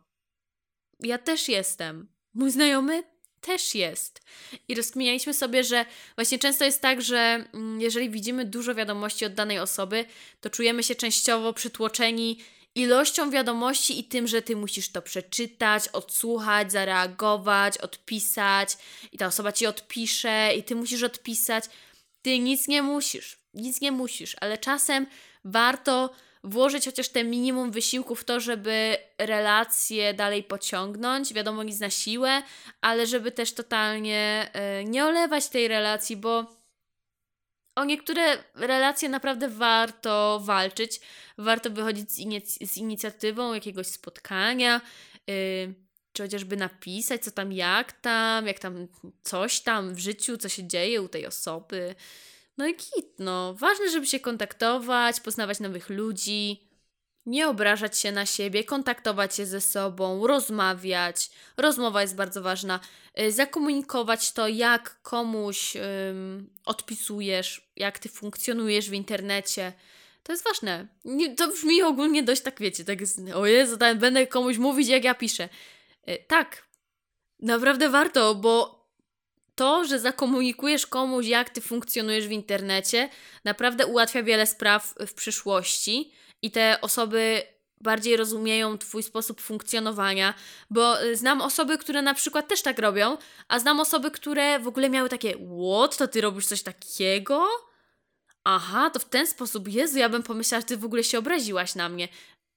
Ja 1.00 1.18
też 1.18 1.50
jestem. 1.50 2.08
Mój 2.34 2.52
znajomy 2.52 3.04
też 3.42 3.76
jest. 3.76 4.22
I 4.68 4.76
rozkminialiśmy 4.76 5.34
sobie, 5.34 5.64
że 5.64 5.86
właśnie 6.16 6.40
często 6.40 6.66
jest 6.66 6.82
tak, 6.82 7.02
że 7.02 7.46
mm, 7.54 7.82
jeżeli 7.82 8.10
widzimy 8.10 8.46
dużo 8.46 8.76
wiadomości 8.76 9.26
od 9.26 9.34
danej 9.34 9.60
osoby, 9.60 10.06
to 10.42 10.50
czujemy 10.50 10.84
się 10.84 10.96
częściowo 10.96 11.54
przytłoczeni 11.54 12.40
ilością 12.78 13.32
wiadomości 13.32 14.00
i 14.00 14.04
tym, 14.04 14.28
że 14.28 14.42
ty 14.42 14.56
musisz 14.56 14.92
to 14.92 15.02
przeczytać, 15.02 15.88
odsłuchać, 15.88 16.72
zareagować, 16.72 17.78
odpisać 17.78 18.78
i 19.12 19.18
ta 19.18 19.26
osoba 19.26 19.52
ci 19.52 19.66
odpisze 19.66 20.50
i 20.58 20.64
ty 20.64 20.76
musisz 20.76 21.04
odpisać. 21.04 21.64
Ty 22.22 22.40
nic 22.40 22.68
nie 22.68 22.82
musisz, 22.82 23.40
nic 23.54 23.82
nie 23.82 23.92
musisz, 23.92 24.36
ale 24.42 24.58
czasem 24.58 25.08
warto 25.46 26.10
włożyć 26.44 26.86
chociaż 26.86 27.10
te 27.10 27.24
minimum 27.24 27.72
wysiłku 27.72 28.16
w 28.16 28.24
to, 28.24 28.40
żeby 28.40 28.98
relacje 29.18 30.14
dalej 30.14 30.44
pociągnąć. 30.44 31.34
Wiadomo, 31.34 31.64
nic 31.64 31.80
na 31.80 31.90
siłę, 31.90 32.44
ale 32.82 33.08
żeby 33.08 33.32
też 33.32 33.54
totalnie 33.54 34.52
yy, 34.78 34.86
nie 34.86 35.06
olewać 35.06 35.50
tej 35.50 35.68
relacji, 35.68 36.18
bo 36.18 36.57
o 37.78 37.86
niektóre 37.86 38.44
relacje 38.56 39.10
naprawdę 39.10 39.50
warto 39.50 40.40
walczyć, 40.44 41.02
warto 41.38 41.70
wychodzić 41.70 42.12
z, 42.12 42.20
inic- 42.20 42.68
z 42.68 42.78
inicjatywą 42.78 43.54
jakiegoś 43.54 43.88
spotkania, 43.88 44.82
yy, 45.28 45.74
czy 46.14 46.24
chociażby 46.24 46.58
napisać, 46.58 47.24
co 47.24 47.32
tam, 47.32 47.52
jak 47.52 47.92
tam, 47.92 48.48
jak 48.48 48.60
tam 48.60 48.88
coś 49.24 49.62
tam 49.62 49.96
w 49.96 50.00
życiu, 50.00 50.38
co 50.38 50.50
się 50.50 50.68
dzieje 50.68 51.02
u 51.02 51.08
tej 51.08 51.28
osoby. 51.28 51.96
No 52.58 52.68
i 52.68 52.76
kit, 52.76 53.20
no. 53.20 53.54
Ważne, 53.54 53.90
żeby 53.90 54.06
się 54.06 54.20
kontaktować, 54.20 55.20
poznawać 55.20 55.60
nowych 55.60 55.90
ludzi, 55.90 56.67
nie 57.28 57.48
obrażać 57.48 58.00
się 58.00 58.12
na 58.12 58.26
siebie, 58.26 58.64
kontaktować 58.64 59.36
się 59.36 59.46
ze 59.46 59.62
sobą, 59.62 60.28
rozmawiać. 60.28 61.30
Rozmowa 61.58 62.02
jest 62.02 62.16
bardzo 62.16 62.42
ważna. 62.42 62.80
Y, 63.20 63.32
zakomunikować 63.32 64.32
to, 64.32 64.48
jak 64.48 65.02
komuś 65.02 65.74
odpisujesz, 66.66 67.72
jak 67.76 68.00
ty 68.00 68.10
funkcjonujesz 68.10 68.90
w 68.90 68.94
internecie. 68.94 69.74
To 70.24 70.34
jest 70.34 70.44
ważne. 70.44 70.88
Nie, 71.06 71.36
to 71.36 71.48
brzmi 71.48 71.84
ogólnie 71.84 72.24
dość 72.24 72.42
tak, 72.42 72.60
wiecie, 72.60 72.86
tak 72.86 73.02
jest, 73.02 73.20
o 73.36 73.46
Jezu, 73.46 73.78
będę 73.78 74.28
komuś 74.28 74.58
mówić, 74.58 74.88
jak 74.88 75.04
ja 75.04 75.16
piszę. 75.16 75.50
Yy, 76.08 76.18
tak, 76.28 76.68
naprawdę 77.40 77.90
warto, 77.90 78.36
bo 78.36 78.78
to, 79.56 79.86
że 79.86 80.00
zakomunikujesz 80.00 80.88
komuś, 80.88 81.26
jak 81.26 81.50
ty 81.50 81.62
funkcjonujesz 81.62 82.28
w 82.28 82.32
internecie, 82.32 83.10
naprawdę 83.44 83.86
ułatwia 83.86 84.24
wiele 84.24 84.46
spraw 84.46 84.96
w 85.08 85.14
przyszłości 85.14 86.12
i 86.42 86.52
te 86.52 86.82
osoby 86.82 87.44
bardziej 87.82 88.18
rozumieją 88.18 88.78
Twój 88.78 89.04
sposób 89.04 89.42
funkcjonowania, 89.42 90.34
bo 90.70 91.04
y, 91.04 91.16
znam 91.16 91.42
osoby, 91.42 91.78
które 91.78 92.02
na 92.02 92.14
przykład 92.14 92.48
też 92.48 92.62
tak 92.62 92.80
robią, 92.80 93.18
a 93.48 93.60
znam 93.60 93.80
osoby, 93.80 94.12
które 94.12 94.60
w 94.60 94.68
ogóle 94.68 94.90
miały 94.90 95.10
takie, 95.10 95.34
what, 95.34 95.98
to 95.98 96.08
Ty 96.08 96.22
robisz 96.22 96.46
coś 96.46 96.64
takiego? 96.64 97.48
Aha, 98.44 98.90
to 98.90 99.00
w 99.00 99.06
ten 99.06 99.28
sposób, 99.28 99.68
Jezu, 99.68 99.98
ja 99.98 100.10
bym 100.10 100.24
pomyślała, 100.24 100.62
że 100.62 100.68
Ty 100.68 100.78
w 100.78 100.86
ogóle 100.86 101.04
się 101.04 101.20
obraziłaś 101.20 101.76
na 101.76 101.90
mnie. 101.90 102.08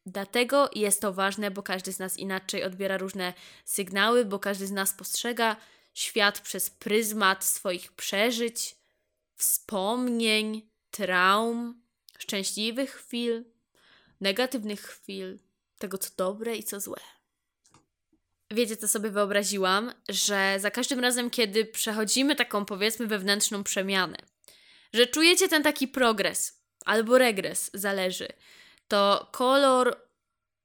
Dlatego 0.06 0.70
jest 0.74 1.00
to 1.00 1.12
ważne, 1.12 1.50
bo 1.50 1.62
każdy 1.62 1.92
z 1.92 1.98
nas 1.98 2.16
inaczej 2.16 2.64
odbiera 2.64 2.98
różne 2.98 3.32
sygnały, 3.64 4.24
bo 4.24 4.38
każdy 4.38 4.66
z 4.66 4.70
nas 4.70 4.94
postrzega 4.94 5.56
świat 5.94 6.40
przez 6.40 6.70
pryzmat 6.70 7.44
swoich 7.44 7.92
przeżyć, 7.92 8.76
wspomnień, 9.36 10.70
traum, 10.90 11.82
szczęśliwych 12.18 12.90
chwil, 12.90 13.44
negatywnych 14.20 14.82
chwil, 14.82 15.38
tego 15.78 15.98
co 15.98 16.10
dobre 16.16 16.56
i 16.56 16.62
co 16.62 16.80
złe. 16.80 17.00
Wiecie, 18.50 18.76
co 18.76 18.88
sobie 18.88 19.10
wyobraziłam? 19.10 19.92
Że 20.08 20.56
za 20.58 20.70
każdym 20.70 21.00
razem, 21.00 21.30
kiedy 21.30 21.64
przechodzimy 21.64 22.36
taką, 22.36 22.64
powiedzmy, 22.64 23.06
wewnętrzną 23.06 23.64
przemianę, 23.64 24.16
że 24.92 25.06
czujecie 25.06 25.48
ten 25.48 25.62
taki 25.62 25.88
progres 25.88 26.60
albo 26.84 27.18
regres, 27.18 27.70
zależy, 27.74 28.28
to 28.88 29.28
kolor 29.32 29.96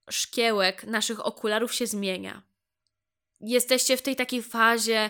szkiełek 0.10 0.84
naszych 0.84 1.26
okularów 1.26 1.74
się 1.74 1.88
zmienia. 1.88 2.42
Jesteście 3.42 3.98
w 3.98 4.02
tej 4.02 4.16
takiej 4.16 4.44
fazie 4.44 5.10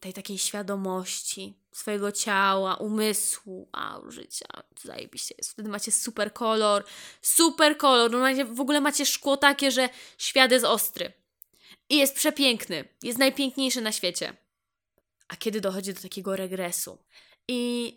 tej 0.00 0.12
takiej 0.12 0.38
świadomości 0.38 1.54
swojego 1.72 2.12
ciała, 2.12 2.74
umysłu, 2.74 3.68
a 3.72 4.00
życia, 4.08 4.46
zajebiście 4.82 5.34
jest. 5.38 5.50
Wtedy 5.50 5.68
macie 5.68 5.92
super 5.92 6.32
kolor, 6.32 6.84
super 7.22 7.76
kolor, 7.76 8.10
normalnie 8.10 8.44
w 8.44 8.60
ogóle 8.60 8.80
macie 8.80 9.06
szkło 9.06 9.36
takie, 9.36 9.70
że 9.70 9.88
świat 10.18 10.52
jest 10.52 10.64
ostry. 10.64 11.12
I 11.90 11.96
jest 11.96 12.14
przepiękny, 12.14 12.88
jest 13.02 13.18
najpiękniejszy 13.18 13.80
na 13.80 13.92
świecie. 13.92 14.36
A 15.28 15.36
kiedy 15.36 15.60
dochodzi 15.60 15.94
do 15.94 16.00
takiego 16.00 16.36
regresu 16.36 16.98
i 17.48 17.92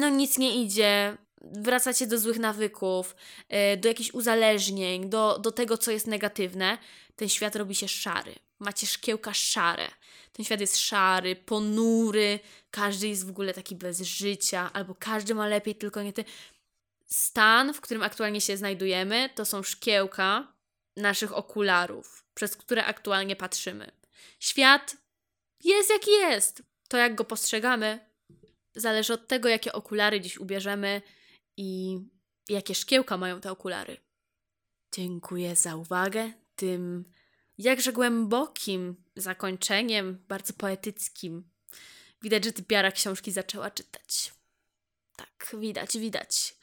no 0.00 0.08
nic 0.08 0.38
nie 0.38 0.62
idzie, 0.62 1.16
wracacie 1.40 2.06
do 2.06 2.18
złych 2.18 2.38
nawyków, 2.38 3.16
e, 3.48 3.76
do 3.76 3.88
jakichś 3.88 4.14
uzależnień, 4.14 5.10
do, 5.10 5.38
do 5.38 5.52
tego, 5.52 5.78
co 5.78 5.90
jest 5.90 6.06
negatywne, 6.06 6.78
ten 7.16 7.28
świat 7.28 7.56
robi 7.56 7.74
się 7.74 7.88
szary. 7.88 8.34
Macie 8.60 8.86
szkiełka 8.86 9.34
szare. 9.34 9.88
Ten 10.32 10.44
świat 10.44 10.60
jest 10.60 10.78
szary, 10.78 11.36
ponury, 11.36 12.40
każdy 12.70 13.08
jest 13.08 13.26
w 13.26 13.30
ogóle 13.30 13.54
taki 13.54 13.76
bez 13.76 14.00
życia, 14.00 14.70
albo 14.72 14.94
każdy 14.94 15.34
ma 15.34 15.48
lepiej, 15.48 15.74
tylko 15.74 16.02
nie 16.02 16.12
ty. 16.12 16.24
Stan, 17.06 17.74
w 17.74 17.80
którym 17.80 18.02
aktualnie 18.02 18.40
się 18.40 18.56
znajdujemy, 18.56 19.30
to 19.34 19.44
są 19.44 19.62
szkiełka 19.62 20.52
naszych 20.96 21.36
okularów, 21.36 22.24
przez 22.34 22.56
które 22.56 22.84
aktualnie 22.84 23.36
patrzymy. 23.36 23.90
Świat 24.40 24.96
jest 25.64 25.90
jaki 25.90 26.10
jest. 26.10 26.62
To, 26.88 26.96
jak 26.96 27.14
go 27.14 27.24
postrzegamy, 27.24 28.10
zależy 28.74 29.12
od 29.12 29.28
tego, 29.28 29.48
jakie 29.48 29.72
okulary 29.72 30.20
dziś 30.20 30.38
ubierzemy 30.38 31.02
i 31.56 31.98
jakie 32.48 32.74
szkiełka 32.74 33.16
mają 33.16 33.40
te 33.40 33.52
okulary. 33.52 33.96
Dziękuję 34.94 35.56
za 35.56 35.76
uwagę. 35.76 36.32
Tym 36.56 37.04
jakże 37.60 37.92
głębokim 37.92 38.96
zakończeniem, 39.16 40.24
bardzo 40.28 40.52
poetyckim. 40.52 41.44
Widać, 42.22 42.44
że 42.44 42.52
ty 42.52 42.62
piara 42.62 42.92
książki 42.92 43.32
zaczęła 43.32 43.70
czytać. 43.70 44.32
Tak, 45.16 45.60
widać, 45.60 45.98
widać. 45.98 46.56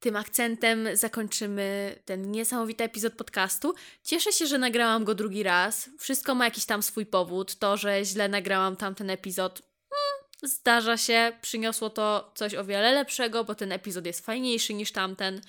Tym 0.00 0.16
akcentem 0.16 0.88
zakończymy 0.96 1.98
ten 2.04 2.30
niesamowity 2.30 2.84
epizod 2.84 3.14
podcastu. 3.14 3.74
Cieszę 4.02 4.32
się, 4.32 4.46
że 4.46 4.58
nagrałam 4.58 5.04
go 5.04 5.14
drugi 5.14 5.42
raz. 5.42 5.90
Wszystko 5.98 6.34
ma 6.34 6.44
jakiś 6.44 6.64
tam 6.64 6.82
swój 6.82 7.06
powód. 7.06 7.54
To, 7.54 7.76
że 7.76 8.04
źle 8.04 8.28
nagrałam 8.28 8.76
tamten 8.76 9.10
epizod, 9.10 9.62
hmm, 9.90 10.50
zdarza 10.52 10.96
się. 10.96 11.32
Przyniosło 11.42 11.90
to 11.90 12.32
coś 12.34 12.54
o 12.54 12.64
wiele 12.64 12.92
lepszego, 12.92 13.44
bo 13.44 13.54
ten 13.54 13.72
epizod 13.72 14.06
jest 14.06 14.26
fajniejszy 14.26 14.74
niż 14.74 14.92
tamten. 14.92 15.40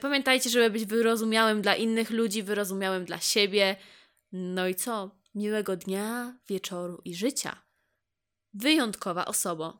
Pamiętajcie, 0.00 0.50
żeby 0.50 0.70
być 0.70 0.84
wyrozumiałym 0.84 1.62
dla 1.62 1.76
innych 1.76 2.10
ludzi, 2.10 2.42
wyrozumiałym 2.42 3.04
dla 3.04 3.20
siebie. 3.20 3.76
No 4.32 4.68
i 4.68 4.74
co? 4.74 5.10
Miłego 5.34 5.76
dnia, 5.76 6.38
wieczoru 6.48 7.00
i 7.04 7.14
życia. 7.14 7.62
Wyjątkowa 8.54 9.24
osoba. 9.24 9.78